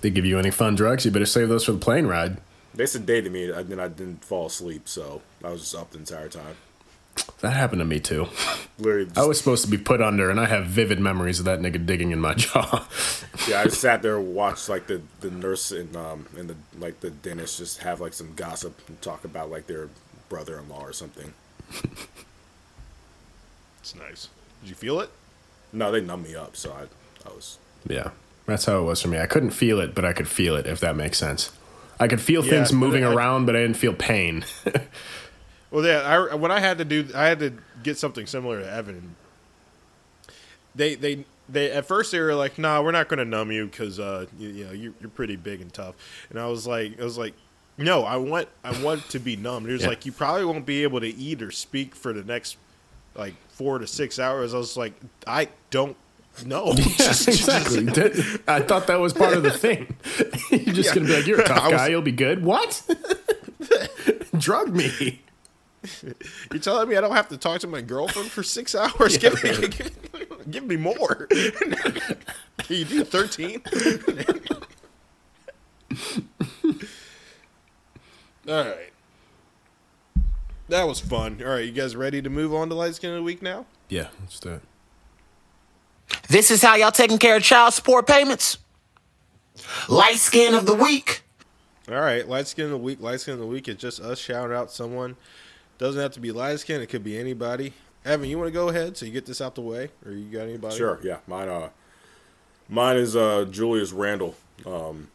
[0.00, 1.04] They give you any fun drugs?
[1.04, 2.38] You better save those for the plane ride.
[2.74, 5.98] They sedated me, and then I didn't fall asleep, so I was just up the
[5.98, 6.54] entire time.
[7.40, 8.26] That happened to me too.
[8.82, 11.60] Just, I was supposed to be put under, and I have vivid memories of that
[11.60, 12.86] nigga digging in my jaw.
[13.48, 16.56] yeah, I just sat there and watched like the, the nurse and um and the
[16.78, 19.88] like the dentist just have like some gossip and talk about like their
[20.28, 21.32] brother-in-law or something.
[23.80, 24.28] It's nice.
[24.62, 25.10] Did you feel it?
[25.72, 26.82] No, they numbed me up, so I
[27.28, 27.58] I was
[27.88, 28.10] yeah,
[28.46, 29.18] that's how it was for me.
[29.18, 31.52] I couldn't feel it, but I could feel it, if that makes sense.
[32.00, 34.44] I could feel Yeah, things moving I- around, but I didn't feel pain.
[35.70, 36.28] Well, yeah.
[36.30, 39.16] I, when I had to do, I had to get something similar to Evan.
[40.74, 41.70] They, they, they.
[41.72, 44.48] At first, they were like, "Nah, we're not going to numb you because, uh, you,
[44.48, 45.94] you know, you, you're pretty big and tough."
[46.30, 47.34] And I was like, I was like,
[47.76, 49.88] "No, I want, I want to be numb." He was Yeah.
[49.88, 52.56] like, "You probably won't be able to eat or speak for the next,
[53.14, 54.92] like, four to six hours." I was like,
[55.26, 55.96] "I don't
[56.46, 57.82] know." Just- exactly.
[57.84, 59.96] That- I thought that was part of the thing.
[60.50, 60.94] You're just Yeah.
[60.94, 61.88] gonna be like, "You're a tough was- guy.
[61.88, 62.82] You'll be good." What?
[64.38, 65.22] Drug me.
[66.50, 69.16] You're telling me I don't have to talk to my girlfriend for six hours?
[69.18, 69.68] Give me,
[70.50, 71.26] give me more.
[71.28, 73.62] Can you do thirteen?
[78.48, 78.92] All right,
[80.68, 81.40] that was fun.
[81.42, 83.66] All right, you guys ready to move on to light skin of the week now?
[83.88, 84.62] Yeah, let's do it.
[86.28, 88.58] This is how y'all taking care of child support payments?
[89.88, 91.22] Light skin of the week.
[91.88, 93.00] All right, light skin of the week.
[93.00, 95.16] Light skin of the week is just us shouting out someone.
[95.78, 96.80] Doesn't have to be light skin.
[96.80, 97.72] It could be anybody.
[98.04, 100.30] Evan, you want to go ahead so you get this out the way, or you
[100.30, 100.76] got anybody?
[100.76, 101.18] Sure, yeah.
[101.26, 101.70] Mine uh
[102.68, 104.34] mine is uh Julius Randle.
[104.66, 105.08] Um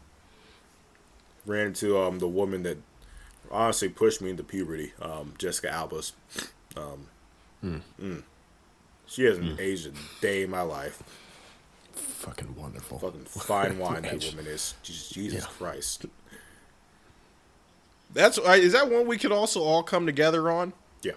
[1.46, 2.78] ran into um the woman that
[3.52, 6.14] honestly pushed me into puberty, um, Jessica Albus.
[6.78, 7.08] Um
[7.64, 8.24] mm.
[9.06, 11.04] She hasn't aged a day in my life.
[11.94, 13.00] Fucking wonderful.
[13.00, 14.76] Fucking fine wine that woman is.
[14.82, 16.06] Jesus, Jesus Christ.
[18.14, 20.74] That's uh, is that one we could also all come together on?
[21.02, 21.14] Yeah.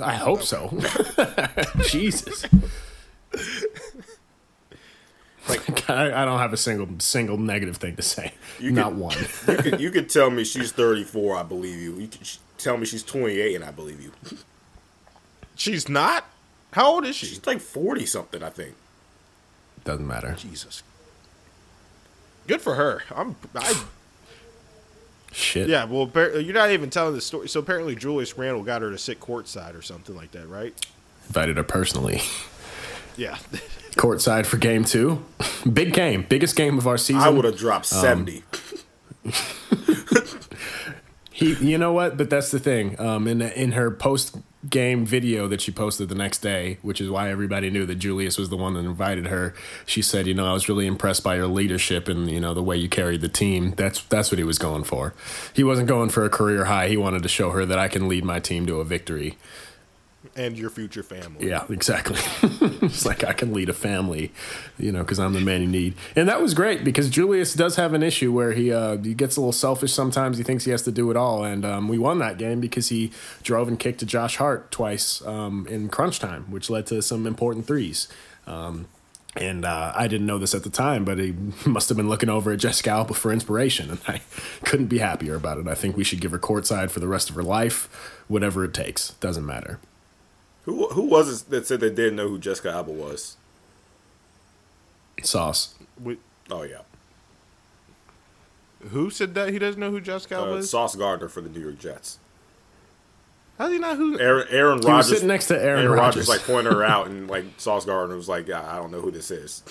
[0.00, 0.76] I hope so.
[1.88, 2.44] Jesus.
[5.48, 8.32] Like I, I don't have a single single negative thing to say.
[8.58, 9.16] You Not could- one.
[9.48, 11.94] You could you could tell me she's 34, I believe you.
[11.96, 12.28] You could
[12.58, 14.12] tell me she's 28 and I believe you.
[15.56, 16.24] She's not.
[16.72, 17.26] How old is she?
[17.26, 18.74] She's like 40 something, I think.
[19.84, 20.34] Doesn't matter.
[20.38, 20.82] Jesus.
[22.46, 23.02] Good for her.
[23.14, 23.34] I'm.
[23.54, 23.82] I,
[25.32, 25.68] Shit.
[25.68, 25.84] yeah.
[25.84, 27.48] Well, you're not even telling the story.
[27.48, 30.74] So apparently, Julius Randle got her to sit courtside or something like that, right?
[31.28, 32.20] Invited her personally.
[33.16, 33.38] Yeah.
[33.92, 35.24] Courtside for game two.
[35.72, 36.24] Big game.
[36.28, 37.22] Biggest game of our season.
[37.22, 38.42] I would have dropped 70.
[41.40, 42.18] He, you know what?
[42.18, 43.00] But that's the thing.
[43.00, 44.36] Um, in in her post
[44.68, 48.36] game video that she posted the next day, which is why everybody knew that Julius
[48.36, 49.54] was the one that invited her.
[49.86, 52.62] She said, "You know, I was really impressed by your leadership and you know the
[52.62, 53.72] way you carried the team.
[53.76, 55.14] That's that's what he was going for.
[55.54, 56.88] He wasn't going for a career high.
[56.88, 59.38] He wanted to show her that I can lead my team to a victory.
[60.46, 61.48] And your future family.
[61.48, 62.18] Yeah, exactly.
[62.82, 64.32] it's like I can lead a family,
[64.78, 65.94] you know, because I'm the man you need.
[66.16, 69.36] And that was great because Julius does have an issue where he uh, he gets
[69.36, 70.38] a little selfish sometimes.
[70.38, 72.88] He thinks he has to do it all, and um, we won that game because
[72.88, 73.12] he
[73.42, 77.26] drove and kicked to Josh Hart twice um, in crunch time, which led to some
[77.26, 78.08] important threes.
[78.46, 78.88] Um,
[79.36, 81.32] and uh, I didn't know this at the time, but he
[81.66, 84.22] must have been looking over at Jessica Alba for inspiration, and I
[84.64, 85.68] couldn't be happier about it.
[85.68, 87.88] I think we should give her courtside for the rest of her life,
[88.26, 89.10] whatever it takes.
[89.14, 89.78] Doesn't matter.
[90.70, 93.36] Who who was it that said they didn't know who Jessica Alba was?
[95.22, 95.74] Sauce.
[96.02, 96.18] We-
[96.52, 96.78] Oh yeah,
[98.90, 100.70] who said that he doesn't know who Jessica Alba uh, is?
[100.70, 102.18] Sauce Gardner for the New York Jets.
[103.58, 104.18] How do you know who?
[104.18, 106.28] Aaron, Aaron was Rodgers sitting next to Aaron Rodgers Rodgers.
[106.28, 109.30] like pointed her out, and like Sauce Gardner was like, "I don't know who this
[109.30, 109.62] is."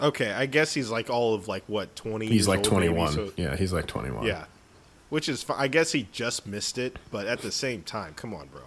[0.00, 2.26] Okay, I guess he's like all of like what twenty.
[2.26, 3.12] He's years like 21.
[3.12, 4.26] so- yeah, he's like 21.
[4.26, 4.44] yeah,
[5.10, 5.42] which is.
[5.42, 8.60] fi- I guess he just missed it, but at the same time, come on, bro.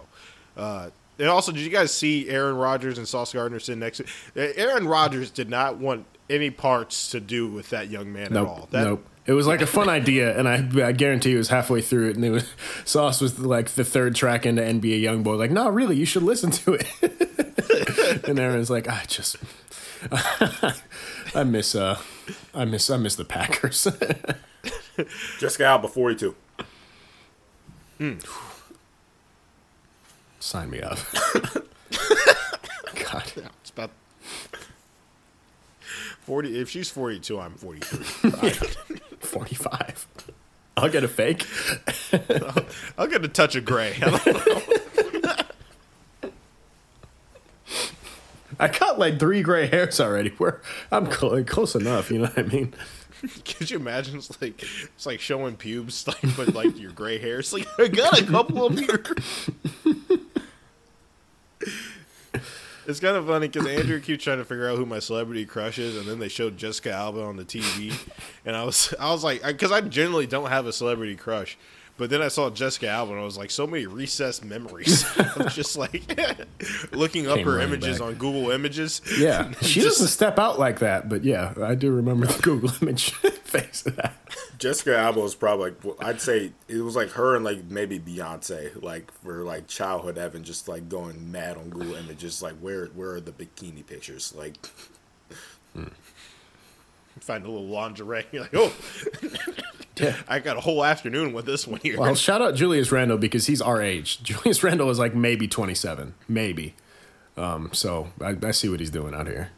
[0.56, 3.98] Uh, and also, did you guys see Aaron Rodgers and Sauce Gardner sitting next
[4.34, 4.58] to?
[4.58, 8.48] Aaron Rodgers did not want any parts to do with that young man Nope.
[8.48, 8.68] at all.
[8.70, 9.06] That, nope.
[9.24, 12.16] It was like a fun idea, and I, I guarantee it was halfway through it,
[12.16, 12.44] and it was
[12.84, 15.38] Sauce was like the third track into NBA YoungBoy.
[15.38, 18.24] Like, no, really, you should listen to it.
[18.28, 19.36] and Aaron's like, I just,
[21.36, 21.98] I miss, uh,
[22.52, 23.84] I miss, I miss the Packers.
[23.84, 25.08] just got out
[25.38, 26.34] Jessica Alba, forty-two.
[30.42, 30.98] Sign me up.
[31.34, 33.90] God, It's about
[36.22, 36.58] forty.
[36.58, 38.50] If she's forty-two, I'm forty-three.
[39.20, 40.04] forty-five.
[40.76, 41.46] I'll get a fake.
[42.98, 43.94] I'll get a touch of gray.
[44.02, 46.30] I don't know.
[48.58, 50.34] I got like three gray hairs already.
[50.40, 50.58] We're,
[50.90, 52.10] I'm cl- close enough.
[52.10, 52.74] You know what I mean?
[53.44, 54.16] Could you imagine?
[54.16, 57.38] It's like it's like showing pubes, like but like your gray hair.
[57.38, 59.04] It's like I got a couple of here.
[62.84, 65.78] It's kind of funny because Andrew keeps trying to figure out who my celebrity crush
[65.78, 67.92] is, and then they showed Jessica Alba on the TV,
[68.44, 71.56] and I was I was like, because I, generally don't have a celebrity crush,
[71.96, 75.04] but then I saw Jessica Alba, and I was like, so many recessed memories
[75.36, 76.02] of just like
[76.92, 78.08] looking up Came her images back.
[78.08, 79.00] on Google Images.
[79.16, 82.70] Yeah, she Just- doesn't step out like that, but yeah, I do remember the Google
[82.82, 84.16] image face of that.
[84.62, 88.80] Jessica Alba was probably like I'd say it was like her and like maybe Beyonce
[88.82, 93.12] like for like childhood Evan just like going mad on Google Images like where where
[93.12, 94.56] are the bikini pictures like
[97.20, 98.24] Find a little lingerie.
[98.32, 98.74] You're like, oh,
[99.96, 100.16] Yeah.
[100.28, 101.98] I got a whole afternoon with this one here.
[102.00, 104.22] Well, shout out Julius Randle because he's our age.
[104.22, 106.74] Julius Randle is like maybe 27, maybe.
[107.36, 109.50] Um, so I, I see what he's doing out here.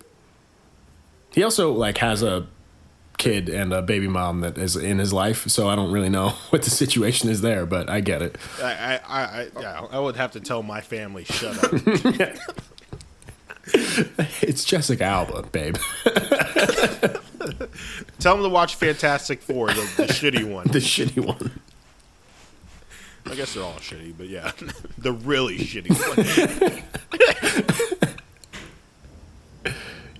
[1.32, 2.46] He also like has a
[3.18, 6.28] kid and a baby mom that is in his life, so I don't really know
[6.50, 8.36] what the situation is there, but I get it.
[8.62, 11.72] I, I, I, yeah, I would have to tell my family, shut up.
[14.42, 15.76] It's Jessica Alba, babe.
[18.18, 20.66] tell them to watch Fantastic Four, the, the shitty one.
[20.66, 21.60] the shitty one.
[23.24, 24.52] I guess they're all shitty, but yeah,
[24.98, 26.82] the really shitty one.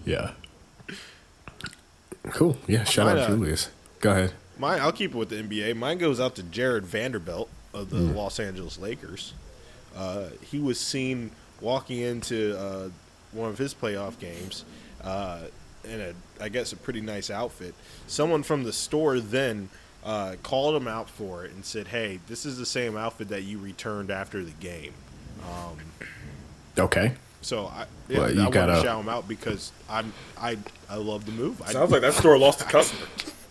[0.04, 0.32] Yeah.
[2.30, 2.56] Cool.
[2.66, 3.70] Yeah, shout Mine, out uh, Julius.
[4.00, 4.32] Go ahead.
[4.58, 5.76] Mine, I'll keep it with the NBA.
[5.76, 9.34] Mine goes out to Jarred Vanderbilt of the Los Angeles Lakers.
[9.96, 11.30] Uh, he was seen
[11.60, 12.88] walking into uh,
[13.32, 14.64] one of his playoff games
[15.02, 15.40] uh,
[15.84, 17.74] in a, I guess, a pretty nice outfit.
[18.06, 19.68] Someone from the store then
[20.04, 23.42] uh, called him out for it and said, "Hey, this is the same outfit that
[23.42, 24.94] you returned after the game."
[26.78, 27.14] Okay.
[27.44, 30.56] So I, yeah, Well, you I want gotta- to shout him out because I'm I
[30.88, 31.60] I love the move.
[31.62, 33.06] I, sounds like that store lost a customer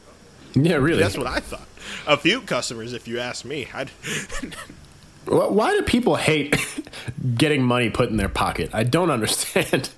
[0.55, 1.01] Yeah, really.
[1.01, 1.67] that's what I thought.
[2.07, 3.67] A few customers, if you ask me.
[3.73, 3.89] I'd,
[5.25, 6.55] Why do people hate
[7.37, 8.69] getting money put in their pocket?
[8.73, 9.89] I don't understand.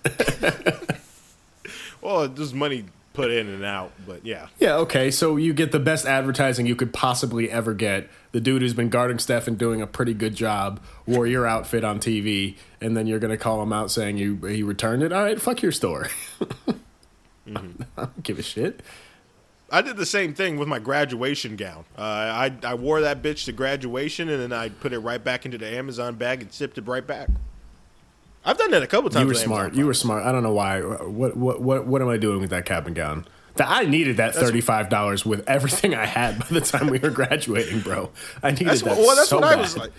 [2.02, 2.86] well, there's money
[3.16, 4.48] put in and out, but yeah.
[4.60, 5.10] yeah, okay.
[5.10, 8.10] So you get the best advertising you could possibly ever get.
[8.32, 11.84] The dude who's been guarding Steph and doing a pretty good job wore your outfit
[11.84, 15.14] on TV, and then you're going to call him out saying you he returned it.
[15.14, 16.10] All right, fuck your store.
[17.48, 17.84] Mm-hmm.
[17.98, 18.82] I don't give a shit.
[19.72, 21.86] I did the same thing with my graduation gown.
[21.98, 25.46] Uh, I I wore that bitch to graduation, and then I put it right back
[25.46, 27.30] into the Amazon bag and zipped it right back.
[28.46, 29.22] I've done that a couple times.
[29.22, 29.74] You were smart.
[29.74, 30.24] You were smart.
[30.24, 30.82] I don't know why.
[30.82, 33.26] What what what what am I doing with that cap and gown?
[33.56, 37.00] That I needed that thirty five dollars with everything I had by the time we
[37.00, 38.12] were graduating, bro.
[38.44, 39.92] I needed That's that what, well, that's so what I was like.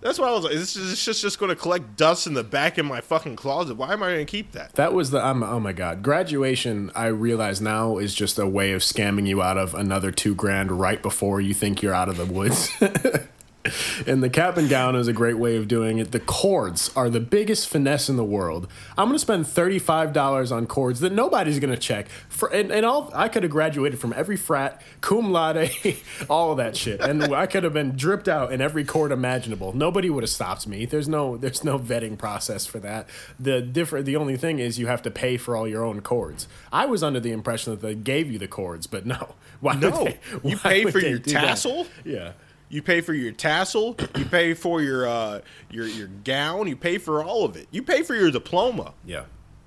[0.00, 2.44] That's why I was like, this is just just going to collect dust in the
[2.44, 3.76] back of my fucking closet.
[3.76, 4.74] Why am I going to keep that?
[4.74, 6.02] That was the I'm oh my god.
[6.02, 10.34] Graduation, I realize now is just a way of scamming you out of another two
[10.34, 12.70] grand right before you think you're out of the woods.
[14.06, 16.10] and the cap and gown is a great way of doing it.
[16.12, 18.68] The cords are the biggest finesse in the world.
[18.98, 22.08] I'm gonna spend $35 on cords that nobody's gonna check.
[22.28, 25.70] For and, and all I could have graduated from every frat, cum laude,
[26.30, 27.00] all of that shit.
[27.00, 29.74] And I could have been dripped out in every cord imaginable.
[29.74, 30.84] Nobody would have stopped me.
[30.84, 33.08] There's no there's no vetting process for that.
[33.40, 36.48] The different the only thing is you have to pay for all your own cords.
[36.72, 39.34] I was under the impression that they gave you the cords, but no.
[39.60, 41.40] Why No, they, you pay for your do that?
[41.40, 41.86] tassel?
[42.04, 42.32] Yeah.
[42.74, 43.96] You pay for your tassel.
[44.16, 46.66] You pay for your uh, your your gown.
[46.66, 47.68] You pay for all of it.
[47.70, 48.94] You pay for your diploma.
[49.04, 49.26] Yeah.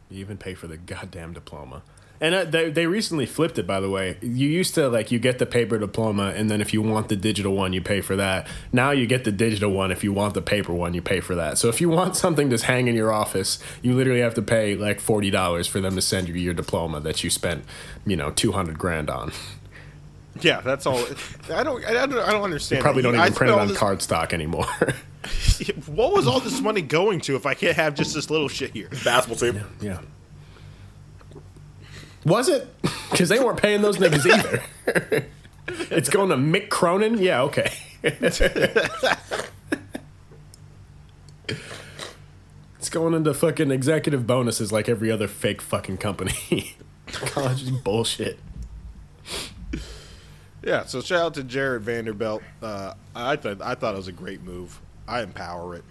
[0.10, 1.84] You even pay for the goddamn diploma.
[2.20, 4.18] And uh, they, they recently flipped it, by the way.
[4.22, 7.16] You used to like you get the paper diploma, and then if you want the
[7.16, 8.46] digital one, you pay for that.
[8.74, 9.90] Now you get the digital one.
[9.90, 11.58] If you want the paper one, you pay for that.
[11.58, 14.76] So if you want something to hang in your office, you literally have to pay
[14.76, 17.64] like forty dollars for them to send you your diploma that you spent,
[18.06, 19.32] you know, two hundred grand on.
[20.42, 21.04] Yeah, that's all.
[21.52, 21.84] I don't.
[21.86, 22.20] I don't.
[22.20, 22.82] I don't understand.
[22.84, 24.66] Probably don't even spent print it on this- cardstock anymore.
[25.88, 28.72] What was all this money going to if I can't have just this little shit
[28.72, 28.88] here?
[29.04, 29.62] Basketball team.
[29.82, 30.00] yeah.
[32.26, 32.74] Was it?
[33.12, 35.26] Because they weren't paying those niggas either.
[35.94, 37.18] it's going to Mick Cronin?
[37.18, 37.74] Yeah, okay.
[38.04, 38.40] it's
[42.90, 46.76] going into fucking executive bonuses like every other fake fucking company.
[47.08, 48.40] College is bullshit.
[50.68, 50.86] Yeah.
[50.86, 52.44] So shout out to Jarred Vanderbilt.
[52.62, 54.80] Uh, I thought I thought it was a great move.
[55.08, 55.86] I empower it.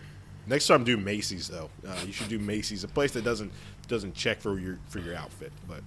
[0.47, 1.71] Next time, do Macy's though.
[1.87, 3.51] Uh, you should do Macy's, a place that doesn't
[3.89, 5.51] doesn't check for your for your outfit.
[5.67, 5.81] But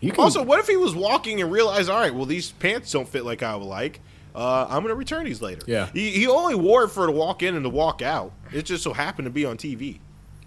[0.00, 2.92] You can, also, what if he was walking and realized, all right, well these pants
[2.92, 4.00] don't fit like I would like.
[4.36, 5.62] Uh, I'm gonna return these later.
[5.66, 5.88] Yeah.
[5.92, 8.32] He, he only wore it for to walk in and to walk out.
[8.52, 9.98] It just so happened to be on TV.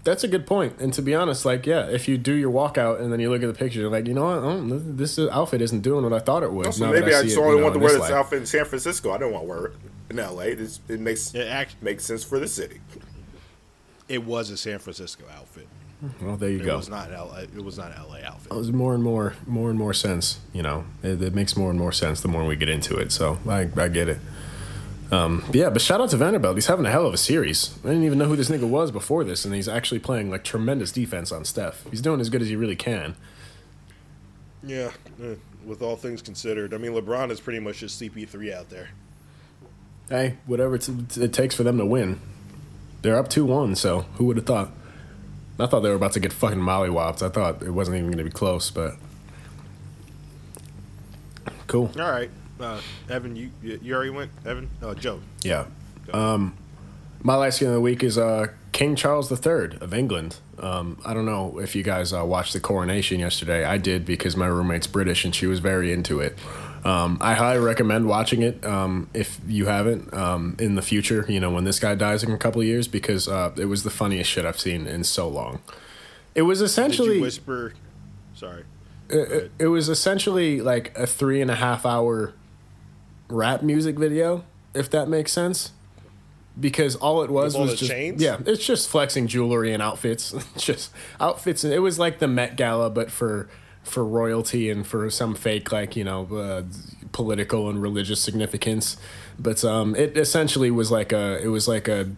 [0.06, 0.80] That's a good point.
[0.80, 3.42] And to be honest, like, yeah, if you do your walkout and then you look
[3.42, 4.38] at the picture, you're like, you know what?
[4.38, 6.66] Oh, this outfit isn't doing what I thought it would.
[6.66, 7.92] Also, now that maybe I see just it, only you know, want to in wear
[7.92, 8.16] this this light.
[8.18, 9.12] outfit in San Francisco.
[9.12, 9.72] I don't want to wear it
[10.10, 10.46] in L.A.
[10.46, 12.80] It's, it makes It act, makes sense for the city.
[14.08, 15.66] it was a San Francisco outfit.
[16.20, 16.76] Well, there you It go.
[16.76, 17.32] was not L.
[17.34, 18.52] It was not an LA outfit.
[18.52, 20.38] It was more and more, more and more sense.
[20.52, 23.10] You know, it, it makes more and more sense the more we get into it.
[23.12, 24.18] So I, I get it.
[25.10, 26.56] Um, yeah, but shout out to Vanderbilt.
[26.56, 27.78] He's having a hell of a series.
[27.84, 30.42] I didn't even know who this nigga was before this, and he's actually playing like
[30.42, 31.84] tremendous defense on Steph.
[31.90, 33.14] He's doing as good as he really can.
[34.64, 34.90] Yeah,
[35.22, 35.34] eh,
[35.64, 38.90] with all things considered, I mean LeBron is pretty much just CP3 out there.
[40.08, 42.20] Hey, whatever it takes for them to win.
[43.02, 44.70] They're up two one, so who would have thought?
[45.58, 47.22] I thought they were about to get fucking mollywopped.
[47.22, 48.94] I thought it wasn't even going to be close, but
[51.66, 51.90] cool.
[51.98, 52.30] All right,
[52.60, 54.70] uh, Evan, you you already went, Evan.
[54.82, 55.20] Oh, Joe.
[55.42, 55.66] Yeah.
[56.12, 56.56] Um,
[57.22, 60.36] my last game of the week is uh, King Charles III of England.
[60.58, 63.64] Um, I don't know if you guys uh, watched the coronation yesterday.
[63.64, 66.38] I did because my roommate's British and she was very into it.
[66.84, 71.40] Um, I highly recommend watching it um, if you haven't um, in the future, you
[71.40, 73.90] know, when this guy dies in a couple of years, because uh, it was the
[73.90, 75.60] funniest shit I've seen in so long.
[76.36, 77.74] It was essentially you whisper?
[78.34, 78.64] Sorry.
[79.08, 82.34] it, it was essentially like a three and a half hour
[83.28, 84.44] rap music video,
[84.74, 85.72] if that makes sense.
[86.58, 88.22] Because all it was all was just chains?
[88.22, 90.90] yeah, it's just flexing jewelry and outfits, just
[91.20, 93.48] outfits, and it was like the Met Gala, but for
[93.82, 96.62] for royalty and for some fake like you know uh,
[97.12, 98.96] political and religious significance.
[99.38, 102.10] But um, it essentially was like a it was like a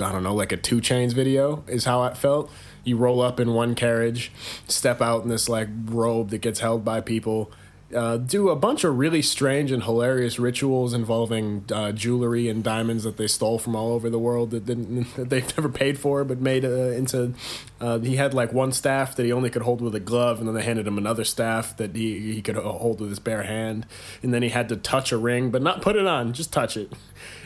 [0.00, 2.50] I don't know, like a 2 Chainz video is how it felt.
[2.84, 4.32] You roll up in one carriage,
[4.66, 7.50] step out in this like robe that gets held by people,
[7.94, 13.04] uh, do a bunch of really strange and hilarious rituals involving uh, jewelry and diamonds
[13.04, 16.24] that they stole from all over the world that didn't that they've never paid for,
[16.24, 17.32] but made uh, into.
[17.80, 20.46] Uh, he had like one staff that he only could hold with a glove, and
[20.46, 23.44] then they handed him another staff that he he could uh, hold with his bare
[23.44, 23.86] hand,
[24.22, 26.76] and then he had to touch a ring, but not put it on, just touch
[26.76, 26.92] it.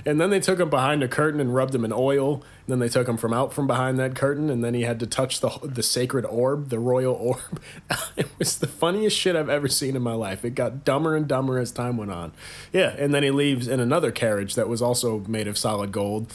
[0.04, 2.34] And then they took him behind a curtain and rubbed him in oil.
[2.34, 5.00] And then they took him from out from behind that curtain, and then he had
[5.00, 7.60] to touch the the sacred orb, the royal orb.
[8.16, 10.44] it was the funniest shit I've ever seen in my life.
[10.44, 12.32] It got dumber and dumber as time went on.
[12.72, 16.32] Yeah, and then he leaves in another carriage that was also made of solid gold.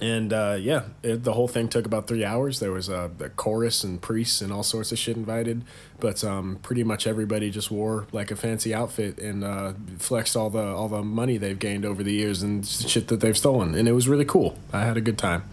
[0.00, 2.58] And uh, yeah, it, the whole thing took about three hours.
[2.58, 5.62] There was a, a chorus and priests and all sorts of shit invited,
[5.98, 10.48] but um, pretty much everybody just wore like a fancy outfit and uh, flexed all
[10.48, 13.74] the all the money they've gained over the years and shit that they've stolen.
[13.74, 14.56] And it was really cool.
[14.72, 15.44] I had a good time.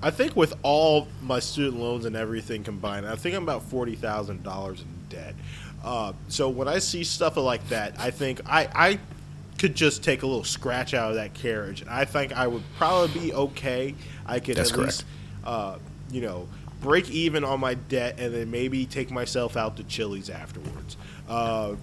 [0.00, 3.96] I think with all my student loans and everything combined, I think I'm about forty
[3.96, 5.34] thousand dollars in debt.
[5.82, 8.98] Uh, so when I see stuff like that, I think I, I
[9.58, 12.62] could just take a little scratch out of that carriage, and I think I would
[12.76, 13.94] probably be okay.
[14.24, 15.04] I could That's at least,
[15.44, 15.78] uh,
[16.10, 16.48] you know,
[16.80, 20.96] break even on my debt, and then maybe take myself out to Chili's afterwards.
[21.28, 21.74] Uh,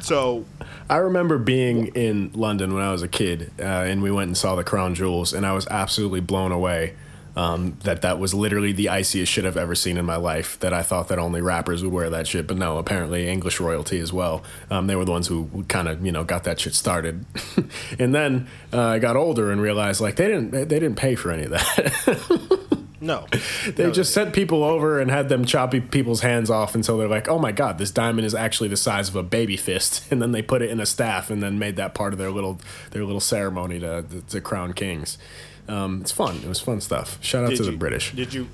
[0.00, 0.44] so
[0.90, 4.36] I remember being in London when I was a kid, uh, and we went and
[4.36, 6.94] saw the Crown Jewels, and I was absolutely blown away.
[7.38, 10.58] Um, that that was literally the iciest shit I've ever seen in my life.
[10.58, 14.00] That I thought that only rappers would wear that shit, but no, apparently English royalty
[14.00, 14.42] as well.
[14.72, 17.24] Um, they were the ones who kind of you know got that shit started.
[18.00, 21.30] and then uh, I got older and realized like they didn't they didn't pay for
[21.30, 22.80] any of that.
[23.00, 23.28] no,
[23.68, 27.06] they No, just sent people over and had them chop people's hands off until they're
[27.06, 30.20] like, oh my god, this diamond is actually the size of a baby fist, and
[30.20, 32.60] then they put it in a staff and then made that part of their little
[32.90, 35.18] their little ceremony to to crown kings.
[35.68, 36.36] Um, it's fun.
[36.36, 37.18] It was fun stuff.
[37.22, 38.12] Shout out to the British.
[38.14, 38.48] Did you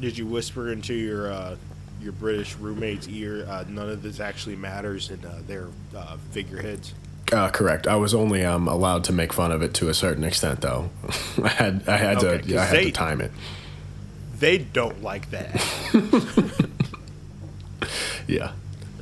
[0.00, 1.56] did you whisper into your uh,
[2.00, 3.44] your British roommate's ear.
[3.48, 6.94] Uh, none of this actually matters, and uh, they're uh, figureheads.
[7.32, 7.86] Uh, correct.
[7.86, 10.90] I was only um, allowed to make fun of it to a certain extent, though.
[11.42, 13.32] I had I had Okay, to 'cause I had they- to time it.
[14.38, 15.50] They don't like that.
[18.26, 18.52] Yeah,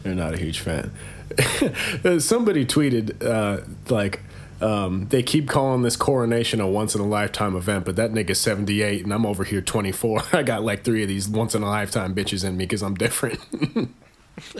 [0.02, 0.90] they're not a huge fan.
[2.20, 4.20] Somebody tweeted uh, like.
[4.62, 8.40] Um, they keep calling this coronation a once in a lifetime event, but that nigga's
[8.40, 10.22] 78 and I'm over here 24.
[10.32, 12.94] I got like three of these once in a lifetime bitches in me because I'm
[12.94, 13.40] different.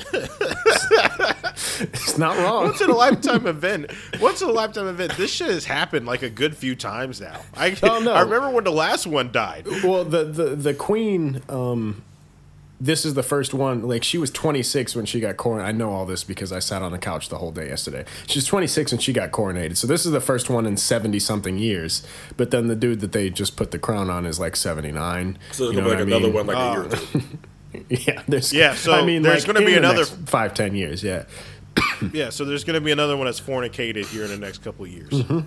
[0.04, 0.18] it's
[2.18, 2.64] not wrong.
[2.64, 3.90] Once in a lifetime event.
[4.20, 5.16] Once in a lifetime event.
[5.16, 7.40] This shit has happened like a good few times now.
[7.54, 8.12] I Oh, no.
[8.12, 9.66] I remember when the last one died.
[9.82, 11.42] Well, the the the queen.
[11.48, 12.02] Um,
[12.84, 13.86] this is the first one.
[13.86, 15.64] Like she was 26 when she got coronated.
[15.66, 18.04] I know all this because I sat on the couch the whole day yesterday.
[18.26, 19.76] She's 26 when she got coronated.
[19.76, 22.04] So this is the first one in 70 something years.
[22.36, 25.38] But then the dude that they just put the crown on is like 79.
[25.52, 26.46] So there's You know gonna be like another mean?
[26.46, 27.22] one like a year or two.
[27.88, 28.52] Yeah, there's.
[28.52, 31.02] Yeah, so I mean, there's like, gonna be another- five ten years.
[31.02, 31.24] Yeah.
[32.12, 34.84] Yeah, so there's going to be another one that's fornicated here in the next couple
[34.84, 35.08] of years.
[35.10, 35.40] Mm-hmm.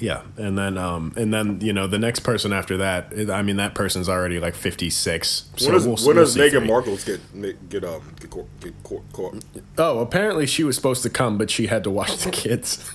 [0.00, 3.12] Yeah, and then um, and then you know the next person after that.
[3.30, 5.50] I mean, that person's already like 56.
[5.56, 6.66] So When does, we'll, when we'll does Meghan three.
[6.68, 7.20] Markle's get
[7.68, 9.44] get um get court, get court, court?
[9.76, 12.90] Oh, apparently she was supposed to come, but she had to watch the kids.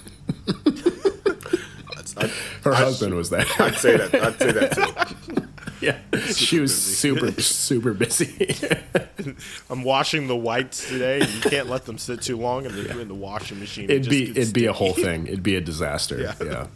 [2.64, 3.46] Her I- husband was there.
[3.60, 4.14] I'd say that.
[4.16, 4.72] I'd say that
[5.36, 5.48] too.
[6.14, 6.96] yeah, she was busy.
[6.96, 8.56] super super busy.
[9.70, 11.22] I'm washing the whites today.
[11.22, 13.86] And you can't let them sit too long, and they're in the washing machine.
[13.86, 15.28] It it'd just be it'd be a whole thing.
[15.28, 16.20] It'd be a disaster.
[16.20, 16.36] Yeah.
[16.44, 16.68] Yeah.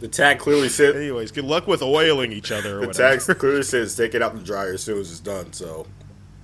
[0.00, 0.96] The tag clearly says.
[0.96, 2.78] Anyways, good luck with oiling each other.
[2.78, 3.24] Or the whatever.
[3.24, 5.52] tag clearly says take it out the dryer as soon as it's done.
[5.52, 5.86] So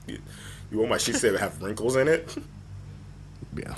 [0.06, 0.18] you,
[0.70, 2.34] you want my sheets to have wrinkles in it?
[3.56, 3.74] Yeah.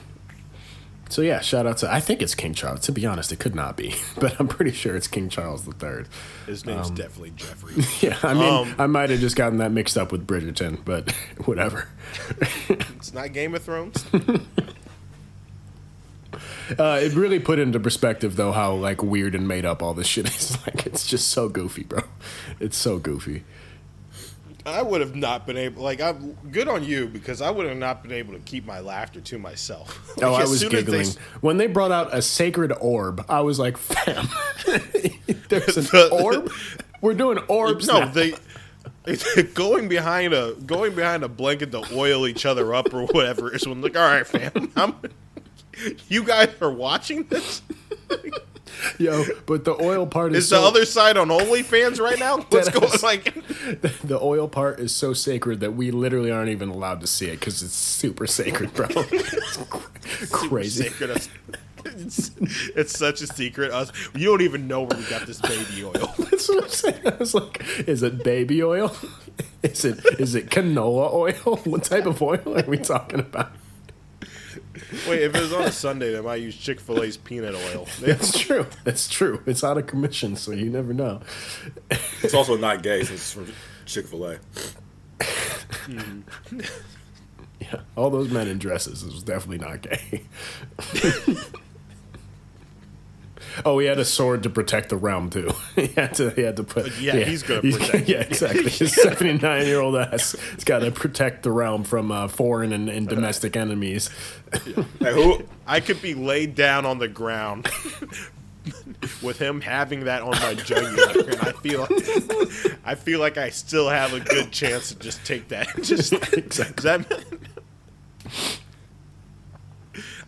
[1.13, 2.81] So yeah, shout out to I think it's King Charles.
[2.81, 5.73] To be honest, it could not be, but I'm pretty sure it's King Charles the
[5.73, 6.09] Third.
[6.47, 7.75] His name's definitely Jeffrey.
[8.01, 11.11] Yeah, I mean, Um, I might have just gotten that mixed up with Bridgerton, but
[11.45, 11.89] whatever.
[12.71, 14.03] it's not Game of Thrones.
[16.79, 20.07] Uh, it really put into perspective though how like weird and made up all this
[20.07, 20.57] shit is.
[20.67, 22.01] Like it's just so goofy, bro.
[22.59, 23.45] It's so goofy.
[24.65, 25.83] I would have not been able.
[25.83, 28.81] Like, I'm good on you because I would have not been able to keep my
[28.81, 29.99] laughter to myself.
[30.23, 33.25] Oh, I was they giggling s- when they brought out a sacred orb.
[33.29, 34.29] I was like, "Fam,
[35.49, 36.53] there's an The- orb.
[37.01, 38.35] We're doing orbs no, now." they
[39.55, 43.67] going behind a going behind a blanket to oil each other up or whatever is
[43.67, 44.95] when like, all right, fam, I'm,
[46.09, 47.63] you guys are watching this.
[48.99, 52.39] Yo, but the oil part is, Is the so, other side on OnlyFans right now?
[52.51, 53.35] What's going like?
[54.03, 57.41] the oil part is so sacred that we literally aren't even allowed to see it
[57.41, 58.89] because it's super sacred, bro.
[59.13, 60.85] It's cr- crazy.
[60.85, 61.29] Sacred
[61.85, 62.31] It's,
[62.77, 63.73] it's such a secret.
[63.73, 66.15] Us, you don't even know where we got this baby oil.
[66.19, 67.07] That's what I'm saying.
[67.07, 68.95] I was like, is it baby oil?
[69.63, 71.57] Is it is it canola oil?
[71.65, 73.53] What type of oil are we talking about?
[75.09, 77.87] Wait, if it was on a Sunday, they might use Chick Fil A's peanut oil.
[78.01, 78.67] That's true.
[78.85, 79.43] That's true.
[79.47, 81.21] It's out of commission, so you never know.
[82.23, 83.53] It's also not gay since it's from
[83.87, 84.39] Chick Fil A.
[87.61, 90.25] Yeah, all those men in dresses is definitely not gay.
[93.65, 95.53] oh, he had a sword to protect the realm too.
[95.77, 96.31] he had to.
[96.31, 96.99] He had to put.
[97.01, 98.63] Yeah, he's gonna protect Yeah, exactly.
[98.71, 103.57] His seventy-nine-year-old ass He's got to protect the realm from uh, foreign and, and domestic
[103.57, 104.11] enemies.
[105.01, 105.43] Hey, who?
[105.67, 107.69] I could be laid down on the ground
[109.23, 111.89] with him having that on my jugular, and I feel,
[112.85, 115.69] I feel like I still have a good chance to just take that.
[115.83, 116.83] Just Exactly.
[116.85, 117.25] that.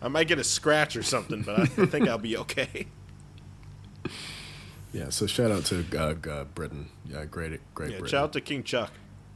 [0.01, 2.87] I might get a scratch or something, but I think I'll be okay.
[4.95, 5.09] Yeah.
[5.09, 6.89] So shout out to uh, uh, Britain.
[7.05, 7.91] Yeah, great, great.
[7.91, 8.11] Yeah, Britain.
[8.11, 8.91] shout out to King Chuck.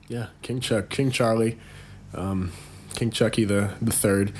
[0.08, 1.60] Yeah, King Chuck, King Charlie,
[2.14, 2.54] um,
[2.96, 4.32] King Chucky the the third.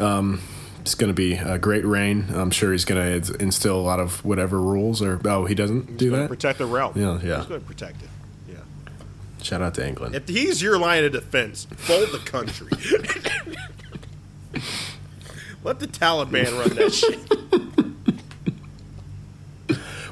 [0.00, 0.42] Um,
[0.80, 2.26] it's going to be a great reign.
[2.32, 5.02] I'm sure he's going to instill a lot of whatever rules.
[5.02, 6.28] Or oh, he doesn't do that.
[6.28, 6.92] Protect the realm.
[6.94, 7.38] Yeah, yeah.
[7.38, 8.08] He's going to protect it.
[8.48, 8.58] Yeah.
[9.42, 10.14] Shout out to England.
[10.14, 12.68] If he's your line of defense, fold the country.
[15.64, 17.86] Let the Taliban run that shit.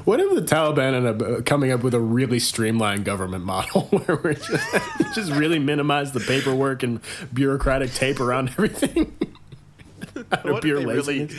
[0.05, 3.81] What if the Taliban end up uh, coming up with a really streamlined government model
[3.89, 4.75] where we just,
[5.15, 7.01] just really minimize the paperwork and
[7.33, 9.17] bureaucratic tape around everything?
[10.31, 11.29] Out of pure they really?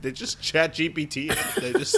[0.00, 1.34] they just chat GPT.
[1.56, 1.96] They just.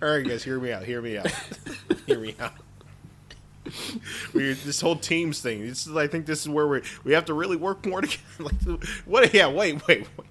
[0.00, 0.84] All right, guys, hear me out.
[0.84, 1.30] Hear me out.
[2.06, 2.52] hear me out.
[4.32, 5.66] We this whole teams thing.
[5.66, 8.22] This is, I think, this is where we we have to really work more together.
[8.38, 9.34] Like, what?
[9.34, 10.26] Yeah, wait, wait, wait.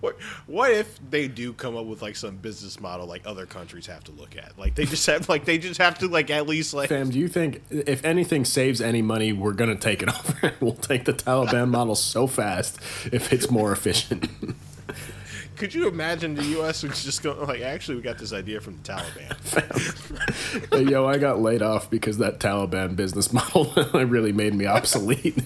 [0.00, 3.86] What, what if they do come up with like some business model like other countries
[3.86, 4.58] have to look at?
[4.58, 7.18] Like they just have like they just have to like at least like Fam, do
[7.18, 10.54] you think if anything saves any money, we're gonna take it over?
[10.60, 12.78] we'll take the Taliban model so fast
[13.12, 14.28] if it's more efficient.
[15.56, 18.78] could you imagine the US was just going like actually we got this idea from
[18.82, 20.68] the Taliban.
[20.72, 25.38] Hey, yo, I got laid off because that Taliban business model really made me obsolete.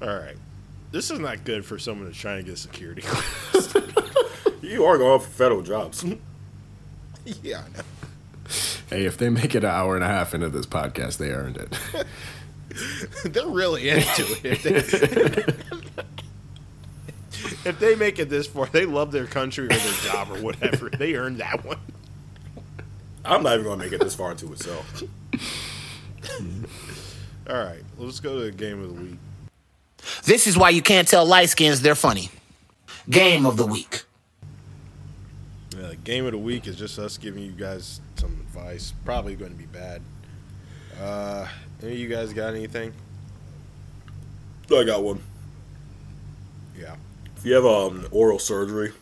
[0.00, 0.36] All right.
[0.90, 3.02] This is not good for someone that's trying to get security.
[4.68, 6.04] You are going for federal jobs.
[7.42, 7.62] yeah.
[7.64, 7.84] I know.
[8.90, 11.56] hey, if they make it an hour and a half into this podcast, they earned
[11.56, 11.78] it.
[13.32, 14.44] They're really into it.
[14.44, 14.74] If they,
[17.70, 20.90] if they make it this far, they love their country or their job or whatever.
[20.90, 21.78] They earned that one.
[23.24, 25.02] I'm not even going to make it this far into itself.
[27.48, 29.18] All right, let's go to the game of the week.
[30.28, 32.28] This is why you can't tell light skins they're funny.
[33.08, 34.02] Game of the week.
[35.74, 38.92] Uh, game of the week is just us giving you guys some advice.
[39.06, 40.02] Probably going to be bad.
[41.00, 41.48] Uh,
[41.82, 42.92] any of you guys got anything?
[44.70, 45.22] I got one.
[46.78, 46.96] Yeah.
[47.38, 48.92] If you have um, oral surgery,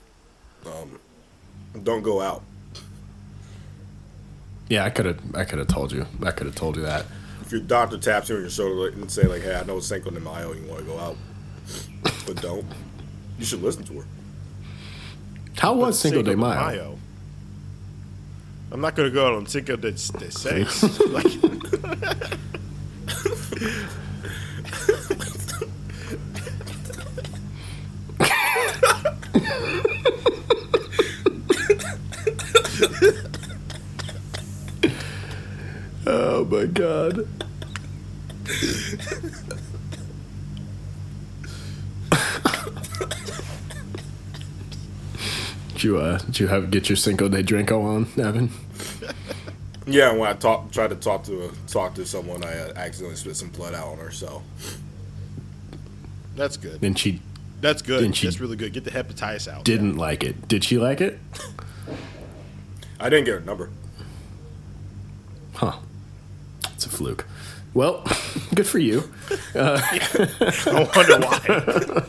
[0.64, 1.00] um,
[1.82, 2.44] don't go out.
[4.68, 5.20] yeah, I could have.
[5.34, 6.06] I could have told you.
[6.22, 7.04] I could have told you that.
[7.46, 9.86] If your doctor taps you on your shoulder and say like, "Hey, I know it's
[9.86, 11.16] Cinco de Mayo, you want to go out,"
[12.26, 12.66] but don't,
[13.38, 14.06] you should listen to her.
[15.56, 16.98] How was Cinco de Mayo?
[18.72, 21.00] I'm not going to go out on Cinco de, de Seis.
[21.06, 21.26] like,
[36.08, 37.26] Oh my god.
[45.86, 48.50] You uh did you have get your Cinco de Drinko on, Evan?
[49.88, 53.36] Yeah, when I talk, tried to talk to talk to someone, I uh, accidentally spit
[53.36, 54.10] some blood out on her.
[54.10, 54.42] So
[56.34, 56.80] that's good.
[56.80, 57.22] Then she
[57.60, 58.00] That's good.
[58.00, 58.72] Didn't she- That's really good.
[58.72, 59.64] Get the hepatitis out.
[59.64, 60.48] didn't like it.
[60.48, 61.20] Did she like it?
[63.00, 63.70] I didn't get her number.
[65.54, 65.76] Huh.
[66.74, 67.24] It's a fluke.
[67.72, 68.02] Well,
[68.56, 69.04] good for you.
[69.54, 72.04] I wonder why.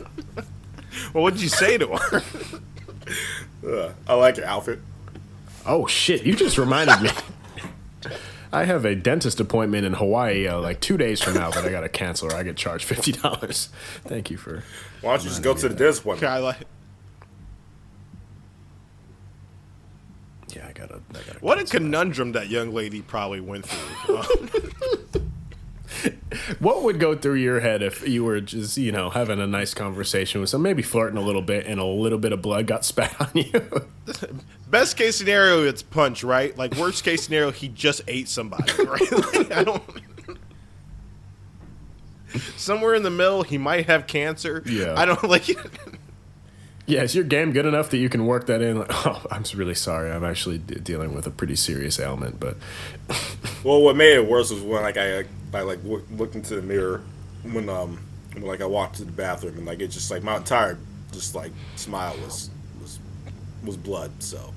[1.14, 2.24] well, what did you say to her?
[3.66, 4.80] Uh, I like your outfit.
[5.66, 6.24] Oh shit!
[6.24, 7.10] You just reminded me.
[8.52, 11.70] I have a dentist appointment in Hawaii uh, like two days from now that I
[11.72, 13.70] got to cancel or I get charged fifty dollars.
[14.06, 14.64] Thank you for.
[15.02, 16.32] Why don't you just go to the dentist appointment?
[16.32, 16.58] I like,
[20.56, 21.02] Yeah, I gotta.
[21.12, 21.80] I gotta what a cancel.
[21.80, 24.22] conundrum that young lady probably went through.
[26.60, 29.74] What would go through your head if you were just you know having a nice
[29.74, 32.86] conversation with some, maybe flirting a little bit, and a little bit of blood got
[32.86, 33.88] spat on you?
[34.69, 36.57] best case scenario, it's punch, right?
[36.57, 39.11] Like worst case scenario, he just ate somebody, right?
[39.11, 39.84] Like, I don't.
[42.56, 44.61] Somewhere in the middle, he might have cancer.
[44.65, 44.94] Yeah.
[44.98, 45.48] I don't like.
[46.88, 48.80] Yeah, is your game good enough that you can work that in?
[48.80, 50.12] Like, oh, I'm really sorry.
[50.12, 52.58] I'm actually de- dealing with a pretty serious ailment, but
[53.64, 56.62] Well, what made it worse was when like I I like look, looked into the
[56.62, 57.02] mirror
[57.44, 58.00] when um
[58.34, 60.78] when, like I walked to the bathroom and like it just like my entire
[61.12, 62.50] just like smile was
[62.82, 63.00] was
[63.64, 64.12] was blood.
[64.20, 64.54] So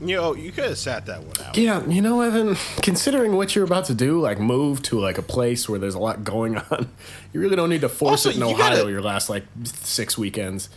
[0.00, 1.56] You know, you could have sat that one out.
[1.56, 5.22] Yeah, you know, Evan, considering what you're about to do, like move to like a
[5.22, 6.88] place where there's a lot going on,
[7.32, 9.44] you really don't need to force Also, it in you Ohio gotta- your last like
[9.64, 10.68] six weekends.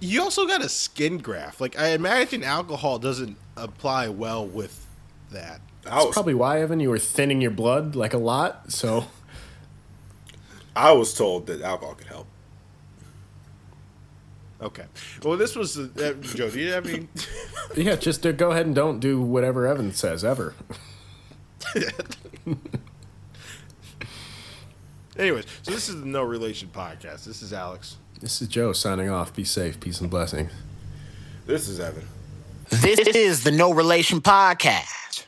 [0.00, 1.60] You also got a skin graft.
[1.60, 4.86] Like I imagine alcohol doesn't apply well with
[5.32, 5.60] that.
[5.82, 8.72] That's was probably why, Evan, you were thinning your blood like a lot.
[8.72, 9.06] So
[10.74, 12.26] I was told that alcohol could help.
[14.60, 14.84] Okay.
[15.22, 16.50] Well, this was uh, Joe.
[16.50, 17.08] Do you have any?
[17.76, 20.54] yeah, just uh, go ahead and don't do whatever Evan says ever.
[25.18, 27.24] Anyways, so this is the No Relation podcast.
[27.24, 27.96] This is Alex.
[28.20, 29.34] This is Joe signing off.
[29.34, 30.50] Be safe, peace and blessings.
[31.46, 32.06] This is Evan.
[32.70, 35.25] This is the No Relation Podcast.